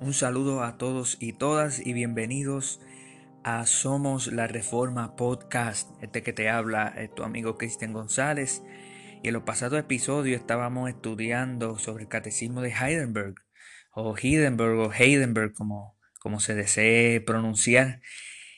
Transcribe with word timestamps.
Un 0.00 0.14
saludo 0.14 0.62
a 0.62 0.78
todos 0.78 1.16
y 1.18 1.32
todas 1.32 1.84
y 1.84 1.92
bienvenidos 1.92 2.80
a 3.42 3.66
Somos 3.66 4.28
la 4.28 4.46
Reforma 4.46 5.16
Podcast. 5.16 5.90
Este 6.00 6.22
que 6.22 6.32
te 6.32 6.48
habla 6.48 6.94
es 6.96 7.12
tu 7.12 7.24
amigo 7.24 7.58
Cristian 7.58 7.92
González. 7.92 8.62
Y 9.24 9.28
en 9.28 9.34
los 9.34 9.42
pasados 9.42 9.76
episodios 9.76 10.40
estábamos 10.40 10.88
estudiando 10.88 11.80
sobre 11.80 12.04
el 12.04 12.08
catecismo 12.08 12.62
de 12.62 12.70
Heidenberg, 12.70 13.34
o 13.92 14.16
Heidenberg, 14.16 14.78
o 14.78 14.92
Heidenberg, 14.92 15.52
como, 15.52 15.98
como 16.20 16.38
se 16.38 16.54
desee 16.54 17.20
pronunciar. 17.20 18.00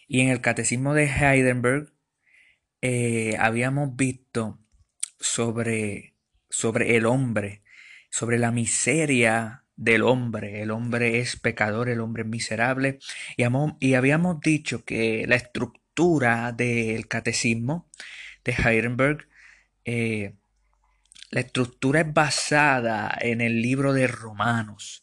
Y 0.07 0.21
en 0.21 0.29
el 0.29 0.43
catecismo 0.43 0.93
de 0.93 1.07
Heidenberg 1.07 1.91
eh, 2.83 3.37
habíamos 3.39 3.97
visto 3.97 4.61
sobre, 5.19 6.17
sobre 6.51 6.97
el 6.97 7.07
hombre, 7.07 7.63
sobre 8.11 8.39
la 8.39 8.51
miseria 8.51 9.65
del 9.81 10.03
hombre. 10.03 10.61
El 10.63 10.71
hombre 10.71 11.21
es 11.21 11.37
pecador, 11.37 11.89
el 11.89 12.01
hombre 12.01 12.23
es 12.23 12.29
miserable. 12.29 12.99
Y, 13.37 13.45
y 13.81 13.95
habíamos 13.95 14.41
dicho 14.41 14.85
que 14.85 15.25
la 15.27 15.37
estructura 15.37 16.53
del 16.53 17.09
catecismo 17.09 17.89
de 18.45 18.53
Heidenberg, 18.53 19.27
eh, 19.87 20.35
la 21.31 21.41
estructura 21.41 22.01
es 22.01 22.13
basada 22.13 23.17
en 23.21 23.41
el 23.41 23.63
libro 23.63 23.95
de 23.95 24.07
Romanos. 24.07 25.03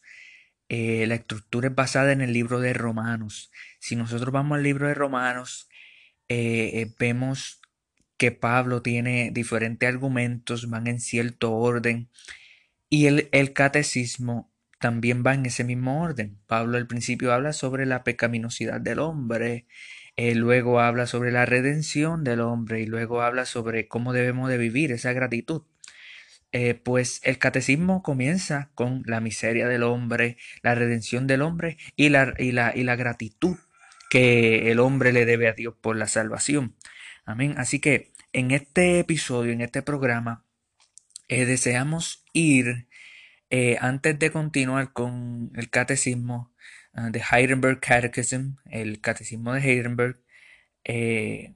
Eh, 0.68 1.06
la 1.08 1.16
estructura 1.16 1.68
es 1.68 1.74
basada 1.74 2.12
en 2.12 2.20
el 2.20 2.32
libro 2.32 2.60
de 2.60 2.72
Romanos. 2.72 3.50
Si 3.80 3.96
nosotros 3.96 4.32
vamos 4.32 4.56
al 4.56 4.62
libro 4.62 4.86
de 4.86 4.94
Romanos, 4.94 5.68
eh, 6.28 6.94
vemos 7.00 7.60
que 8.16 8.30
Pablo 8.30 8.82
tiene 8.82 9.30
diferentes 9.32 9.88
argumentos, 9.88 10.68
van 10.70 10.86
en 10.86 11.00
cierto 11.00 11.54
orden, 11.54 12.10
y 12.90 13.06
el, 13.06 13.28
el 13.32 13.52
catecismo 13.52 14.52
también 14.78 15.22
va 15.26 15.34
en 15.34 15.46
ese 15.46 15.64
mismo 15.64 16.02
orden. 16.02 16.38
Pablo 16.46 16.76
al 16.76 16.86
principio 16.86 17.32
habla 17.32 17.52
sobre 17.52 17.86
la 17.86 18.04
pecaminosidad 18.04 18.80
del 18.80 18.98
hombre, 18.98 19.66
eh, 20.16 20.34
luego 20.34 20.80
habla 20.80 21.06
sobre 21.06 21.30
la 21.30 21.46
redención 21.46 22.24
del 22.24 22.40
hombre 22.40 22.80
y 22.80 22.86
luego 22.86 23.22
habla 23.22 23.44
sobre 23.44 23.86
cómo 23.88 24.12
debemos 24.12 24.48
de 24.48 24.58
vivir 24.58 24.92
esa 24.92 25.12
gratitud. 25.12 25.62
Eh, 26.50 26.74
pues 26.74 27.20
el 27.24 27.38
catecismo 27.38 28.02
comienza 28.02 28.70
con 28.74 29.02
la 29.04 29.20
miseria 29.20 29.68
del 29.68 29.82
hombre, 29.82 30.38
la 30.62 30.74
redención 30.74 31.26
del 31.26 31.42
hombre 31.42 31.76
y 31.94 32.08
la, 32.08 32.34
y 32.38 32.52
la, 32.52 32.72
y 32.74 32.84
la 32.84 32.96
gratitud 32.96 33.58
que 34.08 34.70
el 34.70 34.80
hombre 34.80 35.12
le 35.12 35.26
debe 35.26 35.48
a 35.48 35.52
Dios 35.52 35.74
por 35.80 35.96
la 35.96 36.08
salvación. 36.08 36.74
Amén. 37.24 37.54
Así 37.58 37.78
que 37.78 38.12
en 38.32 38.50
este 38.50 38.98
episodio, 38.98 39.52
en 39.52 39.60
este 39.60 39.82
programa, 39.82 40.44
eh, 41.28 41.44
deseamos 41.44 42.24
ir, 42.32 42.87
eh, 43.50 43.76
antes 43.80 44.18
de 44.18 44.30
continuar 44.30 44.92
con 44.92 45.52
el 45.54 45.70
catecismo 45.70 46.52
ah, 46.92 47.10
de 47.10 47.20
Heidelberg 47.20 47.80
Catechism, 47.80 48.56
el 48.66 49.00
catecismo 49.00 49.52
de 49.52 49.60
Heidelberg, 49.60 50.20
eh, 50.84 51.54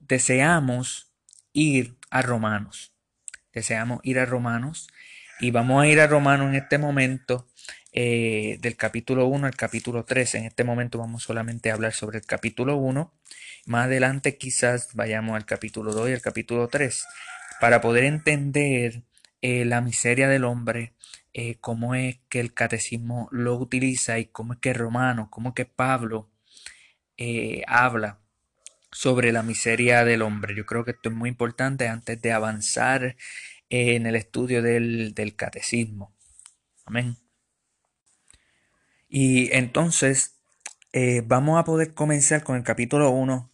deseamos 0.00 1.12
ir 1.52 1.96
a 2.10 2.22
Romanos. 2.22 2.92
Deseamos 3.52 4.00
ir 4.02 4.18
a 4.18 4.26
Romanos 4.26 4.88
y 5.40 5.50
vamos 5.50 5.82
a 5.82 5.88
ir 5.88 6.00
a 6.00 6.06
Romanos 6.06 6.48
en 6.48 6.56
este 6.56 6.78
momento 6.78 7.48
del 7.92 8.76
capítulo 8.76 9.26
1 9.26 9.46
al 9.46 9.56
capítulo 9.56 10.04
3. 10.04 10.34
En 10.34 10.44
este 10.44 10.64
momento 10.64 10.98
vamos 10.98 11.22
solamente 11.22 11.70
a 11.70 11.74
hablar 11.74 11.94
sobre 11.94 12.18
el 12.18 12.26
capítulo 12.26 12.76
1. 12.76 13.14
Más 13.64 13.86
adelante 13.86 14.36
quizás 14.36 14.90
vayamos 14.94 15.34
al 15.34 15.46
capítulo 15.46 15.92
2 15.92 16.10
y 16.10 16.12
al 16.12 16.20
capítulo 16.20 16.68
3 16.68 17.06
para 17.60 17.80
poder 17.80 18.04
entender 18.04 19.02
eh, 19.42 19.64
la 19.64 19.80
miseria 19.80 20.28
del 20.28 20.44
hombre, 20.44 20.94
eh, 21.34 21.56
cómo 21.60 21.94
es 21.94 22.18
que 22.28 22.40
el 22.40 22.54
catecismo 22.54 23.28
lo 23.30 23.56
utiliza 23.56 24.18
y 24.18 24.26
cómo 24.26 24.54
es 24.54 24.58
que 24.60 24.72
Romano, 24.72 25.28
cómo 25.30 25.50
es 25.50 25.54
que 25.54 25.66
Pablo 25.66 26.30
eh, 27.18 27.62
habla 27.66 28.20
sobre 28.90 29.32
la 29.32 29.42
miseria 29.42 30.04
del 30.04 30.22
hombre. 30.22 30.54
Yo 30.56 30.64
creo 30.64 30.84
que 30.84 30.92
esto 30.92 31.10
es 31.10 31.14
muy 31.14 31.28
importante 31.28 31.88
antes 31.88 32.20
de 32.22 32.32
avanzar 32.32 33.16
en 33.68 34.06
el 34.06 34.16
estudio 34.16 34.62
del, 34.62 35.14
catecismo. 35.36 36.14
Amén. 36.86 37.16
Y 39.08 39.52
entonces 39.54 40.34
vamos 41.24 41.58
a 41.58 41.64
poder 41.64 41.94
comenzar 41.94 42.42
con 42.42 42.56
el 42.56 42.62
capítulo 42.62 43.10
1. 43.10 43.52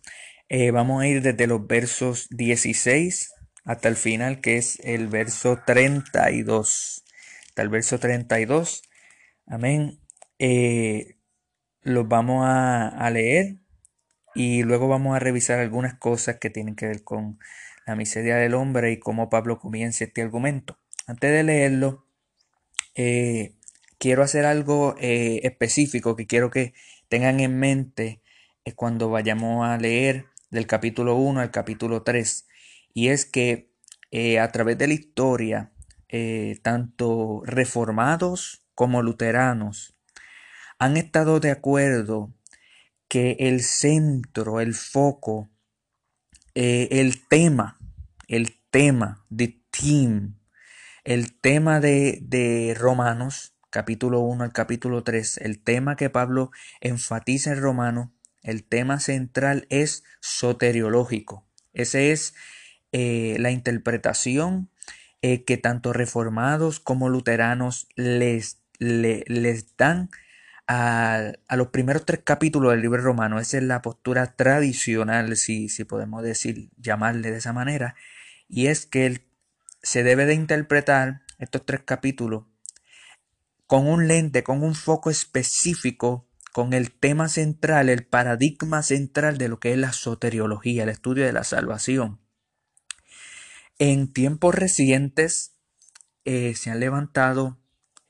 vamos 0.73 1.03
a 1.03 1.07
ir 1.09 1.23
desde 1.23 1.47
los 1.47 1.67
versos 1.67 2.29
16 2.31 3.33
hasta 3.65 3.89
el 3.89 3.97
final, 3.97 4.41
que 4.41 4.57
es 4.57 4.79
el 4.83 5.09
verso 5.09 5.61
32. 5.65 7.05
Hasta 7.49 7.63
el 7.63 7.69
verso 7.69 7.99
32. 7.99 8.83
Amén. 9.47 10.01
Eh, 10.39 11.17
los 11.83 12.09
vamos 12.09 12.45
a, 12.47 13.11
leer 13.11 13.57
y 14.35 14.63
luego 14.63 14.89
vamos 14.89 15.17
a 15.17 15.19
revisar 15.19 15.59
algunas 15.59 15.95
cosas 15.95 16.39
que 16.39 16.51
tienen 16.51 16.77
que 16.77 16.87
ver 16.87 17.05
con 17.05 17.39
la 17.87 17.97
miseria 17.97 18.37
del 18.37 18.55
hombre 18.55 18.93
y 18.93 18.99
cómo 18.99 19.29
Pablo 19.31 19.59
comienza 19.59 20.05
este 20.05 20.23
argumento. 20.23 20.79
Antes 21.07 21.33
de 21.33 21.43
leerlo, 21.43 22.07
eh, 22.95 23.55
quiero 23.99 24.23
hacer 24.23 24.45
algo 24.45 24.95
eh, 25.01 25.41
específico 25.45 26.17
que 26.17 26.27
quiero 26.27 26.51
que 26.51 26.75
tengan 27.09 27.41
en 27.41 27.59
mente 27.59 28.23
cuando 28.77 29.11
vayamos 29.11 29.67
a 29.67 29.77
leer 29.77 30.27
del 30.51 30.67
capítulo 30.67 31.17
1 31.17 31.41
al 31.41 31.51
capítulo 31.51 32.03
3 32.03 32.47
y 32.95 33.09
es 33.09 33.27
que 33.27 33.73
eh, 34.11 34.39
a 34.39 34.51
través 34.53 34.79
de 34.79 34.89
la 34.89 34.95
historia, 34.95 35.73
eh, 36.09 36.59
tanto 36.63 37.43
reformados 37.45 38.67
como 38.75 39.03
luteranos 39.03 39.97
han 40.79 40.97
estado 40.97 41.41
de 41.41 41.51
acuerdo 41.51 42.35
que 43.09 43.37
el 43.39 43.63
centro, 43.63 44.61
el 44.61 44.75
foco, 44.75 45.51
eh, 46.55 46.89
el 46.91 47.27
tema, 47.29 47.79
el 48.27 48.61
tema, 48.71 49.25
de 49.31 49.63
team, 49.71 50.41
el 51.05 51.39
tema 51.39 51.79
de, 51.81 52.19
de 52.23 52.75
Romanos, 52.77 53.55
capítulo 53.71 54.21
1 54.21 54.45
al 54.45 54.53
capítulo 54.53 55.05
3, 55.05 55.39
el 55.39 55.63
tema 55.63 55.97
que 55.97 56.11
Pablo 56.11 56.51
enfatiza 56.81 57.53
en 57.53 57.61
Romano, 57.61 58.13
el 58.43 58.65
tema 58.65 58.99
central 58.99 59.67
es 59.71 60.05
soteriológico. 60.21 61.47
Ese 61.73 62.13
es 62.13 62.35
eh, 62.93 63.37
la 63.39 63.51
interpretación 63.51 64.71
eh, 65.23 65.45
que 65.45 65.57
tanto 65.57 65.93
reformados 65.93 66.81
como 66.81 67.09
luteranos 67.09 67.89
les, 67.97 68.59
les 68.79 69.77
dan 69.77 70.11
a, 70.67 71.33
los 71.57 71.69
primeros 71.69 72.05
tres 72.05 72.21
capítulos 72.25 72.73
del 72.73 72.83
libro 72.83 73.03
romano. 73.03 73.39
Esa 73.39 73.59
es 73.59 73.63
la 73.65 73.83
postura 73.83 74.35
tradicional, 74.37 75.37
si, 75.37 75.69
si 75.69 75.85
podemos 75.85 76.23
decir, 76.23 76.71
llamarle 76.77 77.31
de 77.31 77.39
esa 77.39 77.53
manera. 77.53 77.95
Y 78.49 78.67
es 78.67 78.87
que 78.87 79.27
se 79.83 80.03
debe 80.03 80.27
de 80.27 80.35
interpretar 80.35 81.23
estos 81.39 81.65
tres 81.67 81.83
capítulos 81.85 82.45
con 83.67 83.87
un 83.87 84.07
lente, 84.07 84.43
con 84.43 84.63
un 84.63 84.75
foco 84.75 85.11
específico, 85.11 86.29
con 86.53 86.75
el 86.75 86.93
tema 86.93 87.29
central, 87.29 87.89
el 87.89 88.05
paradigma 88.05 88.83
central 88.83 89.39
de 89.39 89.49
lo 89.49 89.59
que 89.59 89.73
es 89.73 89.79
la 89.79 89.93
soteriología, 89.93 90.83
el 90.83 90.91
estudio 90.91 91.25
de 91.25 91.33
la 91.33 91.45
salvación. 91.45 92.21
En 93.85 94.13
tiempos 94.13 94.55
recientes 94.55 95.57
eh, 96.25 96.55
se 96.55 96.71
han 96.71 96.79
levantado 96.79 97.59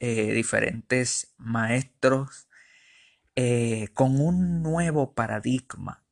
eh, 0.00 0.34
diferentes 0.34 1.32
maestros 1.38 2.46
eh, 3.36 3.88
con 3.94 4.20
un 4.20 4.62
nuevo 4.62 5.14
paradigma. 5.14 6.04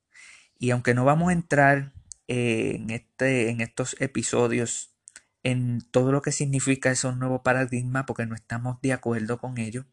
Y 0.59 0.71
aunque 0.71 0.95
no 0.95 1.05
vamos 1.05 1.29
a 1.29 1.35
entrar 1.35 1.93
en, 2.27 2.89
este, 2.89 3.51
en 3.51 3.61
estos 3.61 4.01
episodios 4.01 4.95
en 5.43 5.83
todo 5.91 6.11
lo 6.11 6.23
que 6.23 6.33
significa 6.33 6.91
esos 6.91 7.19
nuevos 7.19 7.43
paradigmas, 7.43 8.05
porque 8.07 8.25
no 8.25 8.35
estamos 8.35 8.81
de 8.81 8.95
acuerdo 8.95 9.37
con 9.37 9.59
ello, 9.59 9.85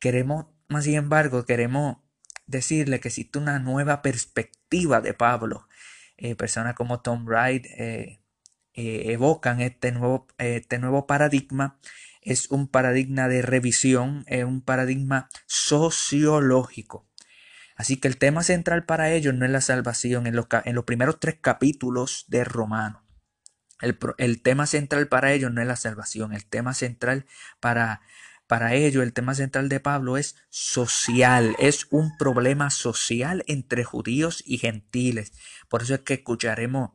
queremos, 0.00 0.46
más 0.68 0.84
sin 0.84 0.94
embargo, 0.94 1.44
queremos 1.44 1.98
decirle 2.46 2.98
que 3.00 3.08
existe 3.08 3.38
una 3.38 3.58
nueva 3.58 4.00
perspectiva 4.00 5.02
de 5.02 5.12
Pablo. 5.12 5.68
personas 6.38 6.74
como 6.74 7.02
Tom 7.02 7.26
Wright, 7.26 7.66
evocan 8.76 9.60
este 9.60 9.90
nuevo, 9.92 10.26
este 10.38 10.78
nuevo 10.78 11.06
paradigma 11.06 11.78
es 12.26 12.50
un 12.50 12.68
paradigma 12.68 13.28
de 13.28 13.40
revisión, 13.40 14.24
es 14.26 14.44
un 14.44 14.60
paradigma 14.60 15.28
sociológico. 15.46 17.08
Así 17.76 17.98
que 17.98 18.08
el 18.08 18.16
tema 18.16 18.42
central 18.42 18.84
para 18.84 19.12
ellos 19.12 19.34
no 19.34 19.44
es 19.44 19.50
la 19.50 19.60
salvación 19.60 20.26
en 20.26 20.34
los, 20.34 20.46
en 20.64 20.74
los 20.74 20.84
primeros 20.84 21.20
tres 21.20 21.36
capítulos 21.40 22.24
de 22.28 22.42
Romano. 22.44 23.04
El, 23.80 23.98
el, 24.18 24.42
tema 24.42 24.66
central 24.66 25.08
para 25.08 25.32
ellos 25.32 25.52
no 25.52 25.60
es 25.60 25.68
la 25.68 25.76
salvación, 25.76 26.32
el 26.32 26.46
tema 26.46 26.72
central 26.72 27.26
para, 27.60 28.00
para 28.46 28.74
ellos, 28.74 29.02
el 29.02 29.12
tema 29.12 29.34
central 29.34 29.68
de 29.68 29.80
Pablo 29.80 30.16
es 30.16 30.36
social, 30.48 31.54
es 31.58 31.86
un 31.90 32.16
problema 32.16 32.70
social 32.70 33.44
entre 33.46 33.84
judíos 33.84 34.42
y 34.46 34.58
gentiles. 34.58 35.32
Por 35.68 35.82
eso 35.82 35.94
es 35.94 36.00
que 36.00 36.14
escucharemos 36.14 36.92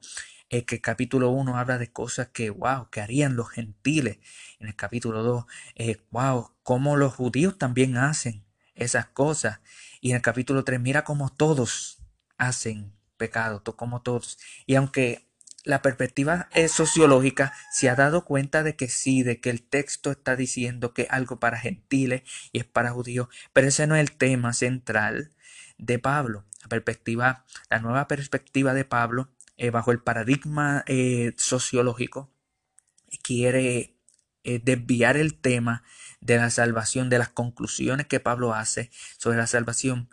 eh, 0.51 0.65
que 0.65 0.75
el 0.75 0.81
capítulo 0.81 1.29
1 1.29 1.57
habla 1.57 1.77
de 1.77 1.91
cosas 1.91 2.27
que, 2.27 2.49
wow, 2.49 2.89
que 2.89 2.99
harían 2.99 3.37
los 3.37 3.49
gentiles. 3.49 4.19
En 4.59 4.67
el 4.67 4.75
capítulo 4.75 5.23
2, 5.23 5.45
eh, 5.75 6.01
wow, 6.11 6.51
cómo 6.61 6.97
los 6.97 7.13
judíos 7.15 7.57
también 7.57 7.95
hacen 7.95 8.43
esas 8.75 9.05
cosas. 9.07 9.61
Y 10.01 10.09
en 10.09 10.17
el 10.17 10.21
capítulo 10.21 10.65
3, 10.65 10.79
mira 10.81 11.05
cómo 11.05 11.29
todos 11.29 11.99
hacen 12.37 12.91
pecado, 13.15 13.63
como 13.63 14.01
todos. 14.01 14.39
Y 14.65 14.75
aunque 14.75 15.25
la 15.63 15.81
perspectiva 15.81 16.49
es 16.53 16.73
sociológica 16.73 17.53
se 17.71 17.89
ha 17.89 17.95
dado 17.95 18.25
cuenta 18.25 18.61
de 18.61 18.75
que 18.75 18.89
sí, 18.89 19.23
de 19.23 19.39
que 19.39 19.51
el 19.51 19.61
texto 19.61 20.11
está 20.11 20.35
diciendo 20.35 20.93
que 20.93 21.07
algo 21.09 21.39
para 21.39 21.59
gentiles 21.59 22.23
y 22.51 22.59
es 22.59 22.65
para 22.65 22.91
judíos, 22.91 23.29
pero 23.53 23.67
ese 23.67 23.87
no 23.87 23.95
es 23.95 24.01
el 24.01 24.11
tema 24.11 24.51
central 24.51 25.31
de 25.77 25.97
Pablo. 25.97 26.43
La 26.63 26.67
perspectiva, 26.67 27.45
la 27.69 27.79
nueva 27.79 28.07
perspectiva 28.07 28.73
de 28.73 28.85
Pablo, 28.85 29.29
eh, 29.61 29.69
bajo 29.69 29.91
el 29.91 29.99
paradigma 29.99 30.83
eh, 30.87 31.35
sociológico, 31.37 32.33
quiere 33.21 33.95
eh, 34.43 34.59
desviar 34.63 35.17
el 35.17 35.39
tema 35.39 35.83
de 36.19 36.37
la 36.37 36.49
salvación, 36.49 37.11
de 37.11 37.19
las 37.19 37.29
conclusiones 37.29 38.07
que 38.07 38.19
Pablo 38.19 38.55
hace 38.55 38.89
sobre 39.19 39.37
la 39.37 39.45
salvación, 39.45 40.09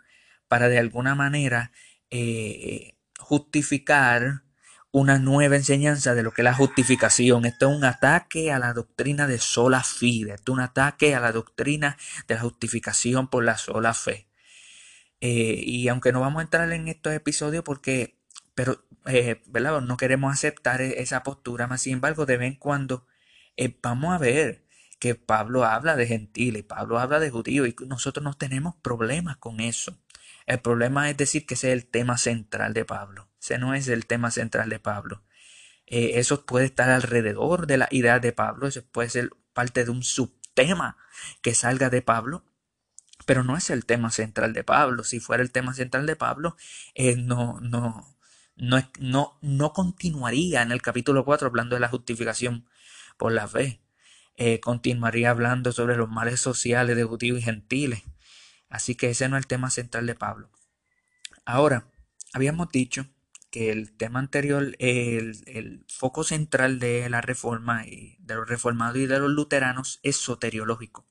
para 0.47 0.69
de 0.69 0.77
alguna 0.77 1.15
manera 1.15 1.71
justificar 3.17 4.43
una 4.91 5.17
nueva 5.17 5.55
enseñanza 5.55 6.13
de 6.13 6.21
lo 6.21 6.31
que 6.31 6.43
es 6.43 6.45
la 6.45 6.53
justificación. 6.53 7.45
Esto 7.45 7.71
es 7.71 7.75
un 7.75 7.85
ataque 7.85 8.51
a 8.51 8.59
la 8.59 8.73
doctrina 8.73 9.25
de 9.25 9.39
sola 9.39 9.81
fide. 9.81 10.35
Esto 10.35 10.51
es 10.51 10.57
un 10.57 10.61
ataque 10.63 11.15
a 11.15 11.19
la 11.19 11.31
doctrina 11.31 11.97
de 12.27 12.35
la 12.35 12.41
justificación 12.41 13.27
por 13.27 13.43
la 13.43 13.57
sola 13.57 13.95
fe. 13.95 14.27
Y 15.19 15.87
aunque 15.87 16.11
no 16.11 16.19
vamos 16.19 16.39
a 16.39 16.43
entrar 16.43 16.71
en 16.71 16.87
estos 16.87 17.13
episodios 17.13 17.63
porque, 17.63 18.18
pero, 18.59 18.83
eh, 19.05 19.41
¿verdad? 19.45 19.79
No 19.79 19.95
queremos 19.95 20.33
aceptar 20.33 20.81
e-, 20.81 21.01
esa 21.01 21.23
postura, 21.23 21.65
más 21.67 21.83
sin 21.83 21.93
embargo, 21.93 22.25
de 22.25 22.35
vez 22.35 22.49
en 22.49 22.55
cuando 22.59 23.07
eh, 23.55 23.73
vamos 23.81 24.13
a 24.13 24.17
ver 24.17 24.65
que 24.99 25.15
Pablo 25.15 25.63
habla 25.63 25.95
de 25.95 26.05
gentiles, 26.05 26.65
Pablo 26.65 26.99
habla 26.99 27.21
de 27.21 27.29
judíos 27.29 27.69
y 27.69 27.75
nosotros 27.85 28.21
no 28.21 28.33
tenemos 28.33 28.75
problemas 28.81 29.37
con 29.37 29.61
eso. 29.61 29.97
El 30.45 30.59
problema 30.59 31.09
es 31.09 31.15
decir 31.15 31.45
que 31.45 31.53
ese 31.53 31.69
es 31.69 31.81
el 31.81 31.89
tema 31.89 32.17
central 32.17 32.73
de 32.73 32.83
Pablo. 32.83 33.29
Ese 33.41 33.59
no 33.59 33.73
es 33.75 33.87
el 33.87 34.05
tema 34.05 34.29
central 34.29 34.67
de 34.67 34.79
Pablo. 34.79 35.23
Eh, 35.87 36.19
eso 36.19 36.45
puede 36.45 36.65
estar 36.65 36.89
alrededor 36.89 37.65
de 37.65 37.77
la 37.77 37.87
idea 37.91 38.19
de 38.19 38.33
Pablo, 38.33 38.67
eso 38.67 38.83
puede 38.91 39.09
ser 39.09 39.29
parte 39.53 39.85
de 39.85 39.91
un 39.91 40.03
subtema 40.03 40.97
que 41.41 41.55
salga 41.55 41.89
de 41.89 42.01
Pablo, 42.01 42.43
pero 43.25 43.45
no 43.45 43.55
es 43.55 43.69
el 43.69 43.85
tema 43.85 44.11
central 44.11 44.51
de 44.51 44.65
Pablo. 44.65 45.05
Si 45.05 45.21
fuera 45.21 45.41
el 45.43 45.53
tema 45.53 45.73
central 45.73 46.05
de 46.05 46.17
Pablo, 46.17 46.57
no, 47.15 47.61
no, 47.61 48.18
no, 48.59 48.77
no, 48.99 49.37
no 49.41 49.73
continuaría 49.73 50.61
en 50.61 50.71
el 50.71 50.81
capítulo 50.81 51.23
4 51.25 51.47
hablando 51.47 51.75
de 51.75 51.79
la 51.79 51.87
justificación 51.87 52.65
por 53.17 53.31
la 53.31 53.47
fe. 53.47 53.81
Eh, 54.35 54.59
continuaría 54.59 55.31
hablando 55.31 55.71
sobre 55.71 55.97
los 55.97 56.09
males 56.09 56.39
sociales 56.39 56.95
de 56.95 57.03
judíos 57.03 57.39
y 57.39 57.41
gentiles. 57.41 58.03
Así 58.69 58.95
que 58.95 59.09
ese 59.09 59.27
no 59.29 59.37
es 59.37 59.43
el 59.43 59.47
tema 59.47 59.69
central 59.69 60.05
de 60.05 60.15
Pablo. 60.15 60.51
Ahora, 61.45 61.87
habíamos 62.33 62.69
dicho 62.69 63.07
que 63.49 63.71
el 63.71 63.91
tema 63.93 64.19
anterior, 64.19 64.75
el, 64.77 65.85
foco 65.87 66.23
central 66.23 66.79
de 66.79 67.09
la 67.09 67.21
reforma 67.21 67.87
y 67.87 68.17
de 68.19 68.35
los 68.35 68.47
reformados 68.47 68.97
y 68.97 69.07
de 69.07 69.19
los 69.19 69.31
luteranos 69.31 69.99
es 70.03 70.17
soteriológico. 70.17 71.05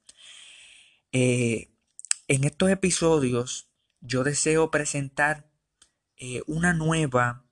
Eh, 1.12 1.72
en 2.28 2.44
estos 2.44 2.70
episodios 2.70 3.70
yo 4.00 4.22
deseo 4.22 4.70
presentar 4.70 5.47
eh, 6.18 6.42
una 6.46 6.72
nueva 6.72 7.44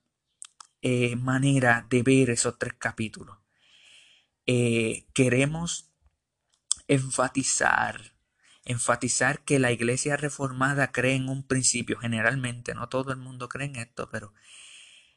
eh, 0.81 1.15
manera 1.15 1.85
de 1.89 2.03
ver 2.03 2.29
esos 2.29 2.57
tres 2.59 2.73
capítulos. 2.77 3.37
queremos 5.13 5.91
enfatizar 6.87 8.17
enfatizar 8.67 9.45
que 9.45 9.59
la 9.59 9.71
iglesia 9.71 10.17
reformada 10.17 10.91
cree 10.91 11.15
en 11.15 11.29
un 11.29 11.47
principio, 11.47 11.97
generalmente, 11.99 12.75
no 12.75 12.89
todo 12.89 13.13
el 13.13 13.17
mundo 13.17 13.47
cree 13.47 13.67
en 13.67 13.77
esto, 13.77 14.09
pero 14.11 14.33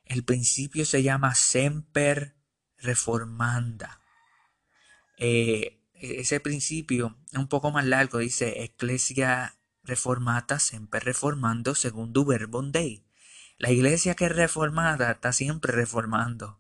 el 0.04 0.22
principio 0.24 0.84
se 0.84 1.02
llama 1.02 1.34
semper 1.34 2.36
reformanda. 2.78 4.00
Eh, 5.18 5.82
ese 5.94 6.38
principio 6.38 7.18
es 7.32 7.38
un 7.38 7.48
poco 7.48 7.72
más 7.72 7.84
largo, 7.84 8.18
dice 8.18 8.62
Ecclesia 8.62 9.56
reformata 9.82 10.60
semper 10.60 11.04
reformando 11.04 11.74
segundo 11.74 12.24
verbum. 12.24 12.70
La 13.60 13.70
iglesia 13.70 14.14
que 14.14 14.24
es 14.24 14.34
reformada 14.34 15.10
está 15.10 15.34
siempre 15.34 15.70
reformando. 15.70 16.58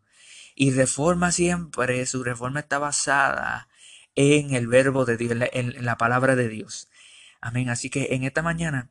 Y 0.54 0.70
reforma 0.72 1.32
siempre, 1.32 2.04
su 2.04 2.22
reforma 2.22 2.60
está 2.60 2.78
basada 2.78 3.68
en 4.14 4.52
el 4.54 4.66
verbo 4.66 5.06
de 5.06 5.16
Dios, 5.16 5.34
en 5.52 5.82
la 5.82 5.96
palabra 5.96 6.36
de 6.36 6.48
Dios. 6.48 6.90
Amén. 7.40 7.70
Así 7.70 7.88
que 7.88 8.08
en 8.10 8.24
esta 8.24 8.42
mañana 8.42 8.90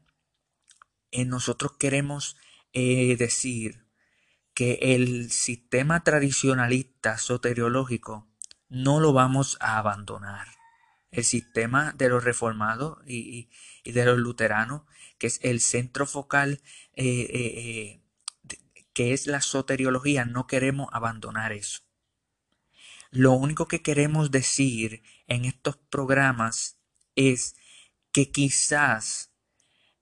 eh, 1.11 1.23
nosotros 1.23 1.73
queremos 1.77 2.35
eh, 2.73 3.15
decir 3.15 3.85
que 4.55 4.79
el 4.81 5.29
sistema 5.29 6.03
tradicionalista 6.03 7.19
soteriológico 7.19 8.27
no 8.69 8.99
lo 8.99 9.13
vamos 9.13 9.55
a 9.59 9.77
abandonar. 9.77 10.47
El 11.11 11.25
sistema 11.25 11.93
de 11.93 12.09
los 12.09 12.23
reformados 12.23 12.97
y, 13.05 13.51
de 13.85 14.05
los 14.05 14.17
luteranos, 14.17 14.81
que 15.19 15.27
es 15.27 15.39
el 15.43 15.61
centro 15.61 16.07
focal, 16.07 16.63
eh, 16.95 17.98
que 18.93 19.13
es 19.13 19.27
la 19.27 19.41
soteriología, 19.41 20.25
no 20.25 20.47
queremos 20.47 20.89
abandonar 20.91 21.51
eso. 21.51 21.81
Lo 23.11 23.33
único 23.33 23.67
que 23.67 23.81
queremos 23.81 24.31
decir 24.31 25.03
en 25.27 25.45
estos 25.45 25.77
programas 25.77 26.77
es 27.15 27.55
que 28.11 28.31
quizás 28.31 29.31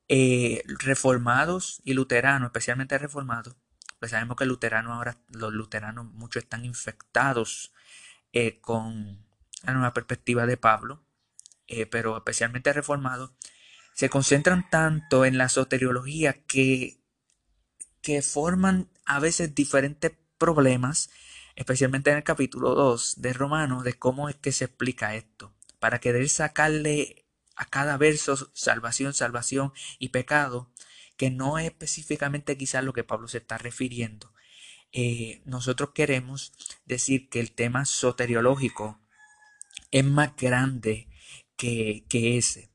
eh, 0.10 0.64
reformados 0.68 1.82
y 1.84 1.94
luteranos, 1.94 2.48
especialmente 2.48 2.98
reformados, 2.98 3.56
pues 4.00 4.12
sabemos 4.12 4.38
que 4.38 4.46
luteranos 4.46 4.94
ahora, 4.94 5.18
los 5.30 5.54
luteranos 5.54 6.06
muchos 6.06 6.44
están 6.44 6.66
infectados 6.66 7.74
eh, 8.34 8.60
con 8.62 9.26
la 9.64 9.74
nueva 9.74 9.94
perspectiva 9.94 10.46
de 10.46 10.58
Pablo, 10.58 11.04
eh, 11.68 11.86
pero 11.86 12.18
especialmente 12.18 12.72
reformados, 12.74 13.32
se 13.94 14.10
concentran 14.10 14.70
tanto 14.70 15.26
en 15.26 15.38
la 15.38 15.50
soteriología 15.50 16.44
que, 16.46 17.00
que 18.08 18.22
forman 18.22 18.88
a 19.06 19.20
veces 19.20 19.54
diferentes 19.54 20.14
problemas 20.38 21.10
especialmente 21.58 22.10
en 22.10 22.16
el 22.16 22.24
capítulo 22.24 22.74
2 22.74 23.16
de 23.22 23.34
Romanos, 23.34 23.84
de 23.84 24.00
cómo 24.00 24.30
es 24.30 24.36
que 24.38 24.54
se 24.54 24.64
explica 24.64 25.16
esto, 25.16 25.54
para 25.80 26.00
querer 26.00 26.30
sacarle 26.30 27.26
a 27.58 27.66
cada 27.66 27.98
verso 27.98 28.50
salvación, 28.54 29.14
salvación 29.14 29.74
y 30.00 30.08
pecado, 30.10 30.72
que 31.18 31.32
no 31.32 31.60
es 31.60 31.66
específicamente 31.66 32.58
quizás 32.58 32.82
lo 32.82 32.94
que 32.94 33.04
Pablo 33.04 33.28
se 33.28 33.40
está 33.40 33.58
refiriendo. 33.58 34.34
Eh, 34.94 35.42
nosotros 35.44 35.90
queremos 35.94 36.54
decir 36.86 37.28
que 37.28 37.42
el 37.42 37.52
tema 37.52 37.84
soteriológico 37.84 39.02
es 39.92 40.06
más 40.06 40.34
grande 40.38 41.10
que, 41.58 42.06
ese. 42.10 42.70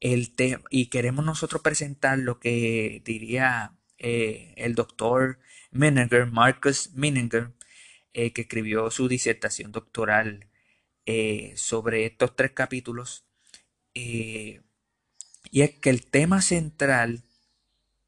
El 0.00 0.34
y 0.68 0.88
queremos 0.88 1.24
nosotros 1.24 1.62
presentar 1.62 2.18
lo 2.18 2.38
que 2.40 3.00
diría 3.06 3.72
eh, 3.98 4.54
el 4.56 4.74
doctor 4.74 5.38
Menninger, 5.70 6.26
Marcus 6.26 6.92
Menninger, 6.94 7.52
eh, 8.12 8.32
que 8.32 8.42
escribió 8.42 8.90
su 8.90 9.08
disertación 9.08 9.72
doctoral 9.72 10.48
eh, 11.04 11.52
sobre 11.56 12.06
estos 12.06 12.34
tres 12.34 12.52
capítulos. 12.52 13.26
Eh, 13.94 14.62
y 15.50 15.62
es 15.62 15.78
que 15.78 15.90
el 15.90 16.06
tema 16.06 16.42
central 16.42 17.24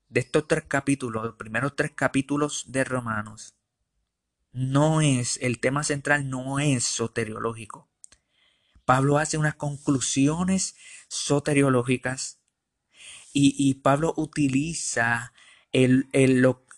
de 0.08 0.20
estos 0.20 0.48
tres 0.48 0.64
capítulos, 0.66 1.24
los 1.24 1.36
primeros 1.36 1.76
tres 1.76 1.92
capítulos 1.92 2.72
de 2.72 2.84
Romanos, 2.84 3.54
no 4.52 5.00
es, 5.00 5.38
el 5.42 5.60
tema 5.60 5.84
central 5.84 6.28
no 6.28 6.58
es 6.58 6.84
soteriológico. 6.84 7.88
Pablo 8.84 9.18
hace 9.18 9.38
unas 9.38 9.54
conclusiones 9.54 10.74
soteriológicas 11.08 12.40
y, 13.32 13.74
Pablo 13.74 14.14
utiliza 14.16 15.32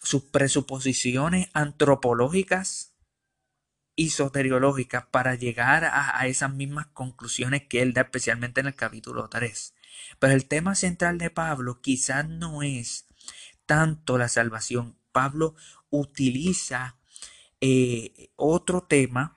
sus 0.03 0.23
presuposiciones 0.25 1.49
antropológicas 1.53 2.95
y 3.97 4.11
soteriológica 4.11 5.11
para 5.11 5.35
llegar 5.35 5.85
a, 5.85 6.27
esas 6.27 6.55
mismas 6.55 6.87
conclusiones 6.87 7.65
que 7.69 7.83
él 7.83 7.93
da 7.93 8.03
especialmente 8.03 8.61
en 8.61 8.69
el 8.69 8.75
capítulo 8.75 9.29
3. 9.29 9.75
Pero 10.19 10.33
el 10.33 10.47
tema 10.47 10.75
central 10.75 11.19
de 11.19 11.31
Pablo 11.31 11.81
quizás 11.83 12.27
no 12.27 12.63
es 12.63 13.07
tanto 13.67 14.17
la 14.17 14.29
salvación. 14.29 14.97
Pablo 15.13 15.55
utiliza 15.91 16.97
eh, 17.61 18.31
otro 18.37 18.83
tema 18.85 19.37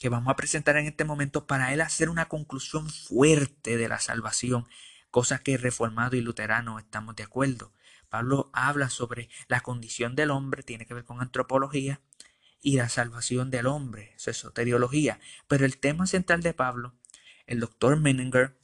que 0.00 0.08
vamos 0.08 0.32
a 0.32 0.36
presentar 0.36 0.76
en 0.78 0.86
este 0.86 1.04
momento 1.04 1.46
para 1.46 1.72
él 1.72 1.80
hacer 1.80 2.08
una 2.08 2.26
conclusión 2.26 2.88
fuerte 2.88 3.76
de 3.76 3.88
la 3.88 4.00
salvación, 4.00 4.66
cosa 5.10 5.38
que 5.38 5.56
reformado 5.56 6.16
y 6.16 6.20
luterano 6.20 6.78
estamos 6.78 7.14
de 7.14 7.22
acuerdo. 7.22 7.72
Pablo 8.10 8.50
habla 8.52 8.90
sobre 8.90 9.30
la 9.48 9.60
condición 9.60 10.14
del 10.14 10.30
hombre, 10.30 10.62
tiene 10.62 10.84
que 10.84 10.94
ver 10.94 11.04
con 11.04 11.22
antropología, 11.22 12.02
y 12.60 12.76
la 12.76 12.88
salvación 12.88 13.50
del 13.50 13.66
hombre. 13.66 14.12
Eso 14.16 14.30
es. 14.30 14.44
Pero 15.48 15.64
el 15.64 15.78
tema 15.78 16.06
central 16.06 16.42
de 16.42 16.52
Pablo, 16.52 16.94
el 17.46 17.60
doctor 17.60 17.98
Menninger 17.98 18.58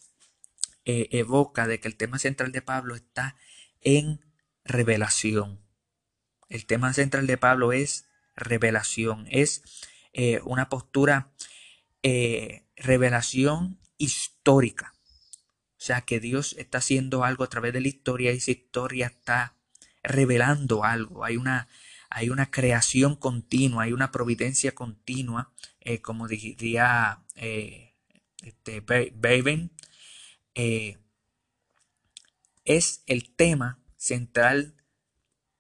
eh, 0.85 1.09
evoca 1.13 1.67
de 1.67 1.81
que 1.81 1.89
el 1.89 1.97
tema 1.97 2.19
central 2.19 2.53
de 2.53 2.63
Pablo 2.63 2.95
está 2.95 3.37
en 3.81 4.21
revelación. 4.65 5.61
El 6.49 6.67
tema 6.67 6.93
central 6.93 7.27
de 7.27 7.39
Pablo 7.39 7.73
es 7.73 8.09
revelación, 8.37 9.27
es 9.31 9.63
eh, 10.13 10.41
una 10.45 10.69
postura 10.69 11.33
eh, 12.03 12.67
revelación 12.77 13.81
histórica. 13.97 14.96
Sea 15.87 16.01
que 16.01 16.19
Dios 16.19 16.57
está 16.59 16.79
haciendo 16.79 17.23
algo 17.23 17.45
a 17.45 17.49
través 17.49 17.73
de 17.73 17.81
la 17.81 17.87
historia 17.87 18.33
y 18.33 18.39
esa 18.39 18.51
historia 18.51 19.07
está 19.07 19.55
revelando 20.03 20.83
algo. 20.83 21.25
Hay 21.25 21.37
una, 21.37 21.69
hay 22.11 22.29
una 22.29 22.51
creación 22.51 23.15
continua, 23.15 23.85
hay 23.85 23.93
una 23.93 24.11
providencia 24.11 24.75
continua, 24.75 25.53
eh, 25.79 26.01
como 26.03 26.27
diría 26.27 27.23
eh, 27.37 27.95
este, 28.43 28.83
eh, 30.57 30.99
es 32.65 33.03
el 33.07 33.31
tema 33.37 33.79
central 33.97 34.76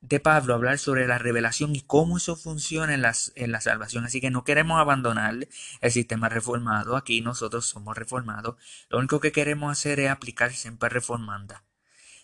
de 0.08 0.20
Pablo 0.20 0.54
hablar 0.54 0.78
sobre 0.78 1.08
la 1.08 1.18
revelación 1.18 1.74
y 1.74 1.80
cómo 1.80 2.16
eso 2.16 2.36
funciona 2.36 2.94
en, 2.94 3.02
las, 3.02 3.32
en 3.34 3.50
la 3.50 3.60
salvación. 3.60 4.04
Así 4.04 4.20
que 4.20 4.30
no 4.30 4.44
queremos 4.44 4.80
abandonar 4.80 5.48
el 5.80 5.90
sistema 5.90 6.28
reformado. 6.28 6.96
Aquí 6.96 7.20
nosotros 7.20 7.66
somos 7.66 7.96
reformados. 7.96 8.56
Lo 8.88 8.98
único 8.98 9.18
que 9.18 9.32
queremos 9.32 9.72
hacer 9.72 9.98
es 9.98 10.10
aplicar 10.10 10.52
siempre 10.52 10.88
reformanda. 10.88 11.64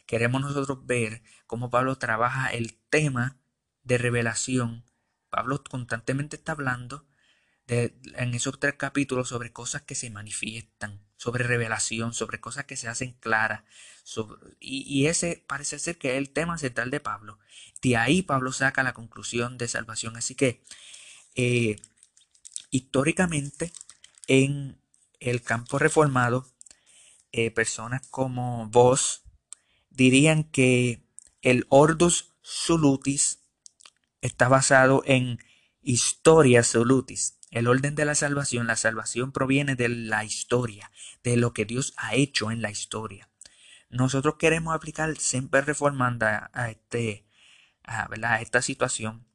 Queremos 0.06 0.42
nosotros 0.42 0.86
ver 0.86 1.22
cómo 1.46 1.70
Pablo 1.70 1.96
trabaja 1.96 2.48
el 2.48 2.78
tema 2.88 3.38
de 3.82 3.98
revelación. 3.98 4.84
Pablo 5.28 5.64
constantemente 5.64 6.36
está 6.36 6.52
hablando 6.52 7.06
en 7.66 8.34
esos 8.34 8.60
tres 8.60 8.74
capítulos 8.74 9.28
sobre 9.28 9.52
cosas 9.52 9.82
que 9.82 9.94
se 9.94 10.10
manifiestan, 10.10 11.00
sobre 11.16 11.44
revelación, 11.44 12.12
sobre 12.12 12.38
cosas 12.38 12.66
que 12.66 12.76
se 12.76 12.88
hacen 12.88 13.14
claras. 13.14 13.62
Y, 14.60 15.06
ese 15.06 15.44
parece 15.46 15.78
ser 15.78 15.96
que 15.98 16.12
es 16.12 16.18
el 16.18 16.30
tema 16.30 16.58
central 16.58 16.90
de 16.90 17.00
Pablo. 17.00 17.38
De 17.82 17.96
ahí 17.96 18.22
Pablo 18.22 18.52
saca 18.52 18.82
la 18.82 18.94
conclusión 18.94 19.58
de 19.58 19.68
salvación. 19.68 20.16
Así 20.16 20.34
que 20.34 20.62
eh, 21.34 21.76
históricamente 22.70 23.72
en 24.26 24.80
el 25.20 25.42
campo 25.42 25.78
reformado, 25.78 26.46
eh, 27.32 27.50
personas 27.50 28.06
como 28.08 28.68
vos 28.68 29.22
dirían 29.90 30.44
que 30.44 31.02
el 31.40 31.66
Ordus 31.68 32.34
Solutis 32.42 33.40
está 34.20 34.48
basado 34.48 35.02
en 35.06 35.38
Historia 35.80 36.62
Solutis. 36.62 37.38
El 37.50 37.68
orden 37.68 37.94
de 37.94 38.04
la 38.04 38.14
salvación, 38.14 38.66
la 38.66 38.76
salvación 38.76 39.32
proviene 39.32 39.76
de 39.76 39.88
la 39.88 40.24
historia, 40.24 40.90
de 41.22 41.36
lo 41.36 41.52
que 41.52 41.66
Dios 41.66 41.92
ha 41.96 42.14
hecho 42.14 42.50
en 42.50 42.62
la 42.62 42.70
historia. 42.70 43.28
Nosotros 43.92 44.36
queremos 44.38 44.74
aplicar 44.74 45.18
siempre 45.18 45.60
reformanda 45.60 46.50
a, 46.54 46.70
este, 46.70 47.26
a, 47.84 48.40
esta 48.40 48.62
situación 48.62 49.26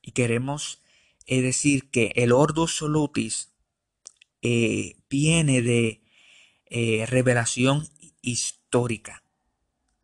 y 0.00 0.12
queremos 0.12 0.80
eh, 1.26 1.42
decir 1.42 1.90
que 1.90 2.12
el 2.14 2.30
ordo 2.30 2.68
solutis 2.68 3.52
eh, 4.42 4.96
viene 5.10 5.60
de 5.60 6.04
eh, 6.66 7.04
revelación 7.08 7.88
histórica, 8.22 9.24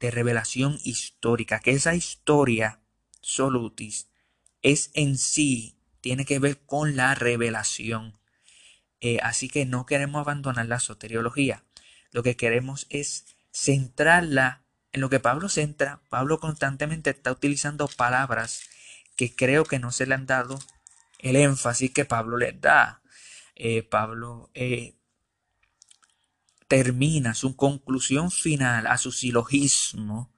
de 0.01 0.11
revelación 0.11 0.81
histórica, 0.83 1.61
que 1.61 1.71
esa 1.71 1.95
historia 1.95 2.81
solutis 3.21 4.09
es 4.63 4.91
en 4.95 5.17
sí 5.17 5.77
tiene 6.01 6.25
que 6.25 6.41
ver 6.41 6.59
con 6.67 6.97
la 6.97 7.15
revelación. 7.15 8.19
Así 9.23 9.49
que 9.49 9.65
no 9.65 9.87
queremos 9.87 10.21
abandonar 10.21 10.67
la 10.67 10.79
soteriología. 10.79 11.65
Lo 12.11 12.23
que 12.23 12.37
queremos 12.37 12.87
es 12.91 13.37
centrarla 13.53 14.65
en 14.93 15.01
lo 15.01 15.11
que 15.11 15.21
Pablo 15.21 15.49
centra. 15.49 16.01
Pablo 16.09 16.41
constantemente 16.41 17.11
está 17.11 17.33
utilizando 17.33 17.89
palabras 17.89 18.63
que 19.17 19.35
creo 19.35 19.65
que 19.65 19.79
no 19.79 19.93
se 19.93 20.07
le 20.07 20.15
han 20.15 20.27
dado 20.27 20.59
el 21.19 21.37
énfasis 21.37 21.93
que 21.93 22.05
Pablo 22.05 22.37
les 22.37 22.61
da. 22.61 23.03
Eh, 23.55 23.83
Pablo 23.83 24.51
eh, 24.55 24.95
termina 26.69 27.35
su 27.35 27.57
conclusión 27.57 28.31
final 28.31 28.87
a 28.87 28.97
su 28.97 29.13
silogismo 29.13 30.33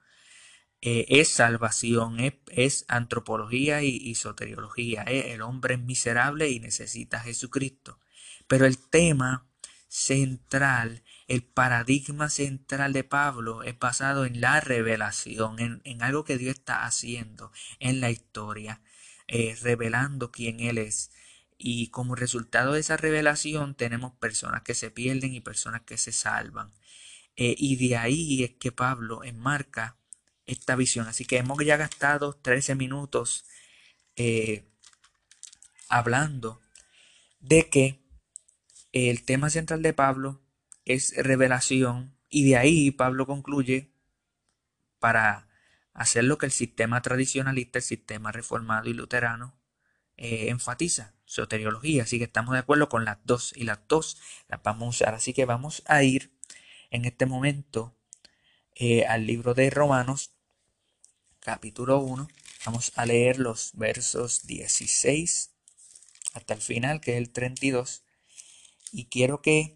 eh, 0.85 1.21
es 1.21 1.29
salvación, 1.29 2.17
es, 2.49 2.85
antropología 2.89 3.85
y, 3.85 4.15
soteriología. 4.17 5.05
Eh, 5.07 5.33
el 5.33 5.43
hombre 5.43 5.75
es 5.75 5.81
miserable 5.81 6.51
y 6.51 6.59
necesita 6.59 7.19
a 7.19 7.21
Jesucristo. 7.21 8.01
Pero 8.49 8.67
el 8.67 8.79
tema 8.79 9.47
central, 9.87 11.05
el 11.29 11.43
paradigma 11.43 12.29
central 12.29 12.93
de 12.93 13.05
Pablo 13.05 13.63
es 13.63 13.79
basado 13.79 14.25
en 14.27 14.41
la 14.41 14.61
revelación, 14.61 15.83
en, 15.85 16.03
algo 16.03 16.25
que 16.25 16.39
Dios 16.39 16.57
está 16.57 16.85
haciendo 16.85 17.53
en 17.79 18.01
la 18.01 18.11
historia, 18.11 18.83
eh, 19.29 19.57
revelando 19.63 20.31
quién 20.31 20.61
Él 20.61 20.79
es. 20.79 21.11
Y 21.59 21.89
como 21.89 22.17
resultado 22.17 22.73
de 22.73 22.81
esa 22.81 22.97
revelación 22.97 23.75
tenemos 23.75 24.13
personas 24.15 24.63
que 24.63 24.75
se 24.75 24.91
pierden 24.91 25.35
y 25.35 25.41
personas 25.41 25.83
que 25.83 25.97
se 25.97 26.13
salvan. 26.13 26.73
y 27.37 27.77
de 27.89 27.97
ahí 27.97 28.45
es 28.45 28.53
que 28.59 28.73
Pablo 28.73 29.25
enmarca 29.25 29.97
esta 30.47 30.77
visión. 30.77 31.07
Así 31.09 31.25
que 31.25 31.39
hemos 31.39 31.65
ya 31.65 31.77
gastado 31.77 32.35
13 32.35 32.75
minutos 32.75 33.45
eh, 34.17 34.65
hablando 35.89 36.61
de 37.41 37.69
que 37.69 38.03
el 38.93 39.25
tema 39.25 39.51
central 39.51 39.83
de 39.83 39.95
Pablo 39.95 40.42
es 40.85 41.15
revelación 41.17 42.17
y 42.29 42.49
de 42.49 42.57
ahí 42.57 42.91
Pablo 42.91 43.27
concluye 43.27 43.93
para 44.99 45.49
hacer 45.93 46.25
lo 46.25 46.39
que 46.39 46.47
el 46.47 46.53
sistema 46.53 47.03
tradicionalista, 47.03 47.79
el 47.79 47.85
sistema 47.85 48.33
reformado 48.33 48.89
y 48.89 48.95
luterano 48.95 49.59
eh, 50.17 50.49
enfatiza, 50.51 51.15
soteriología. 51.25 52.05
Así 52.05 52.19
que 52.19 52.25
estamos 52.25 52.53
de 52.53 52.61
acuerdo 52.61 52.89
con 52.89 53.05
las 53.05 53.19
dos 53.25 53.53
y 53.57 53.65
las 53.65 53.81
dos 53.89 54.21
las 54.49 54.63
vamos 54.63 54.87
a 54.87 54.89
usar. 54.91 55.15
Así 55.15 55.33
que 55.33 55.45
vamos 55.45 55.83
a 55.87 56.03
ir 56.03 56.33
en 56.91 57.05
este 57.05 57.27
momento 57.27 57.97
eh, 58.75 59.05
al 59.07 59.27
libro 59.27 59.55
de 59.55 59.71
Romanos, 59.71 60.33
capítulo 61.41 61.99
1. 61.99 62.29
Vamos 62.67 62.93
a 62.95 63.07
leer 63.07 63.39
los 63.39 63.73
versos 63.75 64.47
16 64.47 65.51
hasta 66.35 66.55
el 66.55 66.61
final, 66.61 67.01
que 67.01 67.13
es 67.13 67.19
el 67.19 67.31
32. 67.31 68.05
Y 68.93 69.07
quiero 69.07 69.43
que 69.43 69.75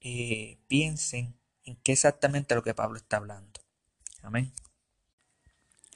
eh, 0.00 0.58
piensen 0.68 1.38
en 1.64 1.76
qué 1.76 1.92
exactamente 1.92 2.54
lo 2.54 2.62
que 2.62 2.74
Pablo 2.74 2.96
está 2.96 3.18
hablando. 3.18 3.60
Amén. 4.22 4.52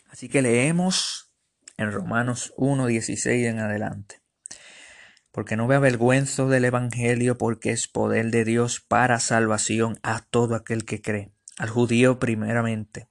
Así 0.09 0.29
que 0.29 0.43
leemos 0.43 1.33
en 1.77 1.91
Romanos 1.91 2.53
1, 2.57 2.87
16 2.87 3.47
en 3.47 3.59
adelante. 3.59 4.21
Porque 5.33 5.57
no 5.57 5.67
me 5.67 5.75
avergüenzo 5.75 6.49
del 6.49 6.65
Evangelio, 6.65 7.37
porque 7.37 7.71
es 7.71 7.89
poder 7.89 8.31
de 8.31 8.45
Dios 8.45 8.81
para 8.81 9.19
salvación 9.19 9.99
a 10.03 10.21
todo 10.21 10.55
aquel 10.55 10.85
que 10.85 11.03
cree 11.03 11.35
al 11.59 11.71
judío 11.71 12.19
primeramente 12.19 13.09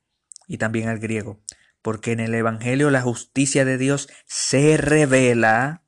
y 0.48 0.58
también 0.58 0.90
al 0.90 1.00
griego, 1.00 1.42
porque 1.82 2.12
en 2.12 2.20
el 2.20 2.34
Evangelio 2.34 2.90
la 2.90 3.02
justicia 3.02 3.66
de 3.66 3.78
Dios 3.78 4.10
se 4.26 4.78
revela 4.78 5.84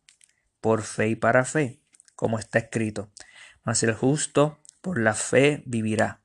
por 0.62 0.84
fe 0.84 1.10
y 1.10 1.16
para 1.16 1.46
fe, 1.46 1.82
como 2.16 2.40
está 2.40 2.60
escrito, 2.60 3.12
mas 3.64 3.84
el 3.84 3.94
justo 3.94 4.62
por 4.86 5.02
la 5.02 5.16
fe 5.16 5.64
vivirá. 5.66 6.22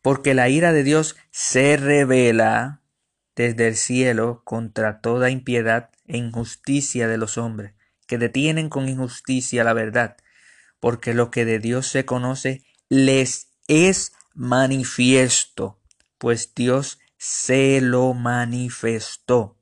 Porque 0.00 0.32
la 0.32 0.48
ira 0.48 0.72
de 0.72 0.84
Dios 0.84 1.16
se 1.32 1.76
revela 1.76 2.82
desde 3.34 3.66
el 3.66 3.74
cielo 3.74 4.42
contra 4.44 5.00
toda 5.00 5.28
impiedad 5.28 5.90
e 6.06 6.18
injusticia 6.18 7.08
de 7.08 7.18
los 7.18 7.36
hombres, 7.36 7.74
que 8.06 8.16
detienen 8.16 8.68
con 8.68 8.88
injusticia 8.88 9.64
la 9.64 9.72
verdad, 9.72 10.18
porque 10.78 11.14
lo 11.14 11.32
que 11.32 11.44
de 11.44 11.58
Dios 11.58 11.88
se 11.88 12.04
conoce 12.04 12.62
les 12.88 13.48
es 13.66 14.12
manifiesto, 14.34 15.80
pues 16.16 16.54
Dios 16.54 17.00
se 17.16 17.80
lo 17.80 18.14
manifestó, 18.14 19.58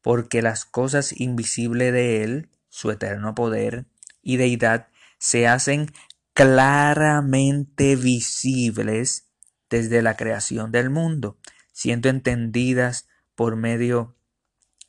porque 0.00 0.40
las 0.40 0.64
cosas 0.64 1.12
invisibles 1.20 1.92
de 1.92 2.24
Él, 2.24 2.48
su 2.70 2.90
eterno 2.90 3.34
poder 3.34 3.84
y 4.22 4.38
deidad, 4.38 4.88
se 5.18 5.46
hacen 5.46 5.92
claramente 6.40 7.96
visibles 7.96 9.28
desde 9.68 10.00
la 10.00 10.16
creación 10.16 10.72
del 10.72 10.88
mundo, 10.88 11.36
siendo 11.70 12.08
entendidas 12.08 13.08
por 13.34 13.56
medio 13.56 14.16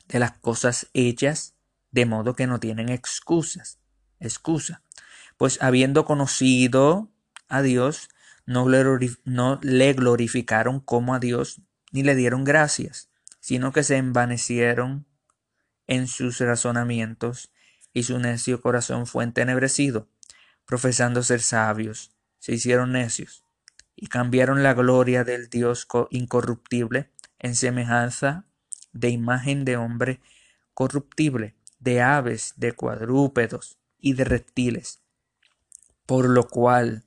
de 0.08 0.18
las 0.18 0.32
cosas 0.38 0.88
hechas, 0.94 1.54
de 1.90 2.06
modo 2.06 2.34
que 2.34 2.46
no 2.46 2.58
tienen 2.58 2.88
excusas, 2.88 3.78
excusa. 4.18 4.82
Pues 5.36 5.58
habiendo 5.60 6.06
conocido 6.06 7.12
a 7.48 7.60
Dios, 7.60 8.08
no 8.46 8.66
le 9.60 9.92
glorificaron 9.92 10.80
como 10.80 11.14
a 11.14 11.18
Dios, 11.18 11.60
ni 11.90 12.02
le 12.02 12.14
dieron 12.14 12.44
gracias, 12.44 13.10
sino 13.40 13.72
que 13.72 13.82
se 13.82 13.98
envanecieron 13.98 15.04
en 15.86 16.06
sus 16.06 16.40
razonamientos, 16.40 17.52
y 17.92 18.04
su 18.04 18.18
necio 18.18 18.62
corazón 18.62 19.06
fue 19.06 19.24
entenebrecido. 19.24 20.08
Profesando 20.66 21.22
ser 21.22 21.40
sabios, 21.40 22.12
se 22.38 22.52
hicieron 22.52 22.92
necios, 22.92 23.44
y 23.94 24.08
cambiaron 24.08 24.62
la 24.62 24.74
gloria 24.74 25.24
del 25.24 25.48
Dios 25.48 25.86
incorruptible 26.10 27.10
en 27.38 27.54
semejanza 27.54 28.46
de 28.92 29.10
imagen 29.10 29.64
de 29.64 29.76
hombre 29.76 30.20
corruptible, 30.74 31.54
de 31.78 32.00
aves, 32.00 32.54
de 32.56 32.72
cuadrúpedos 32.72 33.78
y 33.98 34.14
de 34.14 34.24
reptiles. 34.24 35.02
Por 36.06 36.28
lo 36.28 36.48
cual 36.48 37.04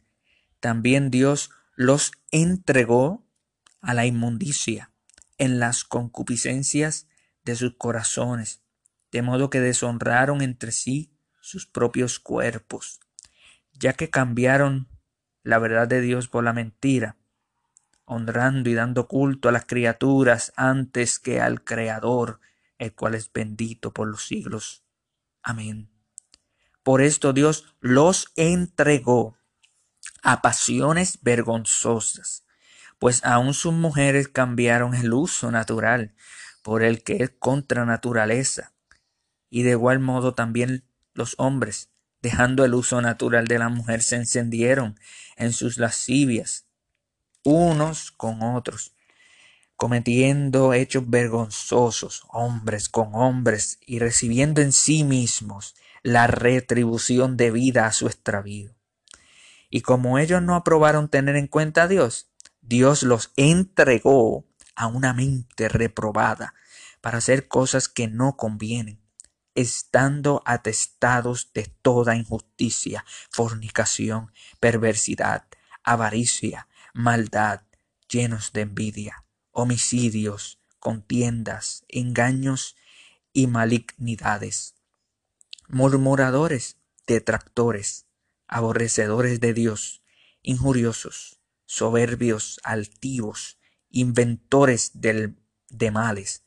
también 0.60 1.12
Dios 1.12 1.52
los 1.76 2.12
entregó 2.32 3.26
a 3.82 3.94
la 3.94 4.06
inmundicia 4.06 4.92
en 5.38 5.60
las 5.60 5.84
concupiscencias 5.84 7.08
de 7.44 7.56
sus 7.56 7.76
corazones, 7.78 8.62
de 9.12 9.22
modo 9.22 9.50
que 9.50 9.60
deshonraron 9.60 10.42
entre 10.42 10.72
sí 10.72 11.12
sus 11.42 11.68
propios 11.68 12.20
cuerpos, 12.20 13.00
ya 13.80 13.94
que 13.94 14.10
cambiaron 14.10 14.88
la 15.44 15.60
verdad 15.60 15.88
de 15.88 16.02
Dios 16.02 16.28
por 16.28 16.44
la 16.44 16.54
mentira, 16.54 17.18
honrando 18.06 18.70
y 18.70 18.74
dando 18.74 19.08
culto 19.08 19.50
a 19.50 19.52
las 19.52 19.66
criaturas 19.66 20.54
antes 20.56 21.20
que 21.20 21.42
al 21.42 21.64
Creador, 21.64 22.40
el 22.78 22.94
cual 22.94 23.16
es 23.16 23.32
bendito 23.32 23.92
por 23.92 24.08
los 24.08 24.26
siglos. 24.26 24.84
Amén. 25.44 25.90
Por 26.84 27.02
esto 27.02 27.34
Dios 27.34 27.76
los 27.80 28.32
entregó 28.36 29.38
a 30.24 30.42
pasiones 30.42 31.20
vergonzosas, 31.22 32.46
pues 33.00 33.24
aun 33.24 33.54
sus 33.54 33.74
mujeres 33.74 34.28
cambiaron 34.28 34.96
el 34.96 35.14
uso 35.14 35.52
natural 35.52 36.16
por 36.64 36.82
el 36.82 37.04
que 37.04 37.24
es 37.24 37.32
contra 37.38 37.86
naturaleza, 37.86 38.74
y 39.50 39.64
de 39.64 39.72
igual 39.72 40.00
modo 40.00 40.34
también 40.34 40.84
los 41.14 41.36
hombres, 41.38 41.92
dejando 42.26 42.66
el 42.66 42.74
uso 42.74 43.00
natural 43.02 43.46
de 43.46 43.60
la 43.60 43.70
mujer, 43.70 44.02
se 44.02 44.16
encendieron 44.16 45.00
en 45.38 45.54
sus 45.54 45.78
lascivias, 45.78 46.66
unos 47.44 48.10
con 48.10 48.42
otros, 48.42 48.96
cometiendo 49.76 50.74
hechos 50.74 51.08
vergonzosos, 51.08 52.24
hombres 52.30 52.90
con 52.90 53.14
hombres, 53.14 53.78
y 53.86 54.00
recibiendo 54.00 54.64
en 54.64 54.72
sí 54.72 55.04
mismos 55.04 55.76
la 56.02 56.26
retribución 56.26 57.38
debida 57.38 57.86
a 57.86 57.92
su 57.92 58.08
extravío. 58.08 58.74
Y 59.70 59.82
como 59.82 60.18
ellos 60.18 60.42
no 60.42 60.56
aprobaron 60.56 61.10
tener 61.10 61.36
en 61.36 61.46
cuenta 61.46 61.84
a 61.84 61.88
Dios, 61.88 62.32
Dios 62.62 63.04
los 63.04 63.34
entregó 63.36 64.48
a 64.76 64.88
una 64.88 65.14
mente 65.14 65.70
reprobada 65.70 66.56
para 67.02 67.20
hacer 67.20 67.48
cosas 67.48 67.88
que 67.88 68.08
no 68.08 68.36
convienen, 68.36 69.00
estando 69.56 70.44
atestados 70.46 71.52
de 71.54 71.64
toda 71.82 72.16
injusticia, 72.16 73.06
fornicación, 73.30 74.32
perversidad, 74.60 75.48
avaricia, 75.84 76.68
maldad, 76.94 77.62
llenos 78.10 78.54
de 78.54 78.62
envidia, 78.62 79.26
homicidios, 79.52 80.60
contiendas, 80.80 81.86
engaños 81.88 82.76
y 83.34 83.48
malignidades, 83.48 84.76
murmuradores, 85.68 86.78
detractores, 87.08 88.06
aborrecedores 88.48 89.40
de 89.40 89.54
Dios, 89.54 90.04
injuriosos, 90.42 91.40
soberbios, 91.66 92.60
altivos, 92.64 93.58
inventores 93.90 94.92
del, 94.94 95.38
de 95.70 95.92
males, 95.92 96.44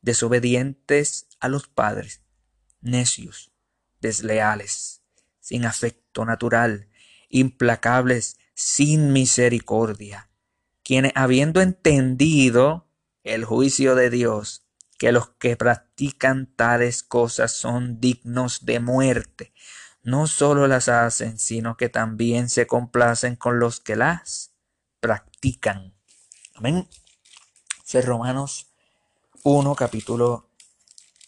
desobedientes 0.00 1.28
a 1.40 1.48
los 1.48 1.68
padres, 1.68 2.22
necios, 2.82 3.52
desleales, 4.00 5.02
sin 5.40 5.64
afecto 5.64 6.24
natural, 6.24 6.88
implacables, 7.28 8.36
sin 8.54 9.12
misericordia, 9.12 10.28
quienes 10.82 11.12
habiendo 11.14 11.60
entendido 11.60 12.86
el 13.24 13.44
juicio 13.44 13.94
de 13.94 14.10
Dios, 14.10 14.66
que 14.98 15.12
los 15.12 15.30
que 15.30 15.56
practican 15.56 16.46
tales 16.54 17.02
cosas 17.02 17.52
son 17.52 18.00
dignos 18.00 18.66
de 18.66 18.80
muerte, 18.80 19.52
no 20.02 20.26
solo 20.26 20.66
las 20.66 20.88
hacen, 20.88 21.38
sino 21.38 21.76
que 21.76 21.88
también 21.88 22.48
se 22.48 22.66
complacen 22.66 23.36
con 23.36 23.58
los 23.58 23.80
que 23.80 23.96
las 23.96 24.52
practican. 25.00 25.94
Amén. 26.54 26.88
Romanos 28.00 28.68
1, 29.42 29.74
capítulo, 29.74 30.48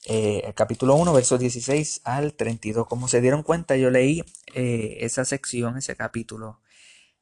eh, 0.07 0.53
capítulo 0.55 0.97
1, 0.97 1.13
versos 1.13 1.41
16 1.41 2.03
al 2.05 2.35
32. 2.35 2.87
Como 2.87 3.09
se 3.09 3.21
dieron 3.21 3.43
cuenta, 3.43 3.77
yo 3.77 3.91
leí 3.91 4.23
eh, 4.55 4.99
esa 5.01 5.25
sección, 5.25 5.79
ese 5.79 5.97
capítulo, 5.97 6.61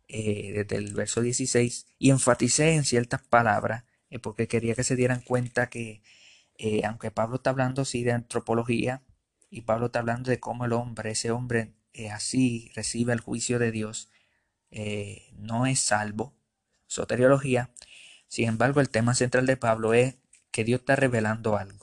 eh, 0.09 0.53
desde 0.53 0.77
el 0.77 0.95
verso 0.95 1.21
16, 1.23 1.87
y 1.99 2.11
enfaticé 2.11 2.75
en 2.75 2.85
ciertas 2.85 3.23
palabras, 3.23 3.85
porque 4.23 4.49
quería 4.49 4.75
que 4.75 4.85
se 4.85 4.97
dieran 4.97 5.21
cuenta 5.23 5.71
que, 5.71 6.03
aunque 6.85 7.11
Pablo 7.11 7.37
está 7.37 7.51
hablando 7.51 7.85
sí 7.85 8.05
de 8.05 8.13
antropología, 8.13 9.03
y 9.51 9.63
Pablo 9.63 9.87
está 9.87 10.01
hablando 10.01 10.31
de 10.31 10.41
cómo 10.41 10.65
el 10.65 10.73
hombre, 10.73 11.13
ese 11.13 11.31
hombre 11.31 11.73
así 12.11 12.71
recibe 12.75 13.13
el 13.13 13.21
juicio 13.21 13.59
de 13.59 13.71
Dios, 13.73 14.11
no 15.33 15.67
es 15.67 15.81
salvo. 15.81 16.35
Soteriología. 16.87 17.71
Sin 18.29 18.49
embargo, 18.49 18.81
el 18.81 18.91
tema 18.91 19.15
central 19.15 19.47
de 19.47 19.57
Pablo 19.57 19.95
es 19.95 20.17
que 20.51 20.65
Dios 20.65 20.81
está 20.81 20.95
revelando 20.97 21.57
algo. 21.57 21.82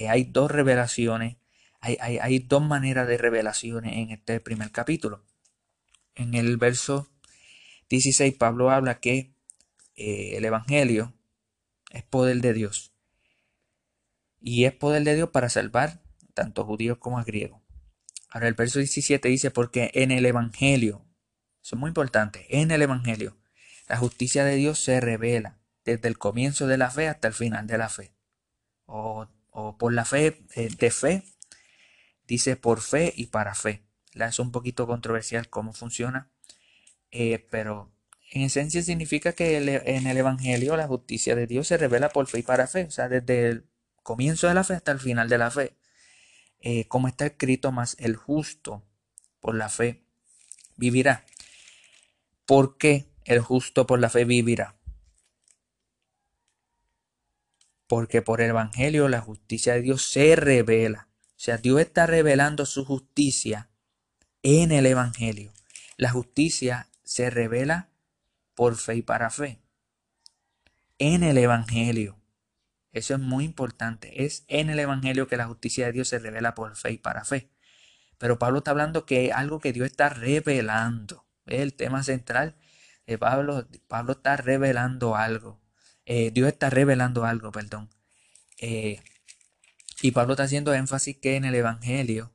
Eh, 0.00 0.08
hay 0.08 0.24
dos 0.24 0.50
revelaciones, 0.50 1.36
hay, 1.82 1.96
hay, 2.00 2.38
dos 2.38 2.62
maneras 2.62 3.06
de 3.06 3.18
revelaciones 3.18 3.98
en 3.98 4.10
este 4.10 4.40
primer 4.40 4.70
capítulo. 4.72 5.26
En 6.14 6.34
el 6.34 6.56
verso 6.56 7.06
16, 7.90 8.34
Pablo 8.36 8.70
habla 8.70 8.98
que 8.98 9.34
el 9.96 10.42
Evangelio 10.42 11.12
es 11.90 12.02
poder 12.02 12.40
de 12.40 12.54
Dios. 12.54 12.94
Y 14.40 14.64
es 14.64 14.72
poder 14.72 15.04
de 15.04 15.14
Dios 15.16 15.28
para 15.28 15.50
salvar 15.50 16.00
tanto 16.32 16.64
judíos 16.64 16.96
como 16.96 17.22
griegos. 17.22 17.60
Ahora 18.30 18.48
el 18.48 18.54
verso 18.54 18.78
17 18.78 19.28
dice, 19.28 19.50
porque 19.50 19.90
en 19.92 20.12
el 20.12 20.24
Evangelio, 20.24 21.04
eso 21.62 21.76
es 21.76 21.78
muy 21.78 21.88
importante, 21.88 22.46
en 22.48 22.70
el 22.70 22.80
Evangelio, 22.80 23.36
la 23.86 23.98
justicia 23.98 24.44
de 24.44 24.56
Dios 24.56 24.78
se 24.78 24.98
revela 25.00 25.58
desde 25.84 26.08
el 26.08 26.16
comienzo 26.16 26.66
de 26.66 26.78
la 26.78 26.90
fe 26.90 27.08
hasta 27.08 27.28
el 27.28 27.34
final 27.34 27.66
de 27.66 27.76
la 27.76 27.90
fe. 27.90 28.14
O, 28.86 29.28
por 29.78 29.92
la 29.92 30.04
fe 30.04 30.42
eh, 30.54 30.68
de 30.78 30.90
fe, 30.90 31.24
dice 32.26 32.56
por 32.56 32.80
fe 32.80 33.12
y 33.16 33.26
para 33.26 33.54
fe. 33.54 33.82
Es 34.14 34.38
un 34.38 34.52
poquito 34.52 34.86
controversial 34.86 35.48
cómo 35.48 35.72
funciona, 35.72 36.30
eh, 37.10 37.46
pero 37.50 37.92
en 38.32 38.42
esencia 38.42 38.82
significa 38.82 39.32
que 39.32 39.56
en 39.56 40.06
el 40.06 40.16
Evangelio 40.16 40.76
la 40.76 40.86
justicia 40.86 41.34
de 41.34 41.46
Dios 41.46 41.66
se 41.66 41.76
revela 41.76 42.10
por 42.10 42.26
fe 42.26 42.40
y 42.40 42.42
para 42.42 42.66
fe, 42.66 42.84
o 42.84 42.90
sea, 42.90 43.08
desde 43.08 43.48
el 43.48 43.66
comienzo 44.02 44.48
de 44.48 44.54
la 44.54 44.64
fe 44.64 44.74
hasta 44.74 44.92
el 44.92 45.00
final 45.00 45.28
de 45.28 45.38
la 45.38 45.50
fe. 45.50 45.76
Eh, 46.60 46.86
como 46.88 47.08
está 47.08 47.26
escrito, 47.26 47.72
más 47.72 47.96
el 47.98 48.16
justo 48.16 48.84
por 49.40 49.54
la 49.54 49.68
fe 49.68 50.04
vivirá. 50.76 51.24
¿Por 52.46 52.76
qué 52.76 53.06
el 53.24 53.40
justo 53.40 53.86
por 53.86 53.98
la 53.98 54.10
fe 54.10 54.24
vivirá? 54.24 54.76
Porque 57.90 58.22
por 58.22 58.40
el 58.40 58.50
Evangelio 58.50 59.08
la 59.08 59.20
justicia 59.20 59.74
de 59.74 59.82
Dios 59.82 60.04
se 60.04 60.36
revela. 60.36 61.08
O 61.30 61.32
sea, 61.38 61.56
Dios 61.56 61.80
está 61.80 62.06
revelando 62.06 62.64
su 62.64 62.84
justicia 62.84 63.68
en 64.44 64.70
el 64.70 64.86
Evangelio. 64.86 65.52
La 65.96 66.10
justicia 66.10 66.86
se 67.02 67.30
revela 67.30 67.88
por 68.54 68.76
fe 68.76 68.94
y 68.94 69.02
para 69.02 69.28
fe. 69.28 69.60
En 71.00 71.24
el 71.24 71.36
Evangelio. 71.36 72.16
Eso 72.92 73.14
es 73.14 73.20
muy 73.20 73.44
importante. 73.44 74.24
Es 74.24 74.44
en 74.46 74.70
el 74.70 74.78
Evangelio 74.78 75.26
que 75.26 75.36
la 75.36 75.46
justicia 75.46 75.86
de 75.86 75.92
Dios 75.92 76.06
se 76.06 76.20
revela 76.20 76.54
por 76.54 76.76
fe 76.76 76.92
y 76.92 76.98
para 76.98 77.24
fe. 77.24 77.50
Pero 78.18 78.38
Pablo 78.38 78.58
está 78.58 78.70
hablando 78.70 79.04
que 79.04 79.26
es 79.26 79.32
algo 79.32 79.58
que 79.58 79.72
Dios 79.72 79.86
está 79.86 80.10
revelando. 80.10 81.26
Es 81.44 81.58
el 81.58 81.74
tema 81.74 82.04
central. 82.04 82.54
de 83.08 83.18
Pablo, 83.18 83.66
Pablo 83.88 84.12
está 84.12 84.36
revelando 84.36 85.16
algo. 85.16 85.59
Eh, 86.12 86.32
Dios 86.32 86.48
está 86.48 86.70
revelando 86.70 87.24
algo, 87.24 87.52
perdón. 87.52 87.88
Eh, 88.58 89.00
y 90.02 90.10
Pablo 90.10 90.32
está 90.32 90.42
haciendo 90.42 90.74
énfasis 90.74 91.16
que 91.18 91.36
en 91.36 91.44
el 91.44 91.54
Evangelio, 91.54 92.32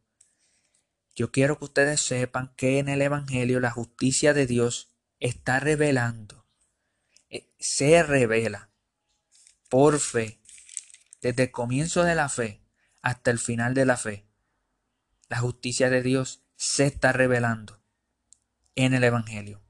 yo 1.14 1.30
quiero 1.34 1.60
que 1.60 1.66
ustedes 1.66 2.00
sepan 2.00 2.54
que 2.56 2.80
en 2.80 2.88
el 2.88 3.02
Evangelio 3.02 3.60
la 3.60 3.72
justicia 3.72 4.34
de 4.34 4.48
Dios 4.48 4.96
está 5.20 5.60
revelando. 5.60 6.48
Eh, 7.30 7.54
se 7.60 8.02
revela 8.02 8.70
por 9.68 10.00
fe 10.00 10.40
desde 11.22 11.44
el 11.44 11.52
comienzo 11.52 12.06
de 12.06 12.16
la 12.16 12.30
fe 12.30 12.62
hasta 13.02 13.30
el 13.30 13.40
final 13.40 13.74
de 13.74 13.86
la 13.86 13.98
fe, 13.98 14.26
la 15.28 15.40
justicia 15.40 15.90
de 15.90 16.02
Dios 16.02 16.46
se 16.56 16.86
está 16.86 17.12
revelando 17.12 17.84
en 18.76 18.94
el 18.94 19.04
Evangelio. 19.04 19.62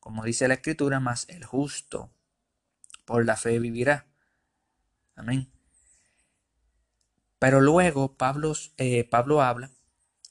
Como 0.00 0.22
dice 0.22 0.48
la 0.48 0.54
Escritura, 0.54 1.00
más 1.00 1.26
el 1.30 1.46
justo 1.46 2.12
por 3.08 3.24
la 3.24 3.38
fe 3.38 3.58
vivirá. 3.58 4.06
Amén. 5.16 5.50
Pero 7.38 7.62
luego 7.62 8.18
Pablo, 8.18 8.52
eh, 8.76 9.04
Pablo 9.04 9.40
habla, 9.40 9.70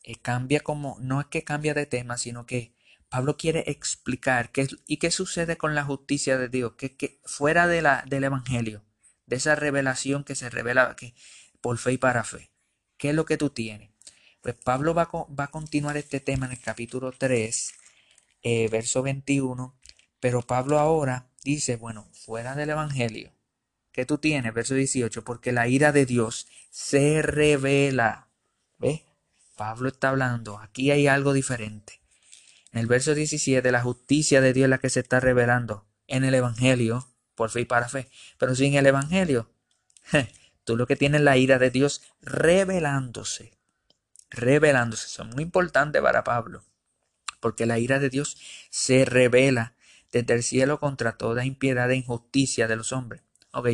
eh, 0.04 0.16
cambia 0.22 0.60
como, 0.60 0.96
no 1.00 1.20
es 1.20 1.26
que 1.26 1.44
cambia 1.44 1.74
de 1.74 1.88
tema, 1.88 2.18
sino 2.18 2.46
que 2.46 2.76
Pablo 3.10 3.36
quiere 3.36 3.64
explicar 3.66 4.52
qué, 4.52 4.68
y 4.86 4.98
qué 4.98 5.10
sucede 5.10 5.58
con 5.58 5.74
la 5.74 5.86
justicia 5.86 6.38
de 6.38 6.50
Dios, 6.50 6.74
que, 6.78 6.96
que 6.96 7.20
fuera 7.26 7.66
de 7.66 7.82
la, 7.82 8.04
del 8.06 8.26
Evangelio, 8.26 8.84
de 9.26 9.38
esa 9.38 9.56
revelación 9.56 10.24
que 10.24 10.36
se 10.36 10.52
revela 10.52 10.96
que, 10.96 11.16
por 11.62 11.80
fe 11.80 11.94
y 11.94 11.98
para 11.98 12.24
fe. 12.24 12.52
¿Qué 12.98 13.10
es 13.10 13.16
lo 13.16 13.26
que 13.26 13.38
tú 13.38 13.50
tienes? 13.50 13.90
Pues 14.42 14.54
Pablo 14.54 14.94
va, 14.94 15.10
va 15.12 15.46
a 15.46 15.52
continuar 15.52 15.98
este 15.98 16.20
tema 16.20 16.46
en 16.46 16.52
el 16.52 16.62
capítulo 16.62 17.12
3, 17.12 17.74
eh, 18.44 18.70
verso 18.70 19.02
21, 19.02 19.76
pero 20.20 20.44
Pablo 20.44 20.78
ahora 20.78 21.27
dice, 21.56 21.76
bueno, 21.76 22.08
fuera 22.14 22.56
del 22.56 22.70
Evangelio, 22.70 23.32
¿qué 23.92 24.06
tú 24.06 24.18
tienes? 24.18 24.54
Verso 24.54 24.76
18, 24.76 25.24
porque 25.24 25.52
la 25.52 25.68
ira 25.68 25.92
de 25.92 26.06
Dios 26.06 26.48
se 26.70 27.22
revela. 27.22 28.28
¿Ves? 28.78 29.02
Pablo 29.56 29.90
está 29.90 30.10
hablando, 30.10 30.60
aquí 30.60 30.92
hay 30.92 31.08
algo 31.08 31.34
diferente. 31.34 32.00
En 32.72 32.82
el 32.82 32.88
verso 32.88 33.16
17, 33.16 33.72
la 33.72 33.82
justicia 33.82 34.42
de 34.42 34.54
Dios 34.54 34.66
es 34.66 34.70
la 34.70 34.78
que 34.78 34.90
se 34.90 35.00
está 35.00 35.20
revelando 35.20 35.88
en 36.06 36.24
el 36.24 36.36
Evangelio, 36.36 37.10
por 37.34 37.50
fe 37.50 37.62
y 37.62 37.66
para 37.66 37.88
fe. 37.88 38.10
Pero 38.38 38.56
sin 38.56 38.76
el 38.76 38.86
Evangelio, 38.86 39.50
tú 40.66 40.76
lo 40.76 40.86
que 40.86 40.96
tienes 40.96 41.22
es 41.22 41.26
la 41.26 41.38
ira 41.38 41.60
de 41.60 41.72
Dios 41.72 42.02
revelándose. 42.22 43.54
Revelándose. 44.30 45.08
Eso 45.08 45.24
es 45.24 45.34
muy 45.34 45.44
importante 45.44 46.02
para 46.02 46.24
Pablo. 46.24 46.66
Porque 47.40 47.66
la 47.66 47.80
ira 47.80 48.00
de 48.00 48.10
Dios 48.10 48.38
se 48.70 49.06
revela 49.06 49.77
desde 50.12 50.34
el 50.34 50.44
cielo 50.44 50.80
contra 50.80 51.18
toda 51.18 51.46
impiedad 51.46 51.90
e 51.92 51.96
injusticia 51.96 52.68
de 52.68 52.76
los 52.76 52.92
hombres. 52.92 53.22
Ok, 53.52 53.70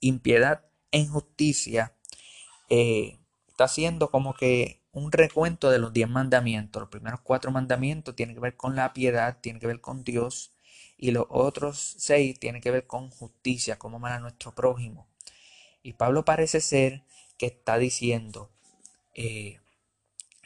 impiedad 0.00 0.64
e 0.90 0.98
injusticia 0.98 1.94
eh, 2.68 3.18
está 3.48 3.64
haciendo 3.64 4.10
como 4.10 4.34
que 4.34 4.82
un 4.92 5.12
recuento 5.12 5.70
de 5.70 5.78
los 5.78 5.92
diez 5.92 6.08
mandamientos. 6.08 6.80
Los 6.80 6.90
primeros 6.90 7.20
cuatro 7.20 7.50
mandamientos 7.50 8.16
tienen 8.16 8.34
que 8.34 8.40
ver 8.40 8.56
con 8.56 8.76
la 8.76 8.92
piedad, 8.92 9.38
tienen 9.40 9.60
que 9.60 9.66
ver 9.66 9.80
con 9.80 10.04
Dios, 10.04 10.52
y 10.96 11.12
los 11.12 11.26
otros 11.28 11.94
seis 11.98 12.38
tienen 12.40 12.60
que 12.60 12.70
ver 12.70 12.86
con 12.86 13.10
justicia, 13.10 13.78
como 13.78 13.96
amar 13.96 14.12
a 14.12 14.20
nuestro 14.20 14.54
prójimo. 14.54 15.08
Y 15.82 15.92
Pablo 15.92 16.24
parece 16.24 16.60
ser 16.60 17.04
que 17.38 17.46
está 17.46 17.78
diciendo, 17.78 18.50
eh, 19.14 19.60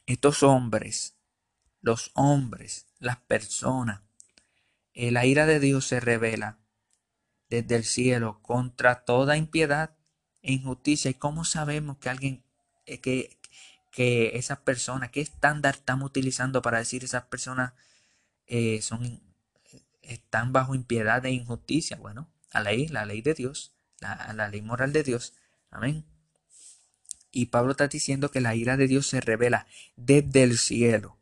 estos 0.06 0.42
hombres, 0.42 1.16
los 1.80 2.10
hombres, 2.14 2.86
las 2.98 3.16
personas, 3.16 4.02
la 4.94 5.26
ira 5.26 5.46
de 5.46 5.60
Dios 5.60 5.86
se 5.86 6.00
revela 6.00 6.58
desde 7.48 7.76
el 7.76 7.84
cielo 7.84 8.40
contra 8.42 9.04
toda 9.04 9.36
impiedad 9.36 9.94
e 10.42 10.52
injusticia. 10.52 11.10
¿Y 11.10 11.14
cómo 11.14 11.44
sabemos 11.44 11.98
que 11.98 12.08
alguien, 12.08 12.44
eh, 12.86 13.00
que, 13.00 13.38
que 13.90 14.36
esas 14.36 14.58
personas, 14.58 15.10
qué 15.10 15.20
estándar 15.20 15.76
estamos 15.76 16.06
utilizando 16.06 16.62
para 16.62 16.78
decir 16.78 17.04
esas 17.04 17.24
personas 17.24 17.72
eh, 18.46 18.80
son, 18.82 19.20
están 20.02 20.52
bajo 20.52 20.74
impiedad 20.74 21.24
e 21.26 21.30
injusticia? 21.30 21.96
Bueno, 21.96 22.30
la 22.52 22.60
ley, 22.60 22.88
la 22.88 23.04
ley 23.04 23.22
de 23.22 23.34
Dios, 23.34 23.74
la, 24.00 24.32
la 24.34 24.48
ley 24.48 24.62
moral 24.62 24.92
de 24.92 25.02
Dios. 25.02 25.34
Amén. 25.70 26.04
Y 27.30 27.46
Pablo 27.46 27.72
está 27.72 27.88
diciendo 27.88 28.30
que 28.30 28.42
la 28.42 28.54
ira 28.54 28.76
de 28.76 28.88
Dios 28.88 29.06
se 29.06 29.20
revela 29.20 29.66
desde 29.96 30.42
el 30.42 30.58
cielo. 30.58 31.18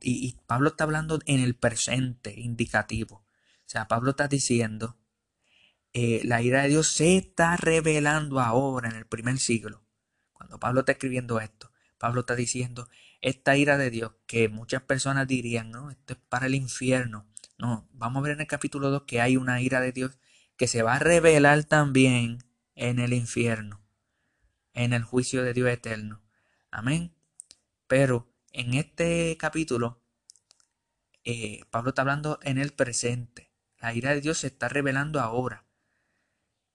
Y, 0.00 0.36
Pablo 0.46 0.70
está 0.70 0.84
hablando 0.84 1.18
en 1.26 1.40
el 1.40 1.54
presente 1.54 2.38
indicativo. 2.38 3.16
O 3.16 3.66
sea, 3.66 3.88
Pablo 3.88 4.10
está 4.10 4.28
diciendo, 4.28 4.98
eh, 5.92 6.22
la 6.24 6.42
ira 6.42 6.62
de 6.62 6.68
Dios 6.70 6.88
se 6.88 7.16
está 7.16 7.56
revelando 7.56 8.40
ahora 8.40 8.88
en 8.88 8.96
el 8.96 9.06
primer 9.06 9.38
siglo. 9.38 9.82
Cuando 10.32 10.58
Pablo 10.58 10.80
está 10.80 10.92
escribiendo 10.92 11.40
esto, 11.40 11.72
Pablo 11.98 12.20
está 12.20 12.34
diciendo, 12.34 12.88
esta 13.20 13.56
ira 13.56 13.76
de 13.76 13.90
Dios, 13.90 14.12
que 14.26 14.48
muchas 14.48 14.82
personas 14.82 15.28
dirían, 15.28 15.70
no, 15.70 15.90
esto 15.90 16.14
es 16.14 16.18
para 16.28 16.46
el 16.46 16.54
infierno. 16.54 17.26
No, 17.58 17.88
vamos 17.92 18.20
a 18.20 18.22
ver 18.22 18.32
en 18.32 18.40
el 18.40 18.46
capítulo 18.46 18.90
2 18.90 19.02
que 19.06 19.20
hay 19.20 19.36
una 19.36 19.60
ira 19.60 19.80
de 19.80 19.92
Dios 19.92 20.18
que 20.56 20.66
se 20.66 20.82
va 20.82 20.96
a 20.96 20.98
revelar 20.98 21.64
también 21.64 22.38
en 22.74 22.98
el 22.98 23.12
infierno, 23.12 23.82
en 24.72 24.94
el 24.94 25.02
juicio 25.02 25.42
de 25.42 25.52
Dios 25.52 25.68
eterno. 25.68 26.22
Amén. 26.70 27.14
Pero 27.86 28.29
en 28.52 28.74
este 28.74 29.36
capítulo, 29.38 30.02
eh, 31.24 31.62
Pablo 31.70 31.90
está 31.90 32.02
hablando 32.02 32.38
en 32.42 32.58
el 32.58 32.72
presente. 32.72 33.52
La 33.78 33.94
ira 33.94 34.14
de 34.14 34.20
Dios 34.20 34.38
se 34.38 34.48
está 34.48 34.68
revelando 34.68 35.20
ahora. 35.20 35.66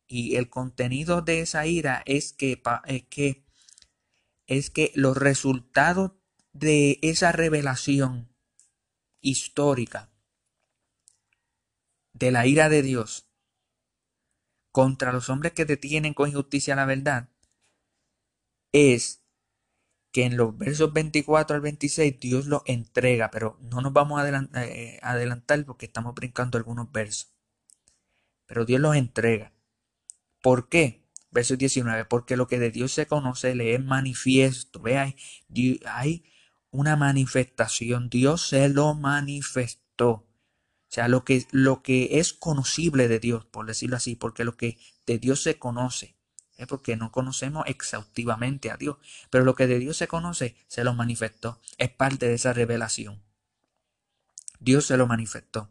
Y 0.07 0.35
el 0.35 0.49
contenido 0.49 1.21
de 1.21 1.41
esa 1.41 1.65
ira 1.65 2.03
es 2.05 2.33
que, 2.33 2.61
es 2.85 3.03
que 3.05 3.45
es 4.47 4.69
que 4.69 4.91
los 4.95 5.17
resultados 5.17 6.13
de 6.53 6.99
esa 7.01 7.31
revelación 7.31 8.33
histórica 9.21 10.11
de 12.13 12.31
la 12.31 12.45
ira 12.45 12.69
de 12.69 12.81
Dios 12.81 13.27
contra 14.71 15.11
los 15.11 15.29
hombres 15.29 15.53
que 15.53 15.65
detienen 15.65 16.13
con 16.13 16.29
injusticia 16.29 16.75
la 16.75 16.85
verdad 16.85 17.29
es 18.71 19.24
que 20.15 20.23
en 20.23 20.37
los 20.37 20.57
versos 20.57 20.93
24 20.93 21.57
al 21.57 21.61
26 21.61 22.21
Dios 22.21 22.45
lo 22.45 22.63
entrega, 22.67 23.29
pero 23.31 23.59
no 23.69 23.81
nos 23.81 23.91
vamos 23.91 24.21
a 24.21 24.63
eh, 24.63 24.97
adelantar 25.01 25.65
porque 25.65 25.87
estamos 25.87 26.15
brincando 26.15 26.57
algunos 26.57 26.89
versos. 26.89 27.33
Pero 28.45 28.63
Dios 28.63 28.79
los 28.79 28.95
entrega. 28.95 29.51
¿Por 30.41 30.69
qué? 30.69 31.03
Verso 31.31 31.57
19, 31.57 32.05
porque 32.05 32.37
lo 32.37 32.47
que 32.47 32.59
de 32.59 32.71
Dios 32.71 32.93
se 32.93 33.07
conoce 33.07 33.55
le 33.55 33.75
es 33.75 33.83
manifiesto. 33.83 34.79
Ve, 34.79 34.97
hay, 34.99 35.17
hay 35.85 36.23
una 36.71 36.95
manifestación. 36.95 38.07
Dios 38.07 38.47
se 38.47 38.69
lo 38.69 38.93
manifestó. 38.93 40.11
O 40.11 40.27
sea, 40.87 41.09
lo 41.09 41.25
que, 41.25 41.45
lo 41.51 41.83
que 41.83 42.19
es 42.19 42.31
conocible 42.31 43.09
de 43.09 43.19
Dios, 43.19 43.43
por 43.47 43.65
decirlo 43.65 43.97
así, 43.97 44.15
porque 44.15 44.45
lo 44.45 44.55
que 44.55 44.77
de 45.05 45.17
Dios 45.17 45.43
se 45.43 45.59
conoce, 45.59 46.14
es 46.57 46.67
porque 46.67 46.95
no 46.95 47.11
conocemos 47.11 47.65
exhaustivamente 47.67 48.71
a 48.71 48.77
Dios, 48.77 48.97
pero 49.29 49.43
lo 49.43 49.55
que 49.55 49.67
de 49.67 49.79
Dios 49.79 49.97
se 49.97 50.07
conoce, 50.07 50.55
se 50.67 50.83
lo 50.83 50.93
manifestó, 50.93 51.59
es 51.77 51.89
parte 51.89 52.27
de 52.27 52.35
esa 52.35 52.53
revelación. 52.53 53.21
Dios 54.59 54.85
se 54.85 54.97
lo 54.97 55.07
manifestó. 55.07 55.69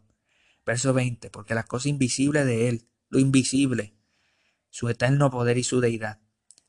Verso 0.65 0.93
20, 0.93 1.29
porque 1.29 1.55
las 1.55 1.65
cosas 1.65 1.87
invisibles 1.87 2.45
de 2.45 2.69
Él, 2.69 2.87
lo 3.09 3.19
invisible, 3.19 3.95
su 4.69 4.89
eterno 4.89 5.29
poder 5.29 5.57
y 5.57 5.63
su 5.63 5.79
deidad, 5.79 6.19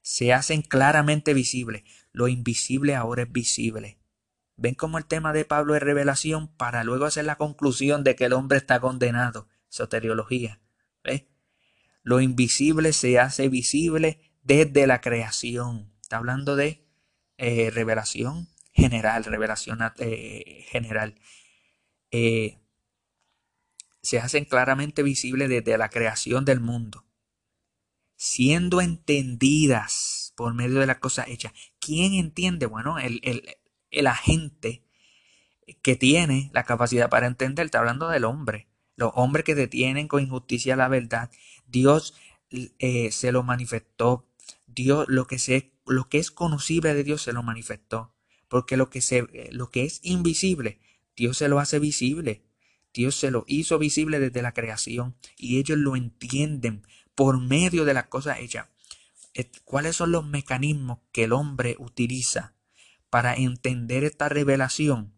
se 0.02 0.33
hacen 0.33 0.62
claramente 0.62 1.35
visibles. 1.35 1.83
Lo 2.12 2.29
invisible 2.29 2.94
ahora 2.94 3.22
es 3.22 3.33
visible. 3.33 3.98
¿Ven 4.57 4.74
cómo 4.74 4.98
el 4.98 5.05
tema 5.05 5.33
de 5.33 5.44
Pablo 5.44 5.74
es 5.74 5.83
revelación 5.83 6.48
para 6.48 6.85
luego 6.85 7.05
hacer 7.05 7.24
la 7.24 7.37
conclusión 7.37 8.05
de 8.05 8.16
que 8.16 8.26
el 8.26 8.33
hombre 8.33 8.59
está 8.59 8.81
condenado? 8.81 9.48
Soteriología. 9.68 10.61
¿Ve? 11.05 11.29
Lo 12.07 12.21
invisible 12.21 12.92
se 12.92 13.19
hace 13.19 13.49
visible 13.49 14.21
desde 14.45 14.87
la 14.87 15.01
creación. 15.01 15.92
Está 16.01 16.19
hablando 16.19 16.55
de 16.55 16.87
eh, 17.37 17.71
revelación 17.73 18.49
general, 18.73 19.25
revelación 19.25 19.81
eh, 19.99 20.64
general. 20.69 21.16
Eh, 22.12 22.61
se 24.03 24.21
hacen 24.21 24.45
claramente 24.45 25.03
visibles 25.03 25.49
desde 25.49 25.77
la 25.77 25.88
creación 25.88 26.45
del 26.45 26.61
mundo 26.61 27.07
siendo 28.14 28.81
entendidas 28.81 30.33
por 30.37 30.55
medio 30.55 30.79
de 30.79 30.87
las 30.87 30.99
cosas 30.99 31.27
hechas. 31.27 31.53
¿Quién 31.81 32.14
entiende? 32.14 32.66
Bueno, 32.66 33.01
el, 33.01 33.21
el, 33.90 34.07
agente 34.07 34.85
que 35.83 35.97
tiene 35.97 36.51
la 36.55 36.62
capacidad 36.62 37.11
para 37.11 37.27
entender, 37.27 37.66
está 37.66 37.81
hablando 37.81 38.09
del 38.09 38.25
hombre. 38.25 38.69
Los 38.97 39.13
hombres 39.15 39.45
que 39.45 39.55
detienen 39.55 40.09
con 40.09 40.23
injusticia 40.23 40.75
la 40.77 40.89
verdad, 40.89 41.31
Dios 41.67 42.15
eh, 42.51 43.11
se 43.13 43.33
lo 43.33 43.43
manifestó. 43.43 44.27
Dios, 44.67 45.07
lo 45.09 45.27
que, 45.27 45.39
se, 45.39 45.73
lo 45.87 46.09
que 46.09 46.19
es 46.19 46.31
conocible 46.31 46.95
de 46.95 47.05
Dios 47.05 47.23
se 47.23 47.33
lo 47.33 47.43
manifestó. 47.43 48.13
Porque 48.49 48.77
lo 48.77 48.91
que, 48.91 49.01
se, 49.01 49.27
lo 49.51 49.71
que 49.71 49.85
es 49.85 50.01
invisible, 50.03 50.81
Dios 51.17 51.39
se 51.39 51.49
lo 51.49 51.59
hace 51.59 51.79
visible. 51.79 52.45
Dios 52.95 53.15
se 53.17 53.31
lo 53.31 53.45
hizo 53.47 53.79
visible 53.79 54.19
desde 54.19 54.41
la 54.41 54.55
creación 54.55 55.17
y 55.37 55.59
ellos 55.59 55.77
lo 55.77 55.97
entienden 55.97 56.83
por 57.15 57.39
medio 57.39 57.85
de 57.85 57.93
las 57.93 58.07
cosas 58.07 58.39
hechas. 58.41 58.69
¿Cuáles 59.65 59.97
son 59.97 60.13
los 60.13 60.25
mecanismos 60.25 61.01
que 61.13 61.25
el 61.25 61.33
hombre 61.33 61.77
utiliza 61.79 62.55
para 63.11 63.35
entender 63.35 64.05
esta 64.05 64.31
revelación? 64.31 65.15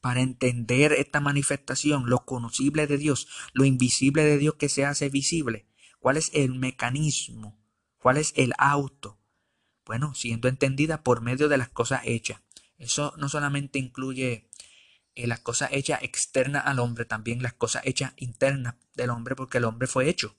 Para 0.00 0.20
entender 0.20 0.92
esta 0.92 1.20
manifestación, 1.20 2.08
lo 2.08 2.24
conocible 2.24 2.86
de 2.86 2.96
Dios, 2.96 3.28
lo 3.52 3.64
invisible 3.64 4.24
de 4.24 4.38
Dios 4.38 4.54
que 4.54 4.68
se 4.68 4.84
hace 4.84 5.08
visible. 5.08 5.66
¿Cuál 5.98 6.16
es 6.16 6.30
el 6.32 6.54
mecanismo? 6.54 7.58
¿Cuál 7.98 8.16
es 8.16 8.32
el 8.36 8.52
auto? 8.56 9.18
Bueno, 9.84 10.14
siendo 10.14 10.48
entendida 10.48 11.02
por 11.02 11.20
medio 11.20 11.48
de 11.48 11.58
las 11.58 11.68
cosas 11.68 12.02
hechas. 12.04 12.40
Eso 12.78 13.12
no 13.18 13.28
solamente 13.28 13.78
incluye 13.78 14.48
eh, 15.14 15.26
las 15.26 15.40
cosas 15.40 15.70
hechas 15.72 16.02
externas 16.02 16.64
al 16.64 16.78
hombre, 16.78 17.04
también 17.04 17.42
las 17.42 17.52
cosas 17.52 17.82
hechas 17.84 18.14
internas 18.16 18.76
del 18.94 19.10
hombre, 19.10 19.36
porque 19.36 19.58
el 19.58 19.64
hombre 19.64 19.86
fue 19.86 20.08
hecho. 20.08 20.34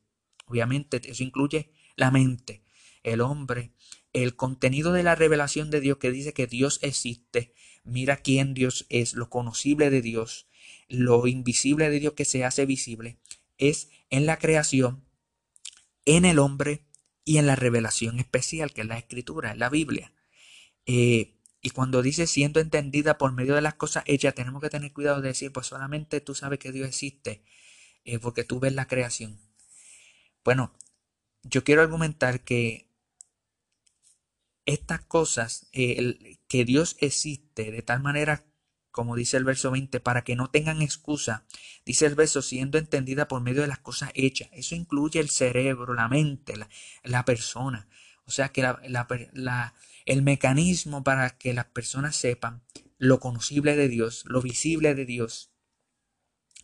Obviamente 0.47 1.01
eso 1.03 1.23
incluye 1.23 1.71
la 1.95 2.09
mente. 2.09 2.63
El 3.03 3.21
hombre 3.21 3.73
el 4.13 4.35
contenido 4.35 4.91
de 4.91 5.03
la 5.03 5.15
revelación 5.15 5.69
de 5.69 5.79
Dios 5.79 5.97
que 5.97 6.11
dice 6.11 6.33
que 6.33 6.47
Dios 6.47 6.79
existe, 6.81 7.53
mira 7.83 8.17
quién 8.17 8.53
Dios 8.53 8.85
es, 8.89 9.13
lo 9.13 9.29
conocible 9.29 9.89
de 9.89 10.01
Dios, 10.01 10.47
lo 10.87 11.27
invisible 11.27 11.89
de 11.89 11.99
Dios 11.99 12.13
que 12.13 12.25
se 12.25 12.43
hace 12.45 12.65
visible, 12.65 13.17
es 13.57 13.89
en 14.09 14.25
la 14.25 14.37
creación, 14.37 15.05
en 16.05 16.25
el 16.25 16.39
hombre 16.39 16.85
y 17.23 17.37
en 17.37 17.47
la 17.47 17.55
revelación 17.55 18.19
especial, 18.19 18.73
que 18.73 18.81
es 18.81 18.87
la 18.87 18.97
escritura, 18.97 19.51
es 19.51 19.57
la 19.57 19.69
Biblia. 19.69 20.13
Eh, 20.85 21.37
y 21.61 21.69
cuando 21.69 22.01
dice 22.01 22.25
siendo 22.25 22.59
entendida 22.59 23.17
por 23.17 23.31
medio 23.31 23.55
de 23.55 23.61
las 23.61 23.75
cosas 23.75 24.03
hechas, 24.07 24.33
tenemos 24.33 24.61
que 24.61 24.69
tener 24.69 24.91
cuidado 24.93 25.21
de 25.21 25.29
decir, 25.29 25.51
pues 25.51 25.67
solamente 25.67 26.19
tú 26.19 26.33
sabes 26.33 26.59
que 26.59 26.71
Dios 26.71 26.87
existe, 26.87 27.43
eh, 28.03 28.19
porque 28.19 28.43
tú 28.43 28.59
ves 28.59 28.73
la 28.73 28.87
creación. 28.87 29.39
Bueno, 30.43 30.73
yo 31.43 31.63
quiero 31.63 31.81
argumentar 31.81 32.43
que 32.43 32.90
estas 34.73 35.01
cosas, 35.01 35.67
eh, 35.73 36.37
que 36.47 36.65
Dios 36.65 36.97
existe 36.99 37.71
de 37.71 37.81
tal 37.81 38.01
manera, 38.01 38.45
como 38.91 39.15
dice 39.15 39.37
el 39.37 39.43
verso 39.43 39.71
20, 39.71 39.99
para 39.99 40.23
que 40.23 40.35
no 40.35 40.49
tengan 40.49 40.81
excusa, 40.81 41.45
dice 41.85 42.05
el 42.05 42.15
verso, 42.15 42.41
siendo 42.41 42.77
entendida 42.77 43.27
por 43.27 43.41
medio 43.41 43.61
de 43.61 43.67
las 43.67 43.79
cosas 43.79 44.11
hechas. 44.13 44.49
Eso 44.53 44.75
incluye 44.75 45.19
el 45.19 45.29
cerebro, 45.29 45.93
la 45.93 46.07
mente, 46.07 46.53
la, 47.03 47.25
persona. 47.25 47.87
O 48.25 48.31
sea 48.31 48.49
que 48.49 48.61
la, 48.61 49.73
el 50.05 50.21
mecanismo 50.21 51.03
para 51.03 51.37
que 51.37 51.53
las 51.53 51.65
personas 51.65 52.15
sepan 52.15 52.63
lo 52.97 53.19
conocible 53.19 53.75
de 53.75 53.87
Dios, 53.87 54.23
lo 54.27 54.41
visible 54.41 54.93
de 54.93 55.05
Dios, 55.05 55.51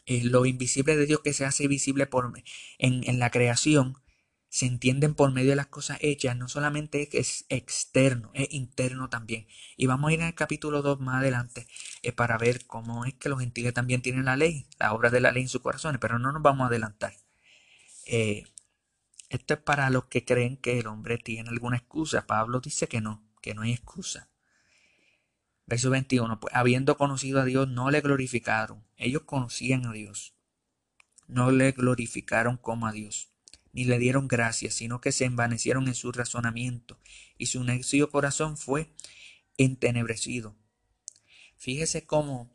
eh, 0.05 0.23
lo 0.23 0.45
invisible 0.45 0.95
de 0.95 1.05
Dios 1.05 1.19
que 1.21 1.33
se 1.33 1.45
hace 1.45 1.67
visible 1.67 2.07
por, 2.07 2.31
en, 2.77 3.09
en 3.09 3.19
la 3.19 3.29
creación, 3.29 3.97
se 4.57 4.65
entienden 4.65 5.13
por 5.13 5.31
medio 5.31 5.51
de 5.51 5.55
las 5.55 5.67
cosas 5.67 5.99
hechas, 6.01 6.35
no 6.35 6.49
solamente 6.49 7.09
es 7.11 7.45
externo, 7.49 8.31
es 8.33 8.51
interno 8.51 9.07
también. 9.07 9.47
Y 9.75 9.85
vamos 9.85 10.09
a 10.09 10.13
ir 10.13 10.21
el 10.21 10.33
capítulo 10.33 10.81
2 10.81 10.99
más 10.99 11.17
adelante 11.17 11.67
eh, 12.01 12.11
para 12.11 12.39
ver 12.39 12.65
cómo 12.65 13.05
es 13.05 13.13
que 13.13 13.29
los 13.29 13.39
gentiles 13.39 13.75
también 13.75 14.01
tienen 14.01 14.25
la 14.25 14.35
ley, 14.35 14.65
la 14.79 14.93
obra 14.93 15.11
de 15.11 15.21
la 15.21 15.31
ley 15.31 15.43
en 15.43 15.49
sus 15.49 15.61
corazones, 15.61 15.99
pero 16.01 16.17
no 16.17 16.31
nos 16.31 16.41
vamos 16.41 16.65
a 16.65 16.67
adelantar. 16.69 17.13
Eh, 18.07 18.45
esto 19.29 19.53
es 19.53 19.59
para 19.59 19.91
los 19.91 20.05
que 20.05 20.25
creen 20.25 20.57
que 20.57 20.79
el 20.79 20.87
hombre 20.87 21.19
tiene 21.19 21.49
alguna 21.49 21.77
excusa. 21.77 22.25
Pablo 22.25 22.59
dice 22.59 22.87
que 22.87 22.99
no, 22.99 23.23
que 23.43 23.53
no 23.53 23.61
hay 23.61 23.73
excusa. 23.73 24.27
Verso 25.67 25.91
21, 25.91 26.39
pues 26.39 26.55
habiendo 26.55 26.97
conocido 26.97 27.41
a 27.41 27.45
Dios, 27.45 27.67
no 27.67 27.91
le 27.91 28.01
glorificaron. 28.01 28.83
Ellos 28.95 29.21
conocían 29.23 29.85
a 29.85 29.91
Dios. 29.91 30.33
No 31.27 31.51
le 31.51 31.73
glorificaron 31.73 32.57
como 32.57 32.87
a 32.87 32.91
Dios 32.91 33.36
ni 33.77 33.83
le 33.83 33.99
dieron 33.99 34.27
gracias, 34.27 34.73
sino 34.73 35.01
que 35.01 35.11
se 35.11 35.25
envanecieron 35.25 35.87
en 35.87 35.93
su 35.93 36.11
razonamiento, 36.11 36.97
y 37.37 37.45
su 37.45 37.63
necio 37.63 38.09
corazón 38.09 38.57
fue 38.57 38.89
entenebrecido. 39.59 40.55
Fíjese 41.57 42.03
cómo 42.03 42.49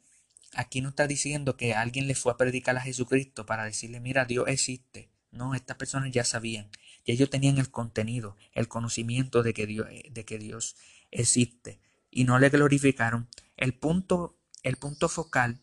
aquí 0.53 0.81
no 0.81 0.89
está 0.89 1.07
diciendo 1.07 1.57
que 1.57 1.75
alguien 1.75 2.09
le 2.09 2.17
fue 2.17 2.33
a 2.33 2.37
predicar 2.37 2.77
a 2.77 2.81
Jesucristo 2.81 3.47
para 3.47 3.65
decirle, 3.65 4.01
mira, 4.01 4.25
Dios 4.25 4.49
existe. 4.49 5.11
No, 5.31 5.55
estas 5.55 5.77
personas 5.77 6.11
ya 6.11 6.25
sabían, 6.25 6.69
y 7.05 7.13
ellos 7.13 7.31
tenían 7.31 7.57
el 7.59 7.71
contenido, 7.71 8.37
el 8.53 8.67
conocimiento 8.67 9.45
de 9.45 9.55
que 9.55 9.69
Dios, 9.69 9.87
de 10.11 10.25
que 10.25 10.39
Dios 10.39 10.75
existe, 11.13 11.79
y 12.11 12.25
no 12.25 12.41
le 12.41 12.49
glorificaron. 12.49 13.29
El 13.57 13.75
punto, 13.75 14.37
el 14.65 14.77
punto 14.77 15.09
focal 15.09 15.61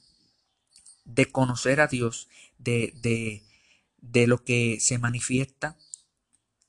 de 1.04 1.26
conocer 1.26 1.82
a 1.82 1.88
Dios, 1.88 2.30
de, 2.58 2.94
de, 3.02 3.44
de 4.02 4.28
lo 4.28 4.44
que 4.44 4.80
se 4.80 4.98
manifiesta, 4.98 5.78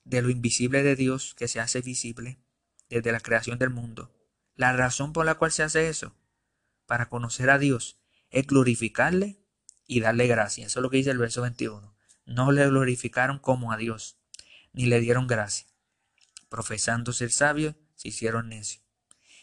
de 0.04 0.22
lo 0.22 0.30
invisible 0.30 0.82
de 0.82 0.96
Dios 0.96 1.34
que 1.34 1.48
se 1.48 1.60
hace 1.60 1.80
visible 1.80 2.40
desde 2.88 3.12
la 3.12 3.20
creación 3.20 3.58
del 3.58 3.70
mundo. 3.70 4.12
La 4.54 4.72
razón 4.72 5.12
por 5.12 5.24
la 5.24 5.36
cual 5.36 5.52
se 5.52 5.62
hace 5.62 5.88
eso, 5.88 6.14
para 6.86 7.08
conocer 7.08 7.50
a 7.50 7.58
Dios, 7.58 7.98
es 8.30 8.46
glorificarle 8.46 9.40
y 9.86 10.00
darle 10.00 10.26
gracia. 10.26 10.66
Eso 10.66 10.80
es 10.80 10.82
lo 10.82 10.90
que 10.90 10.98
dice 10.98 11.10
el 11.10 11.18
verso 11.18 11.42
21. 11.42 11.94
No 12.26 12.52
le 12.52 12.66
glorificaron 12.66 13.38
como 13.38 13.72
a 13.72 13.76
Dios, 13.76 14.18
ni 14.72 14.86
le 14.86 15.00
dieron 15.00 15.26
gracia. 15.26 15.66
Profesando 16.48 17.12
ser 17.12 17.30
sabios, 17.30 17.76
se 17.94 18.08
hicieron 18.08 18.48
necios. 18.48 18.84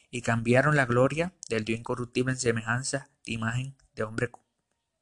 Y 0.09 0.21
cambiaron 0.21 0.75
la 0.75 0.85
gloria 0.85 1.33
del 1.49 1.65
Dios 1.65 1.79
incorruptible 1.79 2.31
en 2.31 2.39
semejanza 2.39 3.09
de 3.25 3.33
imagen 3.33 3.75
de 3.93 4.03
hombre 4.03 4.31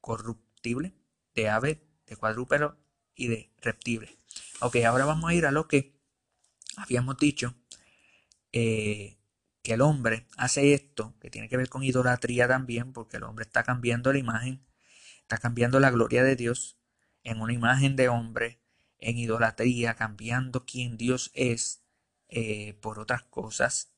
corruptible, 0.00 0.94
de 1.34 1.48
ave 1.48 1.85
de 2.06 2.16
cuadrúpedo 2.16 2.78
y 3.14 3.28
de 3.28 3.50
reptiles. 3.60 4.10
Ok, 4.60 4.76
ahora 4.86 5.04
vamos 5.04 5.30
a 5.30 5.34
ir 5.34 5.46
a 5.46 5.50
lo 5.50 5.68
que 5.68 5.96
habíamos 6.76 7.16
dicho, 7.18 7.54
eh, 8.52 9.18
que 9.62 9.74
el 9.74 9.80
hombre 9.80 10.26
hace 10.36 10.74
esto, 10.74 11.14
que 11.20 11.30
tiene 11.30 11.48
que 11.48 11.56
ver 11.56 11.68
con 11.68 11.82
idolatría 11.82 12.46
también, 12.46 12.92
porque 12.92 13.16
el 13.16 13.24
hombre 13.24 13.44
está 13.44 13.64
cambiando 13.64 14.12
la 14.12 14.18
imagen, 14.18 14.64
está 15.22 15.38
cambiando 15.38 15.80
la 15.80 15.90
gloria 15.90 16.22
de 16.22 16.36
Dios 16.36 16.78
en 17.24 17.40
una 17.40 17.52
imagen 17.52 17.96
de 17.96 18.08
hombre, 18.08 18.60
en 18.98 19.18
idolatría, 19.18 19.94
cambiando 19.94 20.64
quién 20.64 20.96
Dios 20.96 21.30
es 21.34 21.82
eh, 22.28 22.74
por 22.80 22.98
otras 22.98 23.22
cosas. 23.24 23.92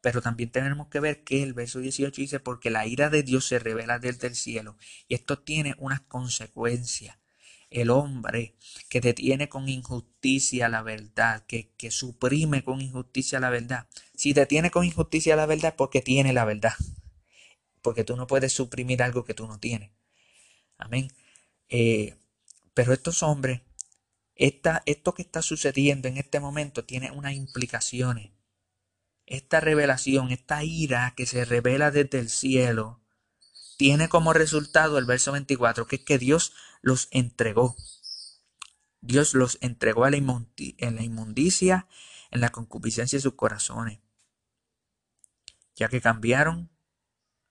Pero 0.00 0.22
también 0.22 0.50
tenemos 0.50 0.88
que 0.88 1.00
ver 1.00 1.24
que 1.24 1.42
el 1.42 1.54
verso 1.54 1.80
18 1.80 2.20
dice, 2.20 2.40
porque 2.40 2.70
la 2.70 2.86
ira 2.86 3.10
de 3.10 3.22
Dios 3.22 3.46
se 3.46 3.58
revela 3.58 3.98
desde 3.98 4.28
el 4.28 4.36
cielo. 4.36 4.76
Y 5.08 5.14
esto 5.14 5.40
tiene 5.40 5.74
unas 5.78 6.00
consecuencias. 6.02 7.18
El 7.70 7.90
hombre 7.90 8.56
que 8.88 9.00
detiene 9.00 9.48
con 9.48 9.68
injusticia 9.68 10.68
la 10.68 10.82
verdad, 10.82 11.44
que, 11.46 11.72
que 11.76 11.90
suprime 11.90 12.64
con 12.64 12.80
injusticia 12.80 13.40
la 13.40 13.50
verdad. 13.50 13.88
Si 14.14 14.32
detiene 14.32 14.70
con 14.70 14.84
injusticia 14.84 15.36
la 15.36 15.46
verdad, 15.46 15.74
porque 15.76 16.00
tiene 16.00 16.32
la 16.32 16.44
verdad. 16.44 16.74
Porque 17.82 18.04
tú 18.04 18.16
no 18.16 18.26
puedes 18.26 18.52
suprimir 18.52 19.02
algo 19.02 19.24
que 19.24 19.34
tú 19.34 19.46
no 19.46 19.58
tienes. 19.58 19.90
Amén. 20.78 21.08
Eh, 21.68 22.16
pero 22.72 22.92
estos 22.92 23.22
hombres, 23.22 23.62
esta, 24.36 24.82
esto 24.86 25.12
que 25.12 25.22
está 25.22 25.42
sucediendo 25.42 26.08
en 26.08 26.16
este 26.16 26.40
momento 26.40 26.84
tiene 26.84 27.10
unas 27.10 27.34
implicaciones 27.34 28.30
esta 29.28 29.60
revelación, 29.60 30.30
esta 30.30 30.64
ira 30.64 31.12
que 31.16 31.26
se 31.26 31.44
revela 31.44 31.90
desde 31.90 32.18
el 32.18 32.30
cielo, 32.30 33.00
tiene 33.76 34.08
como 34.08 34.32
resultado 34.32 34.98
el 34.98 35.04
verso 35.04 35.32
24, 35.32 35.86
que 35.86 35.96
es 35.96 36.02
que 36.02 36.18
Dios 36.18 36.54
los 36.80 37.08
entregó. 37.10 37.76
Dios 39.00 39.34
los 39.34 39.58
entregó 39.60 40.04
a 40.04 40.10
la 40.10 40.16
en 40.16 40.96
la 40.96 41.02
inmundicia, 41.02 41.86
en 42.30 42.40
la 42.40 42.50
concupiscencia 42.50 43.18
de 43.18 43.22
sus 43.22 43.34
corazones, 43.34 44.00
ya 45.76 45.88
que 45.88 46.00
cambiaron, 46.00 46.70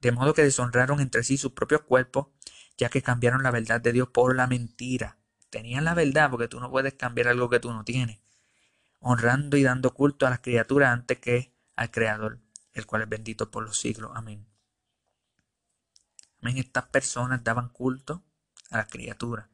de 0.02 0.12
modo 0.12 0.34
que 0.34 0.44
deshonraron 0.44 1.00
entre 1.00 1.24
sí 1.24 1.38
sus 1.38 1.54
propios 1.54 1.82
cuerpos, 1.82 2.28
ya 2.78 2.90
que 2.90 3.02
cambiaron 3.02 3.44
la 3.44 3.52
verdad 3.52 3.80
de 3.82 3.94
Dios 3.94 4.10
por 4.10 4.36
la 4.36 4.48
mentira. 4.48 5.18
Tenían 5.50 5.86
la 5.86 5.94
verdad 5.94 6.30
porque 6.30 6.48
tú 6.48 6.60
no 6.60 6.70
puedes 6.70 6.96
cambiar 6.96 7.30
algo 7.30 7.50
que 7.50 7.60
tú 7.60 7.72
no 7.72 7.86
tienes, 7.86 8.20
honrando 9.00 9.58
y 9.58 9.64
dando 9.64 9.94
culto 9.94 10.28
a 10.28 10.32
las 10.32 10.40
criaturas 10.42 10.92
antes 10.92 11.20
que 11.20 11.57
al 11.78 11.92
Creador, 11.92 12.42
el 12.74 12.86
cual 12.86 13.04
es 13.04 13.10
bendito 13.10 13.50
por 13.50 13.64
los 13.64 13.80
siglos. 13.80 14.12
Amén. 14.16 14.46
Amén. 16.42 16.58
Estas 16.58 16.88
personas 16.88 17.44
daban 17.44 17.70
culto 17.70 18.26
a 18.72 18.78
la 18.78 18.88
criatura. 18.88 19.50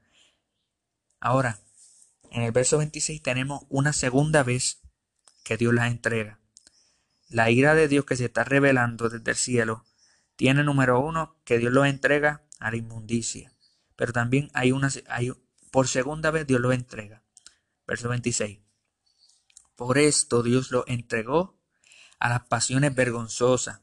Ahora, 1.20 1.60
en 2.32 2.42
el 2.42 2.52
verso 2.52 2.80
26 2.80 3.22
tenemos 3.22 3.64
una 3.70 3.94
segunda 3.94 4.42
vez 4.42 4.82
que 5.44 5.58
Dios 5.58 5.74
las 5.74 5.92
entrega. 5.92 6.40
La 7.30 7.52
ira 7.52 7.76
de 7.76 7.88
Dios 7.88 8.06
que 8.06 8.16
se 8.16 8.26
está 8.26 8.44
revelando 8.44 9.10
desde 9.10 9.32
el 9.32 9.38
cielo 9.38 9.86
tiene 10.36 10.64
número 10.64 11.00
uno 11.00 11.40
que 11.44 11.58
Dios 11.60 11.74
los 11.74 11.86
entrega 11.86 12.44
a 12.60 12.72
la 12.72 12.78
inmundicia. 12.78 13.54
Pero 13.96 14.14
también 14.14 14.50
hay 14.54 14.72
una, 14.72 14.90
hay, 15.08 15.32
por 15.72 15.88
segunda 15.88 16.32
vez 16.32 16.48
Dios 16.48 16.62
los 16.62 16.74
entrega. 16.74 17.24
Verso 17.86 18.08
26. 18.10 18.60
Por 19.76 19.98
esto 19.98 20.42
Dios 20.42 20.72
lo 20.72 20.86
entregó 20.88 21.63
a 22.24 22.30
las 22.30 22.46
pasiones 22.46 22.96
vergonzosas. 22.96 23.82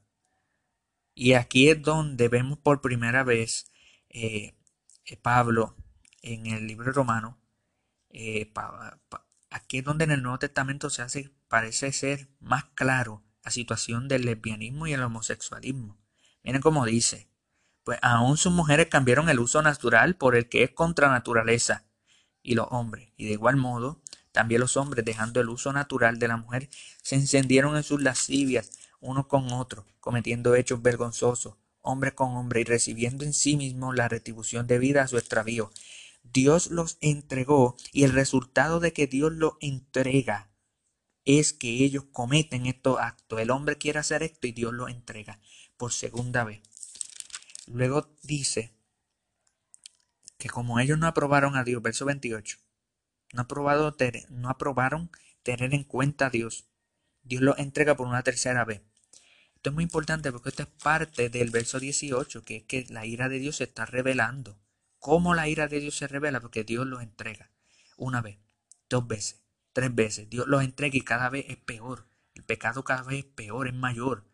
Y 1.15 1.35
aquí 1.35 1.69
es 1.69 1.83
donde 1.83 2.29
vemos 2.29 2.59
por 2.59 2.81
primera 2.81 3.23
vez 3.23 3.71
eh, 4.09 4.57
eh, 5.05 5.17
Pablo 5.19 5.77
en 6.23 6.47
el 6.47 6.67
libro 6.67 6.91
romano. 6.91 7.39
Eh, 8.09 8.51
aquí 9.51 9.79
es 9.79 9.85
donde 9.85 10.05
en 10.05 10.13
el 10.13 10.23
Nuevo 10.23 10.39
Testamento 10.39 10.89
se 10.89 11.03
hace, 11.03 11.31
parece 11.49 11.93
ser 11.93 12.31
más 12.41 12.65
claro 12.75 13.23
la 13.45 13.51
situación 13.51 14.09
del 14.09 14.25
lesbianismo 14.25 14.87
y 14.87 14.95
el 14.95 15.03
homosexualismo. 15.03 15.99
Miren 16.43 16.63
cómo 16.63 16.87
dice, 16.87 17.29
pues 17.85 17.99
aún 18.01 18.39
sus 18.39 18.55
mujeres 18.55 18.87
cambiaron 18.87 19.29
el 19.29 19.39
uso 19.39 19.61
natural 19.61 20.17
por 20.17 20.35
el 20.35 20.49
que 20.49 20.63
es 20.63 20.71
contra 20.71 21.11
naturaleza 21.11 21.85
y 22.43 22.55
los 22.55 22.69
hombres. 22.71 23.13
Y 23.19 23.27
de 23.27 23.33
igual 23.33 23.57
modo, 23.57 24.01
también 24.33 24.61
los 24.61 24.77
hombres, 24.77 25.05
dejando 25.05 25.41
el 25.41 25.49
uso 25.49 25.73
natural 25.73 26.19
de 26.19 26.29
la 26.29 26.37
mujer, 26.37 26.69
se 27.03 27.17
encendieron 27.17 27.77
en 27.77 27.83
sus 27.83 28.03
lascivias 28.03 28.71
uno 29.01 29.29
con 29.29 29.53
otro, 29.53 29.87
cometiendo 29.99 30.55
hechos 30.55 30.83
vergonzosos, 30.83 31.55
hombre 31.81 32.15
con 32.15 32.37
hombre, 32.37 32.61
y 32.61 32.65
recibiendo 32.65 33.25
en 33.25 33.33
sí 33.33 33.57
mismo 33.57 33.93
la 33.93 34.09
retribución 34.09 34.67
debida 34.67 35.03
a 35.03 35.09
su 35.09 35.19
extravío. 35.19 35.71
Dios 36.23 36.71
los 36.71 36.99
entregó 37.01 37.77
y 37.93 38.05
el 38.05 38.13
resultado 38.13 38.79
de 38.79 38.93
que 38.93 39.07
Dios 39.07 39.33
los 39.33 39.55
entrega 39.61 40.51
es 41.25 41.53
que 41.53 41.85
ellos 41.85 42.05
cometen 42.13 42.67
estos 42.67 42.99
actos. 43.01 43.41
El 43.41 43.51
hombre 43.51 43.79
quiere 43.79 43.99
hacer 43.99 44.23
esto 44.23 44.47
y 44.47 44.53
Dios 44.53 44.73
lo 44.73 44.89
entrega 44.89 45.41
por 45.77 45.93
segunda 45.93 46.45
vez. 46.45 46.61
Luego 47.67 48.15
dice 48.23 48.75
que 50.39 50.49
como 50.49 50.81
ellos 50.81 50.99
no 50.99 51.07
aprobaron 51.07 51.57
a 51.57 51.65
Dios, 51.65 51.83
verso 51.83 52.05
28, 52.05 52.59
no, 53.33 53.43
aprobado, 53.43 53.97
no 54.31 54.49
aprobaron 54.49 55.11
tener 55.43 55.75
en 55.75 55.85
cuenta 55.85 56.27
a 56.27 56.31
Dios, 56.31 56.69
Dios 57.23 57.43
lo 57.43 57.57
entrega 57.59 57.97
por 57.97 58.07
una 58.07 58.23
tercera 58.23 58.65
vez. 58.65 58.83
Esto 59.55 59.71
es 59.71 59.75
muy 59.75 59.85
importante 59.85 60.33
porque 60.33 60.49
esto 60.49 60.63
es 60.63 60.69
parte 60.83 61.29
del 61.29 61.51
verso 61.51 61.79
18, 61.79 62.45
que 62.45 62.57
es 62.57 62.63
que 62.65 62.87
la 62.89 63.05
ira 63.05 63.29
de 63.29 63.39
Dios 63.39 63.57
se 63.57 63.65
está 63.65 63.85
revelando. 63.85 64.59
¿Cómo 64.99 65.35
la 65.35 65.49
ira 65.49 65.69
de 65.69 65.81
Dios 65.81 65.97
se 65.97 66.09
revela? 66.09 66.41
Porque 66.41 66.65
Dios 66.65 66.87
los 66.87 67.03
entrega 67.03 67.51
una 67.97 68.23
vez, 68.23 68.39
dos 68.89 69.07
veces, 69.07 69.43
tres 69.73 69.95
veces. 69.95 70.31
Dios 70.31 70.47
los 70.47 70.65
entrega 70.65 70.97
y 70.97 71.03
cada 71.03 71.29
vez 71.29 71.45
es 71.49 71.59
peor. 71.59 72.09
El 72.35 72.45
pecado 72.45 72.85
cada 72.85 73.03
vez 73.03 73.19
es 73.21 73.25
peor, 73.27 73.69
es 73.69 73.75
mayor. 73.75 74.31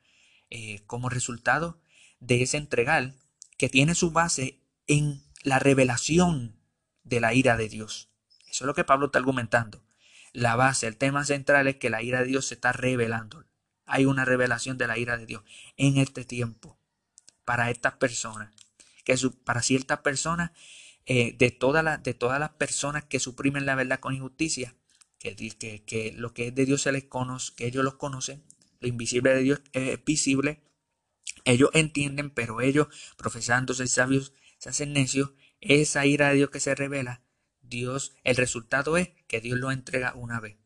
Eh, 0.49 0.85
como 0.87 1.09
resultado 1.09 1.81
de 2.21 2.43
ese 2.43 2.57
entregar 2.57 3.15
que 3.59 3.69
tiene 3.69 3.97
su 3.97 4.13
base 4.13 4.63
en 4.87 5.25
la 5.43 5.59
revelación 5.59 6.61
de 7.03 7.21
la 7.21 7.35
ira 7.35 7.57
de 7.57 7.69
Dios. 7.69 8.13
Eso 8.57 8.65
es 8.65 8.69
lo 8.69 8.75
que 8.75 8.85
Pablo 8.85 9.07
está 9.07 9.19
argumentando. 9.19 9.85
La 10.33 10.57
base, 10.57 10.87
el 10.87 10.97
tema 10.97 11.27
central 11.27 11.69
es 11.69 11.77
que 11.77 11.91
la 11.91 12.03
ira 12.03 12.21
de 12.21 12.27
Dios 12.27 12.47
se 12.47 12.55
está 12.55 12.73
revelando. 12.73 13.45
Hay 13.85 14.07
una 14.07 14.25
revelación 14.25 14.79
de 14.79 14.87
la 14.87 14.97
ira 14.97 15.19
de 15.19 15.27
Dios 15.27 15.43
en 15.77 15.99
este 15.99 16.25
tiempo 16.25 16.79
para 17.45 17.71
estas 17.71 17.93
personas. 17.97 18.55
Que 19.05 19.15
para 19.45 19.61
ciertas 19.61 19.99
personas, 19.99 20.53
eh, 21.05 21.37
de, 21.37 21.51
todas 21.51 22.03
de 22.03 22.15
todas 22.15 22.41
las 22.41 22.49
personas 22.49 23.05
que 23.05 23.21
suprimen 23.21 23.67
la 23.67 23.75
verdad 23.75 24.01
con 24.01 24.15
injusticia, 24.15 24.75
que, 25.19 25.37
que, 25.37 25.85
que 25.85 26.13
lo 26.13 26.33
que 26.33 26.47
es 26.47 26.55
de 26.55 26.65
Dios 26.65 26.81
se 26.81 26.93
les 26.93 27.05
conoce, 27.05 27.53
que 27.57 27.67
ellos 27.67 27.85
los 27.85 27.97
conocen, 27.97 28.43
lo 28.81 28.89
invisible 28.89 29.35
de 29.35 29.43
Dios 29.43 29.61
es 29.75 30.03
visible, 30.03 30.63
ellos 31.45 31.69
entienden, 31.75 32.31
pero 32.31 32.63
ellos, 32.63 32.87
profesando 33.19 33.75
ser 33.75 33.89
sabios, 33.89 34.33
se 34.57 34.71
hacen 34.71 34.95
necios. 34.95 35.35
Esa 35.61 36.07
ira 36.07 36.31
de 36.31 36.37
Dios 36.37 36.49
que 36.49 36.61
se 36.61 36.75
revela, 36.75 37.21
Dios, 37.69 38.15
el 38.25 38.37
resultado 38.37 38.97
es 38.97 39.11
que 39.29 39.41
Dios 39.41 39.59
lo 39.59 39.71
entrega 39.71 40.15
una 40.15 40.41
vez 40.41 40.57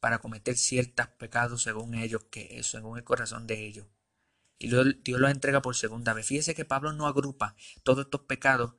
para 0.00 0.18
cometer 0.18 0.56
ciertos 0.56 1.06
pecados 1.18 1.62
según 1.62 1.94
ellos, 1.94 2.24
que 2.30 2.62
según 2.62 2.98
el 2.98 3.04
corazón 3.04 3.46
de 3.46 3.66
ellos. 3.66 3.86
Y 4.58 4.68
Dios 4.68 5.20
los 5.20 5.30
entrega 5.30 5.62
por 5.62 5.76
segunda 5.76 6.12
vez. 6.12 6.26
Fíjese 6.26 6.54
que 6.54 6.64
Pablo 6.64 6.92
no 6.92 7.06
agrupa 7.06 7.56
todos 7.82 8.04
estos 8.04 8.22
pecados 8.22 8.74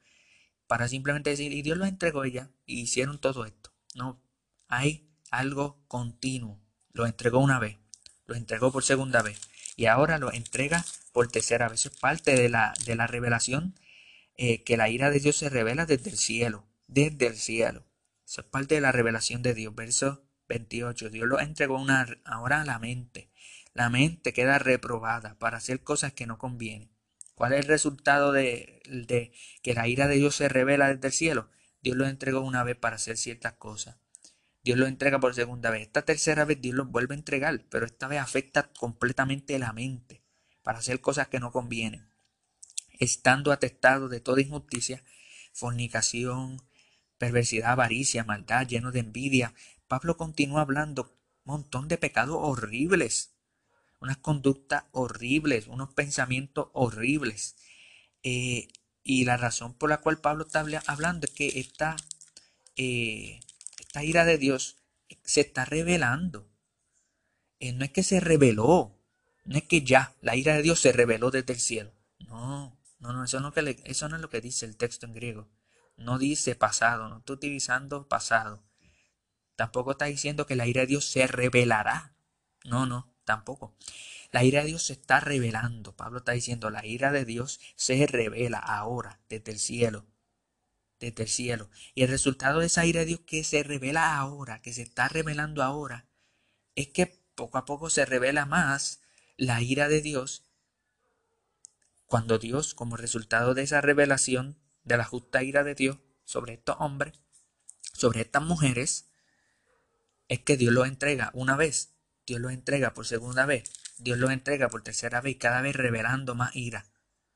para 0.67 0.87
simplemente 0.87 1.29
decir, 1.29 1.51
y 1.51 1.61
Dios 1.61 1.77
los 1.77 1.87
entregó 1.87 2.23
ella, 2.23 2.51
y 2.65 2.81
hicieron 2.81 3.19
todo 3.19 3.45
esto. 3.45 3.71
No, 3.93 4.21
hay 4.67 5.09
algo 5.31 5.83
continuo. 5.87 6.59
Lo 6.91 7.05
entregó 7.05 7.39
una 7.39 7.59
vez, 7.59 7.77
lo 8.25 8.35
entregó 8.35 8.71
por 8.71 8.83
segunda 8.83 9.21
vez, 9.21 9.39
y 9.75 9.85
ahora 9.85 10.17
lo 10.17 10.31
entrega 10.31 10.85
por 11.11 11.27
tercera 11.27 11.69
vez. 11.69 11.85
es 11.85 11.97
parte 11.97 12.35
de 12.35 12.49
la, 12.49 12.73
de 12.85 12.95
la 12.95 13.07
revelación 13.07 13.75
eh, 14.37 14.63
que 14.63 14.77
la 14.77 14.89
ira 14.89 15.11
de 15.11 15.19
Dios 15.19 15.37
se 15.37 15.49
revela 15.49 15.85
desde 15.85 16.09
el 16.09 16.17
cielo, 16.17 16.67
desde 16.87 17.27
el 17.27 17.35
cielo. 17.35 17.85
Eso 18.25 18.41
es 18.41 18.47
parte 18.47 18.75
de 18.75 18.81
la 18.81 18.91
revelación 18.91 19.41
de 19.41 19.53
Dios. 19.53 19.75
Verso 19.75 20.25
28. 20.47 21.09
Dios 21.09 21.27
lo 21.27 21.39
entregó 21.39 21.79
una, 21.79 22.07
ahora 22.25 22.61
a 22.61 22.65
la 22.65 22.79
mente. 22.79 23.29
La 23.73 23.89
mente 23.89 24.33
queda 24.33 24.59
reprobada 24.59 25.37
para 25.37 25.57
hacer 25.57 25.83
cosas 25.83 26.13
que 26.13 26.25
no 26.25 26.37
convienen. 26.37 26.91
¿Cuál 27.35 27.53
es 27.53 27.59
el 27.59 27.67
resultado 27.67 28.31
de, 28.31 28.81
de 28.89 29.33
que 29.61 29.73
la 29.73 29.87
ira 29.87 30.07
de 30.07 30.15
Dios 30.15 30.35
se 30.35 30.47
revela 30.47 30.93
desde 30.93 31.07
el 31.07 31.13
cielo? 31.13 31.49
Dios 31.81 31.97
lo 31.97 32.07
entregó 32.07 32.39
una 32.41 32.63
vez 32.63 32.77
para 32.77 32.95
hacer 32.95 33.17
ciertas 33.17 33.53
cosas. 33.53 33.97
Dios 34.63 34.79
lo 34.79 34.87
entrega 34.87 35.19
por 35.19 35.35
segunda 35.35 35.69
vez. 35.69 35.83
Esta 35.83 36.03
tercera 36.03 36.45
vez 36.45 36.59
Dios 36.59 36.75
lo 36.75 36.85
vuelve 36.85 37.13
a 37.13 37.17
entregar, 37.17 37.63
pero 37.69 37.85
esta 37.85 38.07
vez 38.07 38.19
afecta 38.19 38.71
completamente 38.73 39.59
la 39.59 39.73
mente 39.73 40.23
para 40.63 40.79
hacer 40.79 41.01
cosas 41.01 41.27
que 41.27 41.39
no 41.39 41.51
convienen. 41.51 42.09
Estando 42.97 43.51
atestado 43.51 44.09
de 44.09 44.21
toda 44.21 44.41
injusticia, 44.41 45.03
fornicación, 45.53 46.63
perversidad, 47.17 47.71
avaricia, 47.71 48.23
maldad, 48.23 48.67
lleno 48.67 48.91
de 48.91 48.99
envidia. 48.99 49.53
Pablo 49.87 50.17
continúa 50.17 50.61
hablando 50.61 51.15
montón 51.45 51.87
de 51.87 51.97
pecados 51.97 52.37
horribles, 52.39 53.35
unas 54.01 54.17
conductas 54.17 54.83
horribles, 54.91 55.67
unos 55.67 55.93
pensamientos 55.93 56.67
horribles. 56.73 57.55
Eh, 58.23 58.67
y 59.03 59.23
la 59.23 59.37
razón 59.37 59.75
por 59.75 59.89
la 59.89 60.01
cual 60.01 60.19
Pablo 60.19 60.45
está 60.45 60.65
hablando 60.87 61.25
es 61.27 61.31
que 61.31 61.59
esta, 61.59 61.95
eh, 62.75 63.39
esta 63.79 64.03
ira 64.03 64.25
de 64.25 64.37
Dios 64.37 64.77
se 65.23 65.41
está 65.41 65.63
revelando. 65.63 66.49
Eh, 67.59 67.71
no 67.71 67.85
es 67.85 67.91
que 67.91 68.03
se 68.03 68.19
reveló, 68.19 68.99
no 69.45 69.57
es 69.57 69.63
que 69.63 69.83
ya 69.83 70.13
la 70.21 70.35
ira 70.35 70.55
de 70.55 70.63
Dios 70.63 70.79
se 70.79 70.91
reveló 70.91 71.29
desde 71.31 71.53
el 71.53 71.59
cielo. 71.59 71.91
No, 72.27 72.75
no, 72.99 73.13
no, 73.13 73.23
eso 73.23 73.39
no, 73.39 73.53
eso 73.55 74.09
no 74.09 74.15
es 74.15 74.21
lo 74.21 74.29
que 74.29 74.41
dice 74.41 74.65
el 74.65 74.75
texto 74.75 75.05
en 75.05 75.13
griego. 75.13 75.47
No 75.97 76.17
dice 76.17 76.55
pasado, 76.55 77.09
no 77.09 77.19
está 77.19 77.33
utilizando 77.33 78.07
pasado. 78.07 78.63
Tampoco 79.55 79.91
está 79.91 80.05
diciendo 80.05 80.45
que 80.45 80.55
la 80.55 80.67
ira 80.67 80.81
de 80.81 80.87
Dios 80.87 81.05
se 81.05 81.27
revelará. 81.27 82.15
No, 82.65 82.85
no, 82.85 83.13
tampoco. 83.23 83.75
La 84.31 84.43
ira 84.43 84.61
de 84.61 84.67
Dios 84.67 84.83
se 84.83 84.93
está 84.93 85.19
revelando. 85.19 85.95
Pablo 85.95 86.19
está 86.19 86.33
diciendo, 86.33 86.69
la 86.69 86.85
ira 86.85 87.11
de 87.11 87.25
Dios 87.25 87.59
se 87.75 88.05
revela 88.07 88.59
ahora, 88.59 89.21
desde 89.29 89.51
el 89.51 89.59
cielo. 89.59 90.05
Desde 90.99 91.23
el 91.23 91.29
cielo. 91.29 91.69
Y 91.93 92.03
el 92.03 92.09
resultado 92.09 92.59
de 92.59 92.65
esa 92.65 92.85
ira 92.85 93.01
de 93.01 93.05
Dios 93.07 93.21
que 93.25 93.43
se 93.43 93.63
revela 93.63 94.17
ahora, 94.17 94.61
que 94.61 94.73
se 94.73 94.81
está 94.81 95.07
revelando 95.07 95.63
ahora, 95.63 96.07
es 96.75 96.89
que 96.89 97.23
poco 97.35 97.57
a 97.57 97.65
poco 97.65 97.89
se 97.89 98.05
revela 98.05 98.45
más 98.45 99.01
la 99.37 99.61
ira 99.61 99.87
de 99.87 100.01
Dios 100.01 100.45
cuando 102.05 102.37
Dios, 102.37 102.73
como 102.73 102.97
resultado 102.97 103.53
de 103.53 103.63
esa 103.63 103.81
revelación 103.81 104.57
de 104.85 104.97
la 104.97 105.03
justa 105.03 105.43
ira 105.43 105.63
de 105.63 105.75
Dios 105.75 105.97
sobre 106.23 106.53
estos 106.53 106.77
hombres, 106.79 107.19
sobre 107.93 108.21
estas 108.21 108.43
mujeres, 108.43 109.09
es 110.27 110.39
que 110.39 110.57
Dios 110.57 110.73
los 110.73 110.87
entrega 110.87 111.31
una 111.33 111.55
vez, 111.57 111.95
Dios 112.25 112.39
los 112.39 112.51
entrega 112.51 112.93
por 112.93 113.05
segunda 113.05 113.45
vez, 113.45 113.71
Dios 113.97 114.17
los 114.17 114.31
entrega 114.31 114.69
por 114.69 114.83
tercera 114.83 115.21
vez 115.21 115.35
y 115.35 115.37
cada 115.37 115.61
vez 115.61 115.75
revelando 115.75 116.35
más 116.35 116.55
ira. 116.55 116.85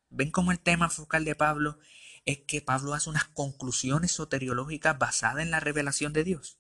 ¿Ven 0.10 0.32
cómo 0.32 0.52
el 0.52 0.60
tema 0.60 0.90
focal 0.90 1.26
de 1.26 1.36
Pablo 1.36 1.80
es 2.26 2.40
que 2.40 2.62
Pablo 2.62 2.94
hace 2.94 3.10
unas 3.10 3.26
conclusiones 3.26 4.12
soteriológicas 4.12 4.98
basadas 4.98 5.44
en 5.44 5.52
la 5.52 5.60
revelación 5.60 6.14
de 6.14 6.24
Dios? 6.24 6.60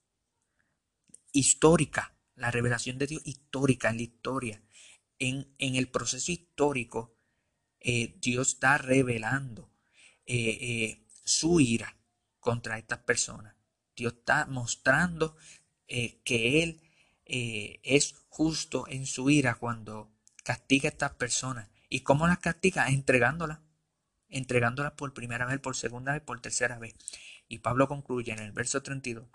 Histórica, 1.31 2.15
la 2.35 2.51
revelación 2.51 2.97
de 2.97 3.07
Dios 3.07 3.21
histórica 3.25 3.89
en 3.89 3.97
la 3.97 4.03
historia. 4.03 4.63
En, 5.19 5.53
en 5.57 5.75
el 5.75 5.89
proceso 5.89 6.31
histórico, 6.31 7.17
eh, 7.79 8.15
Dios 8.21 8.49
está 8.49 8.77
revelando 8.77 9.69
eh, 10.31 10.59
eh, 10.61 11.07
su 11.23 11.59
ira 11.59 11.97
contra 12.39 12.77
estas 12.77 12.99
personas. 12.99 13.55
Dios 13.95 14.13
está 14.13 14.45
mostrando 14.45 15.35
que 15.87 16.61
Él 16.61 16.83
es 17.25 18.13
justo 18.29 18.85
en 18.87 19.07
su 19.07 19.31
ira 19.31 19.55
cuando 19.55 20.11
castiga 20.43 20.87
a 20.87 20.91
estas 20.91 21.13
personas. 21.13 21.67
¿Y 21.89 22.01
cómo 22.01 22.27
las 22.27 22.37
castiga? 22.37 22.89
Entregándolas. 22.89 23.57
Entregándolas 24.27 24.91
por 24.91 25.15
primera 25.15 25.47
vez, 25.47 25.59
por 25.59 25.75
segunda 25.75 26.13
vez, 26.13 26.21
por 26.21 26.39
tercera 26.41 26.77
vez. 26.77 26.93
Y 27.47 27.57
Pablo 27.57 27.87
concluye 27.87 28.31
en 28.31 28.39
el 28.39 28.51
verso 28.51 28.83
32, 28.83 29.27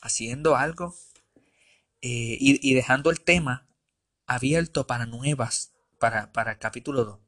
haciendo 0.00 0.56
algo 0.56 0.96
y, 2.00 2.74
dejando 2.74 3.12
el 3.12 3.20
tema 3.20 3.68
abierto 4.26 4.88
para 4.88 5.06
nuevas, 5.06 5.72
para, 6.00 6.32
para 6.32 6.52
el 6.52 6.58
capítulo 6.58 7.04
2, 7.04 7.20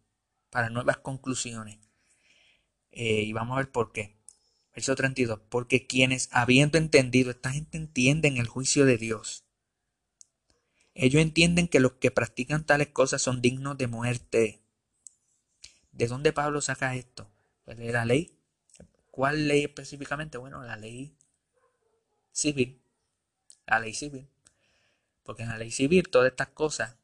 para 0.51 0.69
nuevas 0.69 0.99
conclusiones. 0.99 1.79
Eh, 2.93 3.23
y 3.23 3.33
vamos 3.33 3.55
a 3.55 3.61
ver 3.61 3.71
por 3.71 3.93
qué. 3.93 4.17
Verso 4.75 4.95
32. 4.95 5.41
Porque 5.49 5.87
quienes 5.87 6.29
habiendo 6.33 6.79
entendido, 6.79 7.31
esta 7.31 7.53
gente 7.53 7.77
entienden 7.79 8.37
el 8.37 8.47
juicio 8.47 8.85
de 8.87 8.99
Dios. 8.99 9.45
Ellos 10.95 11.23
entienden 11.23 11.69
que 11.69 11.81
los 11.81 11.93
que 11.93 12.11
practican 12.11 12.65
tales 12.65 12.89
cosas 12.89 13.23
son 13.23 13.41
dignos 13.41 13.79
de 13.79 13.87
muerte. 13.87 14.63
¿De 15.93 16.07
dónde 16.07 16.33
Pablo 16.33 16.61
saca 16.61 16.95
esto? 16.95 17.31
Pues 17.65 17.79
de 17.79 17.93
la 17.93 18.05
ley. 18.05 18.37
¿Cuál 19.11 19.49
ley 19.49 19.65
específicamente? 19.65 20.39
Bueno, 20.39 20.63
la 20.63 20.77
ley 20.77 21.17
civil. 22.33 22.81
La 23.67 23.81
ley 23.81 23.95
civil. 23.95 24.29
Porque 25.23 25.43
en 25.43 25.49
la 25.49 25.59
ley 25.59 25.71
civil 25.71 26.09
todas 26.09 26.31
estas 26.31 26.49
cosas, 26.49 26.97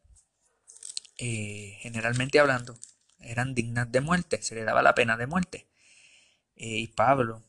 eh, 1.18 1.76
generalmente 1.80 2.40
hablando, 2.40 2.78
eran 3.20 3.54
dignas 3.54 3.90
de 3.90 4.00
muerte, 4.00 4.42
se 4.42 4.54
le 4.54 4.64
daba 4.64 4.82
la 4.82 4.94
pena 4.94 5.16
de 5.16 5.26
muerte. 5.26 5.66
Eh, 6.56 6.78
y 6.78 6.86
Pablo, 6.88 7.42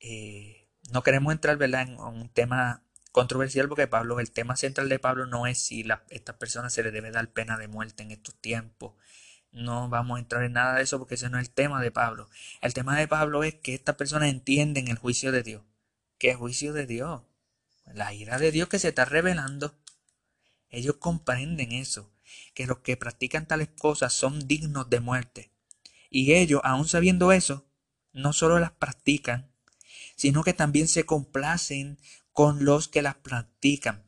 eh, 0.00 0.68
no 0.90 1.02
queremos 1.02 1.32
entrar 1.32 1.62
en 1.62 1.98
un 1.98 2.28
tema 2.30 2.82
controversial 3.12 3.68
porque 3.68 3.86
Pablo, 3.86 4.20
el 4.20 4.30
tema 4.30 4.56
central 4.56 4.88
de 4.88 4.98
Pablo 4.98 5.26
no 5.26 5.46
es 5.46 5.58
si 5.58 5.88
a 5.90 6.04
estas 6.10 6.36
personas 6.36 6.72
se 6.72 6.82
les 6.82 6.92
debe 6.92 7.10
dar 7.10 7.32
pena 7.32 7.56
de 7.58 7.68
muerte 7.68 8.02
en 8.02 8.10
estos 8.10 8.34
tiempos. 8.34 8.94
No 9.52 9.88
vamos 9.88 10.16
a 10.16 10.20
entrar 10.20 10.44
en 10.44 10.52
nada 10.52 10.74
de 10.74 10.82
eso 10.82 10.98
porque 10.98 11.14
ese 11.14 11.30
no 11.30 11.38
es 11.38 11.48
el 11.48 11.54
tema 11.54 11.80
de 11.80 11.90
Pablo. 11.90 12.28
El 12.60 12.74
tema 12.74 12.98
de 12.98 13.08
Pablo 13.08 13.42
es 13.42 13.54
que 13.54 13.74
estas 13.74 13.96
personas 13.96 14.28
entienden 14.28 14.88
el 14.88 14.98
juicio 14.98 15.32
de 15.32 15.42
Dios. 15.42 15.62
¿Qué 16.18 16.34
juicio 16.34 16.72
de 16.72 16.86
Dios? 16.86 17.22
La 17.86 18.12
ira 18.12 18.38
de 18.38 18.52
Dios 18.52 18.68
que 18.68 18.78
se 18.78 18.88
está 18.88 19.04
revelando. 19.04 19.74
Ellos 20.68 20.96
comprenden 20.96 21.72
eso, 21.72 22.12
que 22.54 22.66
los 22.66 22.80
que 22.80 22.96
practican 22.96 23.46
tales 23.46 23.68
cosas 23.78 24.12
son 24.12 24.46
dignos 24.46 24.90
de 24.90 25.00
muerte. 25.00 25.50
Y 26.10 26.34
ellos, 26.34 26.60
aun 26.64 26.86
sabiendo 26.86 27.32
eso, 27.32 27.66
no 28.16 28.32
solo 28.32 28.58
las 28.58 28.72
practican, 28.72 29.52
sino 30.16 30.42
que 30.42 30.54
también 30.54 30.88
se 30.88 31.04
complacen 31.04 31.98
con 32.32 32.64
los 32.64 32.88
que 32.88 33.02
las 33.02 33.16
practican. 33.16 34.04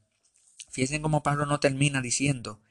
Fíjense 0.70 1.00
cómo 1.02 1.22
Pablo 1.22 1.44
no 1.44 1.60
termina 1.60 2.00
diciendo, 2.00 2.62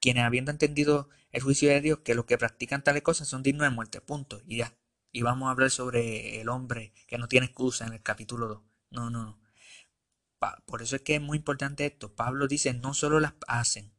quienes 0.00 0.24
habiendo 0.24 0.50
entendido 0.50 1.08
el 1.32 1.42
juicio 1.42 1.68
de 1.68 1.80
Dios, 1.80 1.98
que 2.04 2.14
los 2.14 2.26
que 2.26 2.38
practican 2.38 2.84
tales 2.84 3.02
cosas 3.02 3.26
son 3.26 3.42
dignos 3.42 3.64
de 3.64 3.74
muerte, 3.74 4.00
punto, 4.00 4.40
y 4.46 4.58
ya. 4.58 4.76
Y 5.10 5.22
vamos 5.22 5.48
a 5.48 5.50
hablar 5.50 5.70
sobre 5.70 6.40
el 6.40 6.48
hombre 6.48 6.92
que 7.08 7.18
no 7.18 7.28
tiene 7.28 7.46
excusa 7.46 7.86
en 7.86 7.92
el 7.92 8.02
capítulo 8.02 8.46
2. 8.48 8.62
No, 8.90 9.10
no, 9.10 9.24
no. 9.24 9.40
Por 10.66 10.82
eso 10.82 10.96
es 10.96 11.02
que 11.02 11.16
es 11.16 11.20
muy 11.20 11.38
importante 11.38 11.86
esto. 11.86 12.14
Pablo 12.14 12.46
dice, 12.46 12.74
no 12.74 12.94
solo 12.94 13.18
las 13.18 13.34
hacen, 13.48 13.92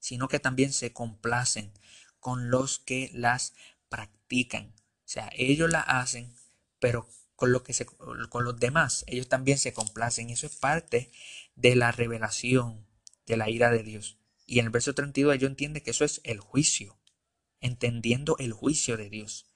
sino 0.00 0.28
que 0.28 0.40
también 0.40 0.72
se 0.72 0.92
complacen 0.92 1.72
con 2.18 2.50
los 2.50 2.78
que 2.78 3.10
las 3.14 3.54
practican. 3.88 4.74
O 5.06 5.08
sea, 5.08 5.30
ellos 5.36 5.70
las 5.70 5.84
hacen, 5.86 6.34
pero 6.80 7.08
con, 7.36 7.52
lo 7.52 7.62
que 7.62 7.72
se, 7.72 7.86
con 7.86 8.44
los 8.44 8.58
demás, 8.58 9.04
ellos 9.06 9.28
también 9.28 9.56
se 9.56 9.72
complacen. 9.72 10.30
Eso 10.30 10.48
es 10.48 10.56
parte 10.56 11.12
de 11.54 11.76
la 11.76 11.92
revelación 11.92 12.84
de 13.24 13.36
la 13.36 13.48
ira 13.48 13.70
de 13.70 13.84
Dios. 13.84 14.18
Y 14.46 14.58
en 14.58 14.66
el 14.66 14.70
verso 14.72 14.94
32 14.94 15.36
ellos 15.36 15.50
entienden 15.50 15.82
que 15.82 15.92
eso 15.92 16.04
es 16.04 16.20
el 16.24 16.40
juicio, 16.40 16.98
entendiendo 17.60 18.36
el 18.38 18.52
juicio 18.52 18.96
de 18.96 19.08
Dios. 19.08 19.46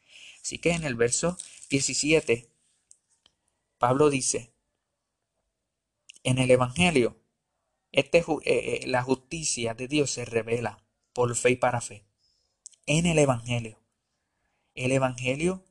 Así 0.40 0.58
que 0.58 0.70
en 0.70 0.84
el 0.84 0.94
verso 0.94 1.36
17, 1.68 2.48
Pablo 3.78 4.08
dice, 4.08 4.54
en 6.22 6.38
el 6.38 6.50
Evangelio, 6.52 7.20
este, 7.90 8.18
eh, 8.18 8.24
eh, 8.44 8.86
la 8.86 9.02
justicia 9.02 9.74
de 9.74 9.88
Dios 9.88 10.12
se 10.12 10.24
revela 10.24 10.84
por 11.12 11.34
fe 11.34 11.50
y 11.50 11.56
para 11.56 11.80
fe. 11.80 12.04
En 12.86 13.06
el 13.06 13.18
Evangelio. 13.18 13.79
El 14.74 14.92
Evangelio 14.92 15.64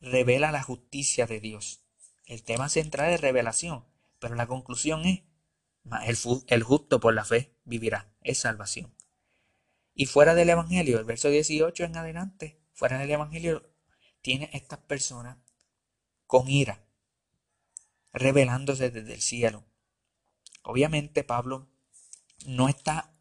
revela 0.00 0.52
la 0.52 0.62
justicia 0.62 1.26
de 1.26 1.40
Dios. 1.40 1.82
El 2.26 2.42
tema 2.42 2.68
central 2.68 3.12
es 3.12 3.20
revelación, 3.20 3.84
pero 4.18 4.34
la 4.34 4.46
conclusión 4.46 5.04
es, 5.04 5.22
el, 6.48 6.62
justo 6.62 7.00
por 7.00 7.14
la 7.14 7.24
fe 7.24 7.56
vivirá, 7.64 8.12
es 8.22 8.38
salvación. 8.38 8.94
Y 9.94 10.06
fuera 10.06 10.34
del 10.34 10.50
Evangelio, 10.50 10.98
el 10.98 11.04
verso 11.04 11.28
18 11.28 11.84
en 11.84 11.96
adelante, 11.96 12.60
fuera 12.72 12.98
del 12.98 13.10
Evangelio, 13.10 13.68
tiene 14.20 14.50
estas 14.52 14.78
personas 14.80 15.38
con 16.26 16.48
ira, 16.48 16.84
revelándose 18.12 18.90
desde 18.90 19.14
el 19.14 19.22
cielo. 19.22 19.64
Obviamente 20.62 21.24
Pablo 21.24 21.68
no 22.46 22.68
está 22.68 23.14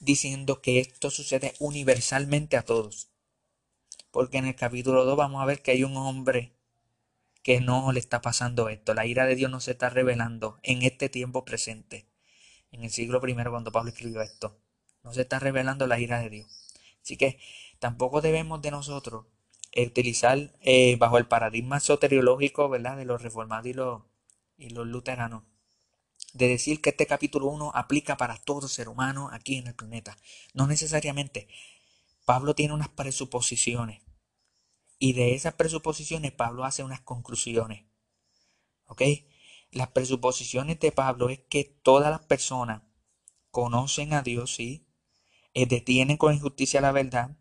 diciendo 0.00 0.62
que 0.62 0.80
esto 0.80 1.10
sucede 1.10 1.54
universalmente 1.58 2.56
a 2.56 2.64
todos. 2.64 3.07
Porque 4.10 4.38
en 4.38 4.46
el 4.46 4.56
capítulo 4.56 5.04
2 5.04 5.16
vamos 5.16 5.42
a 5.42 5.46
ver 5.46 5.62
que 5.62 5.72
hay 5.72 5.84
un 5.84 5.96
hombre 5.96 6.52
que 7.42 7.60
no 7.60 7.92
le 7.92 8.00
está 8.00 8.20
pasando 8.20 8.68
esto. 8.68 8.94
La 8.94 9.06
ira 9.06 9.26
de 9.26 9.34
Dios 9.34 9.50
no 9.50 9.60
se 9.60 9.72
está 9.72 9.90
revelando 9.90 10.58
en 10.62 10.82
este 10.82 11.08
tiempo 11.08 11.44
presente. 11.44 12.06
En 12.70 12.84
el 12.84 12.90
siglo 12.90 13.20
I 13.26 13.34
cuando 13.34 13.72
Pablo 13.72 13.90
escribió 13.90 14.20
esto. 14.22 14.60
No 15.02 15.14
se 15.14 15.22
está 15.22 15.38
revelando 15.38 15.86
la 15.86 15.98
ira 15.98 16.20
de 16.20 16.30
Dios. 16.30 16.46
Así 17.02 17.16
que 17.16 17.38
tampoco 17.78 18.20
debemos 18.20 18.60
de 18.60 18.70
nosotros 18.70 19.26
utilizar 19.76 20.52
eh, 20.60 20.96
bajo 20.96 21.18
el 21.18 21.26
paradigma 21.26 21.80
soteriológico 21.80 22.68
¿verdad? 22.68 22.96
de 22.96 23.04
los 23.04 23.22
reformados 23.22 23.66
y 23.66 23.72
los, 23.72 24.02
y 24.56 24.70
los 24.70 24.86
luteranos, 24.86 25.44
de 26.32 26.48
decir 26.48 26.80
que 26.80 26.90
este 26.90 27.06
capítulo 27.06 27.46
1 27.46 27.72
aplica 27.74 28.16
para 28.16 28.36
todo 28.36 28.68
ser 28.68 28.88
humano 28.88 29.30
aquí 29.32 29.56
en 29.56 29.68
el 29.68 29.74
planeta. 29.74 30.16
No 30.52 30.66
necesariamente. 30.66 31.48
Pablo 32.28 32.54
tiene 32.54 32.74
unas 32.74 32.90
presuposiciones 32.90 34.02
y 34.98 35.14
de 35.14 35.34
esas 35.34 35.54
presuposiciones 35.54 36.30
Pablo 36.30 36.66
hace 36.66 36.84
unas 36.84 37.00
conclusiones. 37.00 37.86
¿Ok? 38.84 39.00
Las 39.70 39.88
presuposiciones 39.92 40.78
de 40.78 40.92
Pablo 40.92 41.30
es 41.30 41.40
que 41.48 41.64
todas 41.64 42.10
las 42.10 42.20
personas 42.26 42.82
conocen 43.50 44.12
a 44.12 44.20
Dios, 44.20 44.54
sí, 44.54 44.86
eh, 45.54 45.64
detienen 45.64 46.18
con 46.18 46.34
injusticia 46.34 46.82
la 46.82 46.92
verdad, 46.92 47.38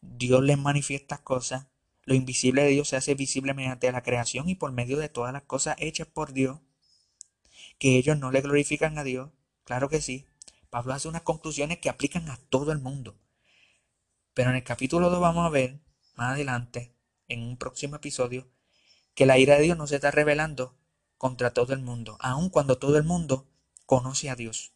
Dios 0.00 0.40
les 0.44 0.56
manifiesta 0.56 1.24
cosas. 1.24 1.66
Lo 2.04 2.14
invisible 2.14 2.62
de 2.62 2.68
Dios 2.68 2.86
se 2.86 2.94
hace 2.94 3.16
visible 3.16 3.54
mediante 3.54 3.90
la 3.90 4.04
creación 4.04 4.48
y 4.48 4.54
por 4.54 4.70
medio 4.70 4.98
de 4.98 5.08
todas 5.08 5.32
las 5.32 5.42
cosas 5.42 5.74
hechas 5.80 6.06
por 6.06 6.32
Dios. 6.32 6.60
Que 7.80 7.96
ellos 7.96 8.16
no 8.16 8.30
le 8.30 8.40
glorifican 8.40 8.98
a 8.98 9.02
Dios. 9.02 9.32
Claro 9.64 9.88
que 9.88 10.00
sí. 10.00 10.26
Pablo 10.70 10.94
hace 10.94 11.08
unas 11.08 11.22
conclusiones 11.22 11.78
que 11.78 11.88
aplican 11.88 12.30
a 12.30 12.36
todo 12.36 12.70
el 12.70 12.78
mundo. 12.78 13.18
Pero 14.36 14.50
en 14.50 14.56
el 14.56 14.64
capítulo 14.64 15.08
2 15.08 15.18
vamos 15.18 15.46
a 15.46 15.48
ver 15.48 15.80
más 16.14 16.34
adelante, 16.34 16.94
en 17.26 17.40
un 17.40 17.56
próximo 17.56 17.96
episodio, 17.96 18.46
que 19.14 19.24
la 19.24 19.38
ira 19.38 19.56
de 19.56 19.62
Dios 19.62 19.78
no 19.78 19.86
se 19.86 19.94
está 19.94 20.10
revelando 20.10 20.76
contra 21.16 21.54
todo 21.54 21.72
el 21.72 21.80
mundo, 21.80 22.18
aun 22.20 22.50
cuando 22.50 22.76
todo 22.76 22.98
el 22.98 23.04
mundo 23.04 23.50
conoce 23.86 24.28
a 24.28 24.36
Dios. 24.36 24.74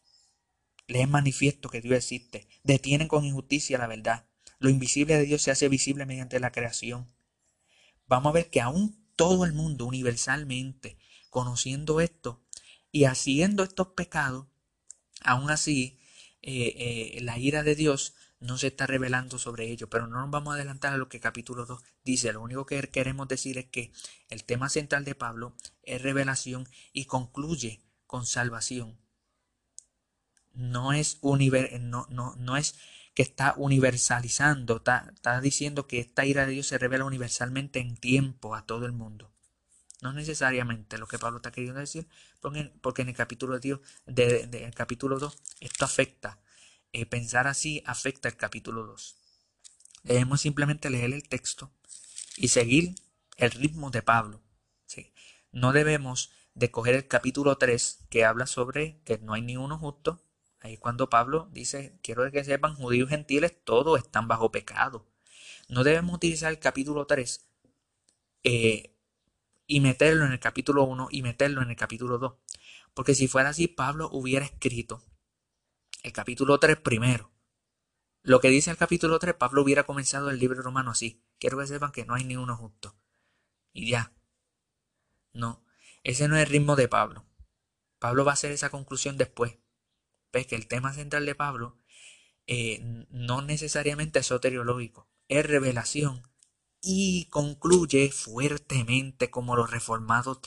Le 0.87 1.03
es 1.03 1.07
manifiesto 1.07 1.69
que 1.69 1.79
Dios 1.79 1.95
existe. 1.95 2.47
Detienen 2.63 3.07
con 3.07 3.23
injusticia 3.23 3.77
la 3.77 3.85
verdad. 3.85 4.25
Lo 4.57 4.71
invisible 4.71 5.15
de 5.15 5.25
Dios 5.25 5.43
se 5.43 5.51
hace 5.51 5.69
visible 5.69 6.07
mediante 6.07 6.39
la 6.39 6.51
creación. 6.51 7.13
Vamos 8.07 8.31
a 8.31 8.33
ver 8.33 8.49
que 8.49 8.61
aún 8.61 9.05
todo 9.15 9.45
el 9.45 9.53
mundo 9.53 9.85
universalmente, 9.85 10.97
conociendo 11.29 12.01
esto 12.01 12.43
y 12.91 13.03
haciendo 13.03 13.61
estos 13.61 13.89
pecados, 13.89 14.47
aún 15.23 15.51
así 15.51 15.99
eh, 16.41 17.13
eh, 17.15 17.21
la 17.21 17.37
ira 17.37 17.61
de 17.61 17.75
Dios 17.75 18.15
no 18.41 18.57
se 18.57 18.67
está 18.67 18.87
revelando 18.87 19.37
sobre 19.37 19.69
ellos, 19.69 19.87
pero 19.89 20.07
no 20.07 20.19
nos 20.19 20.31
vamos 20.31 20.51
a 20.51 20.55
adelantar 20.55 20.93
a 20.93 20.97
lo 20.97 21.07
que 21.07 21.19
capítulo 21.19 21.65
2 21.65 21.81
dice. 22.03 22.33
Lo 22.33 22.41
único 22.41 22.65
que 22.65 22.81
queremos 22.89 23.27
decir 23.27 23.57
es 23.59 23.65
que 23.65 23.93
el 24.29 24.43
tema 24.43 24.67
central 24.67 25.05
de 25.05 25.15
Pablo 25.15 25.55
es 25.83 26.01
revelación 26.01 26.67
y 26.91 27.05
concluye 27.05 27.81
con 28.07 28.25
salvación. 28.25 28.97
No 30.53 30.91
es, 30.91 31.19
no, 31.21 32.07
no, 32.09 32.35
no 32.35 32.57
es 32.57 32.75
que 33.13 33.21
está 33.21 33.53
universalizando, 33.57 34.77
está, 34.77 35.41
diciendo 35.41 35.87
que 35.87 35.99
esta 35.99 36.25
ira 36.25 36.45
de 36.45 36.53
Dios 36.53 36.67
se 36.67 36.77
revela 36.77 37.05
universalmente 37.05 37.79
en 37.79 37.95
tiempo 37.95 38.55
a 38.55 38.65
todo 38.65 38.85
el 38.85 38.91
mundo. 38.91 39.31
No 40.01 40.13
necesariamente 40.13 40.97
lo 40.97 41.07
que 41.07 41.19
Pablo 41.19 41.37
está 41.37 41.51
queriendo 41.51 41.79
decir, 41.79 42.07
porque, 42.39 43.03
en 43.03 43.09
el 43.09 43.15
capítulo, 43.15 43.59
Dios, 43.59 43.81
de, 44.07 44.71
capítulo 44.75 45.19
2 45.19 45.37
esto 45.59 45.85
afecta. 45.85 46.39
Eh, 46.93 47.05
pensar 47.05 47.47
así 47.47 47.83
afecta 47.85 48.27
el 48.27 48.35
capítulo 48.35 48.85
2. 48.85 49.15
Debemos 50.03 50.41
simplemente 50.41 50.89
leer 50.89 51.13
el 51.13 51.27
texto 51.27 51.71
y 52.37 52.49
seguir 52.49 52.95
el 53.37 53.51
ritmo 53.51 53.91
de 53.91 54.01
Pablo. 54.01 54.41
No 55.53 55.73
debemos 55.73 56.31
de 56.53 56.71
coger 56.71 56.95
el 56.95 57.07
capítulo 57.07 57.57
3 57.57 58.05
que 58.09 58.23
habla 58.23 58.45
sobre 58.45 59.01
que 59.03 59.17
no 59.17 59.33
hay 59.33 59.41
ni 59.41 59.57
uno 59.57 59.77
justo 59.77 60.23
Ahí 60.61 60.77
cuando 60.77 61.09
Pablo 61.09 61.49
dice, 61.51 61.97
quiero 62.03 62.29
que 62.31 62.43
sepan, 62.43 62.75
judíos 62.75 63.09
gentiles, 63.09 63.57
todos 63.63 63.99
están 63.99 64.27
bajo 64.27 64.51
pecado. 64.51 65.07
No 65.67 65.83
debemos 65.83 66.15
utilizar 66.15 66.51
el 66.51 66.59
capítulo 66.59 67.07
3 67.07 67.49
eh, 68.43 68.95
y 69.65 69.79
meterlo 69.79 70.25
en 70.25 70.33
el 70.33 70.39
capítulo 70.39 70.83
1 70.83 71.07
y 71.09 71.23
meterlo 71.23 71.63
en 71.63 71.71
el 71.71 71.75
capítulo 71.75 72.19
2. 72.19 72.33
Porque 72.93 73.15
si 73.15 73.27
fuera 73.27 73.49
así, 73.49 73.67
Pablo 73.67 74.09
hubiera 74.11 74.45
escrito 74.45 75.03
el 76.03 76.13
capítulo 76.13 76.59
3 76.59 76.77
primero. 76.77 77.31
Lo 78.23 78.39
que 78.39 78.49
dice 78.49 78.69
el 78.71 78.77
capítulo 78.77 79.17
3, 79.19 79.33
Pablo 79.35 79.63
hubiera 79.63 79.83
comenzado 79.83 80.29
el 80.29 80.39
libro 80.39 80.61
romano 80.61 80.91
así. 80.91 81.23
Quiero 81.39 81.57
que 81.57 81.67
sepan 81.67 81.91
que 81.91 82.05
no 82.05 82.13
hay 82.13 82.23
ni 82.23 82.35
uno 82.35 82.55
justo. 82.55 82.95
Y 83.73 83.89
ya. 83.89 84.13
No, 85.33 85.65
ese 86.03 86.27
no 86.27 86.35
es 86.35 86.43
el 86.43 86.49
ritmo 86.49 86.75
de 86.75 86.87
Pablo. 86.87 87.25
Pablo 87.99 88.25
va 88.25 88.31
a 88.31 88.33
hacer 88.33 88.51
esa 88.51 88.69
conclusión 88.69 89.17
después 89.17 89.57
ves 90.31 90.47
que 90.47 90.55
el 90.55 90.67
tema 90.67 90.93
central 90.93 91.25
de 91.25 91.35
Pablo 91.35 91.77
eh, 92.47 93.05
no 93.09 93.41
necesariamente 93.41 94.19
es 94.19 94.27
soteriológico, 94.27 95.07
es 95.27 95.45
revelación 95.45 96.23
y 96.81 97.25
concluye 97.25 98.11
fuertemente 98.11 99.29
como 99.29 99.55
los 99.55 99.69
reformados 99.69 100.39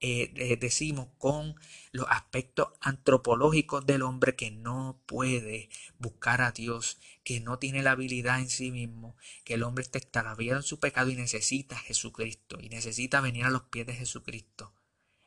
eh, 0.00 0.56
decimos 0.60 1.08
con 1.18 1.56
los 1.92 2.06
aspectos 2.08 2.68
antropológicos 2.80 3.86
del 3.86 4.02
hombre 4.02 4.36
que 4.36 4.50
no 4.50 5.00
puede 5.06 5.68
buscar 5.98 6.40
a 6.40 6.52
Dios, 6.52 6.98
que 7.24 7.40
no 7.40 7.58
tiene 7.58 7.82
la 7.82 7.92
habilidad 7.92 8.40
en 8.40 8.50
sí 8.50 8.70
mismo, 8.70 9.16
que 9.44 9.54
el 9.54 9.62
hombre 9.62 9.82
está 9.82 9.98
extraviado 9.98 10.60
en 10.60 10.64
su 10.64 10.80
pecado 10.80 11.10
y 11.10 11.16
necesita 11.16 11.76
a 11.76 11.80
Jesucristo 11.80 12.58
y 12.60 12.68
necesita 12.68 13.20
venir 13.20 13.44
a 13.44 13.50
los 13.50 13.62
pies 13.62 13.86
de 13.86 13.94
Jesucristo. 13.94 14.72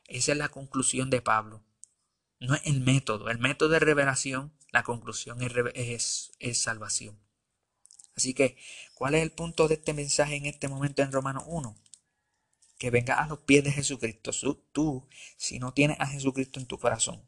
Esa 0.06 0.32
es 0.32 0.38
la 0.38 0.48
conclusión 0.48 1.10
de 1.10 1.22
Pablo 1.22 1.62
no 2.42 2.54
es 2.54 2.62
el 2.64 2.80
método. 2.80 3.30
El 3.30 3.38
método 3.38 3.70
de 3.70 3.78
revelación, 3.78 4.52
la 4.70 4.82
conclusión 4.82 5.38
es, 5.74 6.32
salvación. 6.54 7.18
Así 8.16 8.34
que, 8.34 8.56
¿cuál 8.94 9.14
es 9.14 9.22
el 9.22 9.32
punto 9.32 9.68
de 9.68 9.74
este 9.74 9.94
mensaje 9.94 10.36
en 10.36 10.46
este 10.46 10.68
momento 10.68 11.02
en 11.02 11.12
Romanos 11.12 11.44
1? 11.46 11.76
Que 12.82 12.90
venga 12.90 13.14
a 13.14 13.28
los 13.28 13.38
pies 13.38 13.62
de 13.62 13.70
Jesucristo. 13.70 14.32
Tú, 14.72 15.06
si 15.36 15.60
no 15.60 15.72
tienes 15.72 16.00
a 16.00 16.08
Jesucristo 16.08 16.58
en 16.58 16.66
tu 16.66 16.80
corazón, 16.80 17.22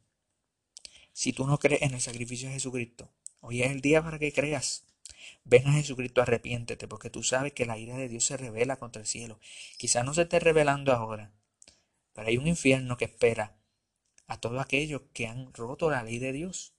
si 1.13 1.33
tú 1.33 1.47
no 1.47 1.61
crees 1.61 1.83
en 1.83 1.95
el 1.95 2.01
sacrificio 2.01 2.49
de 2.49 2.55
Jesucristo, 2.55 3.09
hoy 3.39 3.63
es 3.63 3.71
el 3.71 3.81
día 3.81 4.03
para 4.03 4.19
que 4.19 4.33
creas. 4.33 4.83
Ven 5.45 5.69
a 5.69 5.75
Jesucristo, 5.75 6.21
arrepiéntete, 6.21 6.89
porque 6.89 7.09
tú 7.09 7.23
sabes 7.23 7.53
que 7.53 7.67
la 7.67 7.79
ira 7.79 7.97
de 7.97 8.09
Dios 8.09 8.25
se 8.25 8.37
revela 8.37 8.81
contra 8.81 9.01
el 9.01 9.07
cielo. 9.07 9.39
Quizás 9.79 10.05
no 10.05 10.13
se 10.13 10.23
esté 10.23 10.41
revelando 10.41 10.93
ahora, 10.93 11.33
pero 12.15 12.27
hay 12.27 12.37
un 12.37 12.49
infierno 12.49 12.97
que 12.97 13.05
espera 13.05 13.57
a 14.27 14.41
todos 14.41 14.61
aquellos 14.61 15.03
que 15.13 15.29
han 15.29 15.55
roto 15.55 15.89
la 15.89 16.03
ley 16.03 16.19
de 16.19 16.33
Dios. 16.33 16.75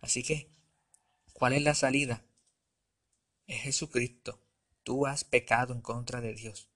Así 0.00 0.22
que, 0.22 0.48
¿cuál 1.34 1.52
es 1.52 1.60
la 1.60 1.74
salida? 1.74 2.24
Es 3.46 3.60
Jesucristo. 3.60 4.40
Tú 4.84 5.06
has 5.06 5.24
pecado 5.24 5.74
en 5.74 5.82
contra 5.82 6.22
de 6.22 6.32
Dios. 6.32 6.69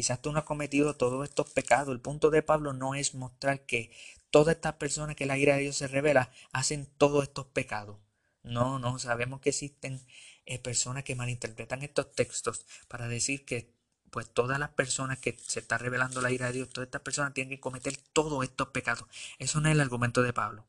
Quizás 0.00 0.22
tú 0.22 0.32
no 0.32 0.38
has 0.38 0.46
cometido 0.46 0.96
todos 0.96 1.28
estos 1.28 1.50
pecados. 1.50 1.92
El 1.92 2.00
punto 2.00 2.30
de 2.30 2.42
Pablo 2.42 2.72
no 2.72 2.94
es 2.94 3.14
mostrar 3.14 3.66
que 3.66 3.94
todas 4.30 4.54
estas 4.56 4.76
personas 4.76 5.14
que 5.14 5.26
la 5.26 5.36
ira 5.36 5.56
de 5.56 5.60
Dios 5.60 5.76
se 5.76 5.88
revela 5.88 6.32
hacen 6.52 6.86
todos 6.96 7.22
estos 7.24 7.44
pecados. 7.44 7.98
No, 8.42 8.78
no, 8.78 8.98
sabemos 8.98 9.42
que 9.42 9.50
existen 9.50 10.00
eh, 10.46 10.58
personas 10.58 11.04
que 11.04 11.16
malinterpretan 11.16 11.82
estos 11.82 12.12
textos 12.12 12.64
para 12.88 13.08
decir 13.08 13.44
que 13.44 13.74
pues 14.10 14.26
todas 14.30 14.58
las 14.58 14.70
personas 14.70 15.18
que 15.18 15.36
se 15.38 15.60
está 15.60 15.76
revelando 15.76 16.22
la 16.22 16.32
ira 16.32 16.46
de 16.46 16.54
Dios, 16.54 16.70
todas 16.70 16.86
estas 16.86 17.02
personas 17.02 17.34
tienen 17.34 17.50
que 17.50 17.60
cometer 17.60 17.94
todos 18.14 18.42
estos 18.42 18.68
pecados. 18.68 19.04
Eso 19.38 19.60
no 19.60 19.68
es 19.68 19.74
el 19.74 19.82
argumento 19.82 20.22
de 20.22 20.32
Pablo. 20.32 20.66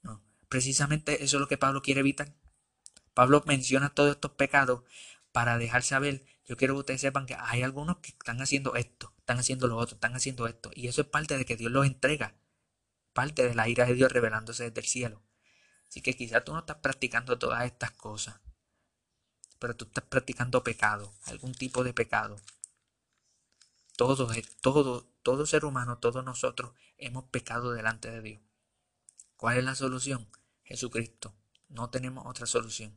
No, 0.00 0.22
precisamente 0.48 1.22
eso 1.22 1.36
es 1.36 1.40
lo 1.42 1.48
que 1.48 1.58
Pablo 1.58 1.82
quiere 1.82 2.00
evitar. 2.00 2.32
Pablo 3.12 3.42
menciona 3.44 3.90
todos 3.90 4.12
estos 4.12 4.30
pecados 4.30 4.84
para 5.32 5.58
dejar 5.58 5.82
saber, 5.82 6.24
yo 6.48 6.56
quiero 6.56 6.74
que 6.74 6.80
ustedes 6.80 7.00
sepan 7.00 7.26
que 7.26 7.36
hay 7.38 7.62
algunos 7.62 7.98
que 7.98 8.08
están 8.08 8.40
haciendo 8.40 8.74
esto, 8.74 9.14
están 9.18 9.38
haciendo 9.38 9.68
lo 9.68 9.76
otro, 9.76 9.94
están 9.94 10.16
haciendo 10.16 10.48
esto. 10.48 10.70
Y 10.74 10.88
eso 10.88 11.02
es 11.02 11.06
parte 11.06 11.38
de 11.38 11.44
que 11.44 11.56
Dios 11.56 11.70
los 11.70 11.86
entrega. 11.86 12.34
Parte 13.12 13.46
de 13.46 13.54
la 13.54 13.68
ira 13.68 13.86
de 13.86 13.94
Dios 13.94 14.10
revelándose 14.10 14.64
desde 14.64 14.80
el 14.80 14.86
cielo. 14.86 15.22
Así 15.88 16.00
que 16.02 16.16
quizás 16.16 16.44
tú 16.44 16.52
no 16.52 16.60
estás 16.60 16.78
practicando 16.78 17.38
todas 17.38 17.64
estas 17.64 17.92
cosas 17.92 18.40
pero 19.58 19.76
tú 19.76 19.86
estás 19.86 20.04
practicando 20.04 20.62
pecado, 20.62 21.12
algún 21.24 21.52
tipo 21.52 21.84
de 21.84 21.92
pecado. 21.92 22.36
Todo, 23.96 24.28
todo, 24.60 25.08
todo 25.22 25.46
ser 25.46 25.64
humano, 25.64 25.98
todos 25.98 26.24
nosotros 26.24 26.72
hemos 26.96 27.24
pecado 27.24 27.72
delante 27.72 28.10
de 28.10 28.22
Dios. 28.22 28.42
¿Cuál 29.36 29.58
es 29.58 29.64
la 29.64 29.74
solución? 29.74 30.28
Jesucristo. 30.62 31.34
No 31.68 31.90
tenemos 31.90 32.24
otra 32.26 32.46
solución. 32.46 32.96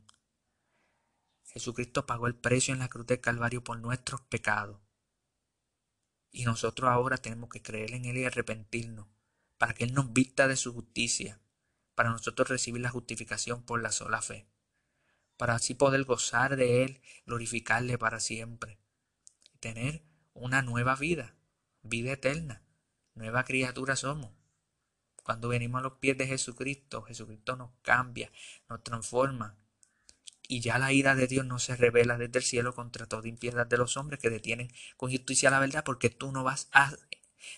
Jesucristo 1.52 2.06
pagó 2.06 2.26
el 2.26 2.34
precio 2.34 2.72
en 2.74 2.80
la 2.80 2.88
cruz 2.88 3.06
del 3.06 3.20
Calvario 3.20 3.62
por 3.62 3.78
nuestros 3.78 4.20
pecados. 4.22 4.80
Y 6.30 6.44
nosotros 6.44 6.90
ahora 6.90 7.18
tenemos 7.18 7.50
que 7.50 7.62
creer 7.62 7.92
en 7.92 8.06
Él 8.06 8.16
y 8.16 8.24
arrepentirnos, 8.24 9.06
para 9.58 9.74
que 9.74 9.84
Él 9.84 9.94
nos 9.94 10.12
vista 10.12 10.48
de 10.48 10.56
su 10.56 10.72
justicia, 10.72 11.40
para 11.94 12.10
nosotros 12.10 12.48
recibir 12.48 12.80
la 12.80 12.90
justificación 12.90 13.62
por 13.62 13.82
la 13.82 13.92
sola 13.92 14.22
fe 14.22 14.46
para 15.42 15.56
así 15.56 15.74
poder 15.74 16.04
gozar 16.04 16.54
de 16.54 16.84
Él, 16.84 17.02
glorificarle 17.26 17.98
para 17.98 18.20
siempre, 18.20 18.78
y 19.52 19.58
tener 19.58 20.04
una 20.34 20.62
nueva 20.62 20.94
vida, 20.94 21.34
vida 21.82 22.12
eterna, 22.12 22.62
nueva 23.16 23.42
criatura 23.42 23.96
somos. 23.96 24.30
Cuando 25.24 25.48
venimos 25.48 25.80
a 25.80 25.82
los 25.82 25.94
pies 25.94 26.16
de 26.16 26.28
Jesucristo, 26.28 27.02
Jesucristo 27.02 27.56
nos 27.56 27.72
cambia, 27.82 28.30
nos 28.68 28.84
transforma. 28.84 29.56
Y 30.52 30.60
ya 30.60 30.76
la 30.78 30.92
ira 30.92 31.14
de 31.14 31.28
Dios 31.28 31.46
no 31.46 31.58
se 31.58 31.76
revela 31.76 32.18
desde 32.18 32.40
el 32.40 32.44
cielo 32.44 32.74
contra 32.74 33.06
toda 33.06 33.26
impiedad 33.26 33.66
de 33.66 33.78
los 33.78 33.96
hombres 33.96 34.20
que 34.20 34.28
detienen 34.28 34.70
con 34.98 35.10
justicia 35.10 35.48
la 35.48 35.58
verdad, 35.58 35.82
porque 35.82 36.10
tú 36.10 36.30
no 36.30 36.44
vas 36.44 36.68
a 36.72 36.94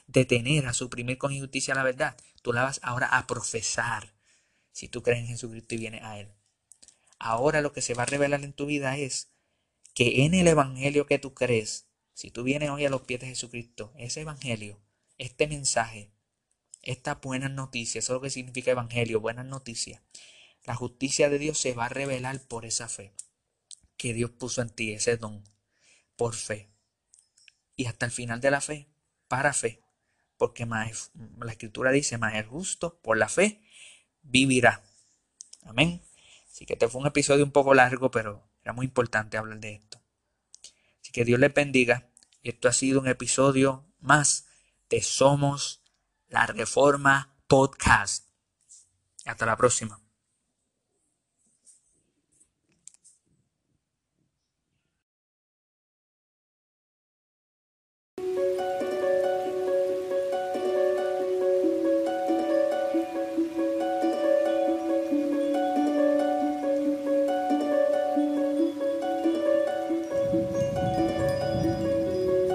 detener, 0.06 0.68
a 0.68 0.72
suprimir 0.72 1.18
con 1.18 1.32
injusticia 1.32 1.74
la 1.74 1.82
verdad. 1.82 2.16
Tú 2.40 2.52
la 2.52 2.62
vas 2.62 2.78
ahora 2.84 3.08
a 3.08 3.26
profesar 3.26 4.14
si 4.70 4.86
tú 4.86 5.02
crees 5.02 5.22
en 5.22 5.26
Jesucristo 5.26 5.74
y 5.74 5.78
vienes 5.78 6.04
a 6.04 6.20
Él. 6.20 6.28
Ahora 7.18 7.62
lo 7.62 7.72
que 7.72 7.82
se 7.82 7.94
va 7.94 8.04
a 8.04 8.06
revelar 8.06 8.44
en 8.44 8.52
tu 8.52 8.64
vida 8.64 8.96
es 8.96 9.32
que 9.92 10.24
en 10.24 10.32
el 10.32 10.46
Evangelio 10.46 11.06
que 11.06 11.18
tú 11.18 11.34
crees, 11.34 11.88
si 12.12 12.30
tú 12.30 12.44
vienes 12.44 12.70
hoy 12.70 12.84
a 12.84 12.90
los 12.90 13.02
pies 13.02 13.18
de 13.18 13.26
Jesucristo, 13.26 13.92
ese 13.96 14.20
Evangelio, 14.20 14.80
este 15.18 15.48
mensaje, 15.48 16.12
esta 16.80 17.16
buena 17.16 17.48
noticia, 17.48 17.98
eso 17.98 18.12
es 18.12 18.14
lo 18.14 18.20
que 18.20 18.30
significa 18.30 18.70
Evangelio, 18.70 19.18
buenas 19.18 19.46
noticias. 19.46 20.00
La 20.64 20.74
justicia 20.74 21.28
de 21.28 21.38
Dios 21.38 21.58
se 21.58 21.74
va 21.74 21.86
a 21.86 21.90
revelar 21.90 22.40
por 22.40 22.64
esa 22.64 22.88
fe 22.88 23.14
que 23.96 24.14
Dios 24.14 24.30
puso 24.30 24.62
en 24.62 24.70
ti, 24.70 24.92
ese 24.92 25.16
don, 25.16 25.44
por 26.16 26.34
fe. 26.34 26.70
Y 27.76 27.86
hasta 27.86 28.06
el 28.06 28.12
final 28.12 28.40
de 28.40 28.50
la 28.50 28.60
fe, 28.60 28.88
para 29.28 29.52
fe. 29.52 29.82
Porque 30.36 30.66
más, 30.66 31.10
la 31.38 31.52
escritura 31.52 31.90
dice, 31.90 32.18
más 32.18 32.34
el 32.34 32.46
justo 32.46 32.98
por 33.00 33.16
la 33.16 33.28
fe 33.28 33.62
vivirá. 34.22 34.82
Amén. 35.62 36.02
Así 36.50 36.66
que 36.66 36.74
este 36.74 36.88
fue 36.88 37.00
un 37.00 37.06
episodio 37.06 37.44
un 37.44 37.52
poco 37.52 37.74
largo, 37.74 38.10
pero 38.10 38.48
era 38.62 38.72
muy 38.72 38.86
importante 38.86 39.36
hablar 39.36 39.60
de 39.60 39.74
esto. 39.74 40.00
Así 41.00 41.12
que 41.12 41.24
Dios 41.24 41.40
les 41.40 41.52
bendiga. 41.52 42.08
Esto 42.42 42.68
ha 42.68 42.72
sido 42.72 43.00
un 43.00 43.08
episodio 43.08 43.84
más 44.00 44.46
de 44.88 45.02
Somos 45.02 45.82
la 46.28 46.46
Reforma 46.46 47.34
Podcast. 47.46 48.28
Hasta 49.24 49.46
la 49.46 49.56
próxima. 49.56 50.03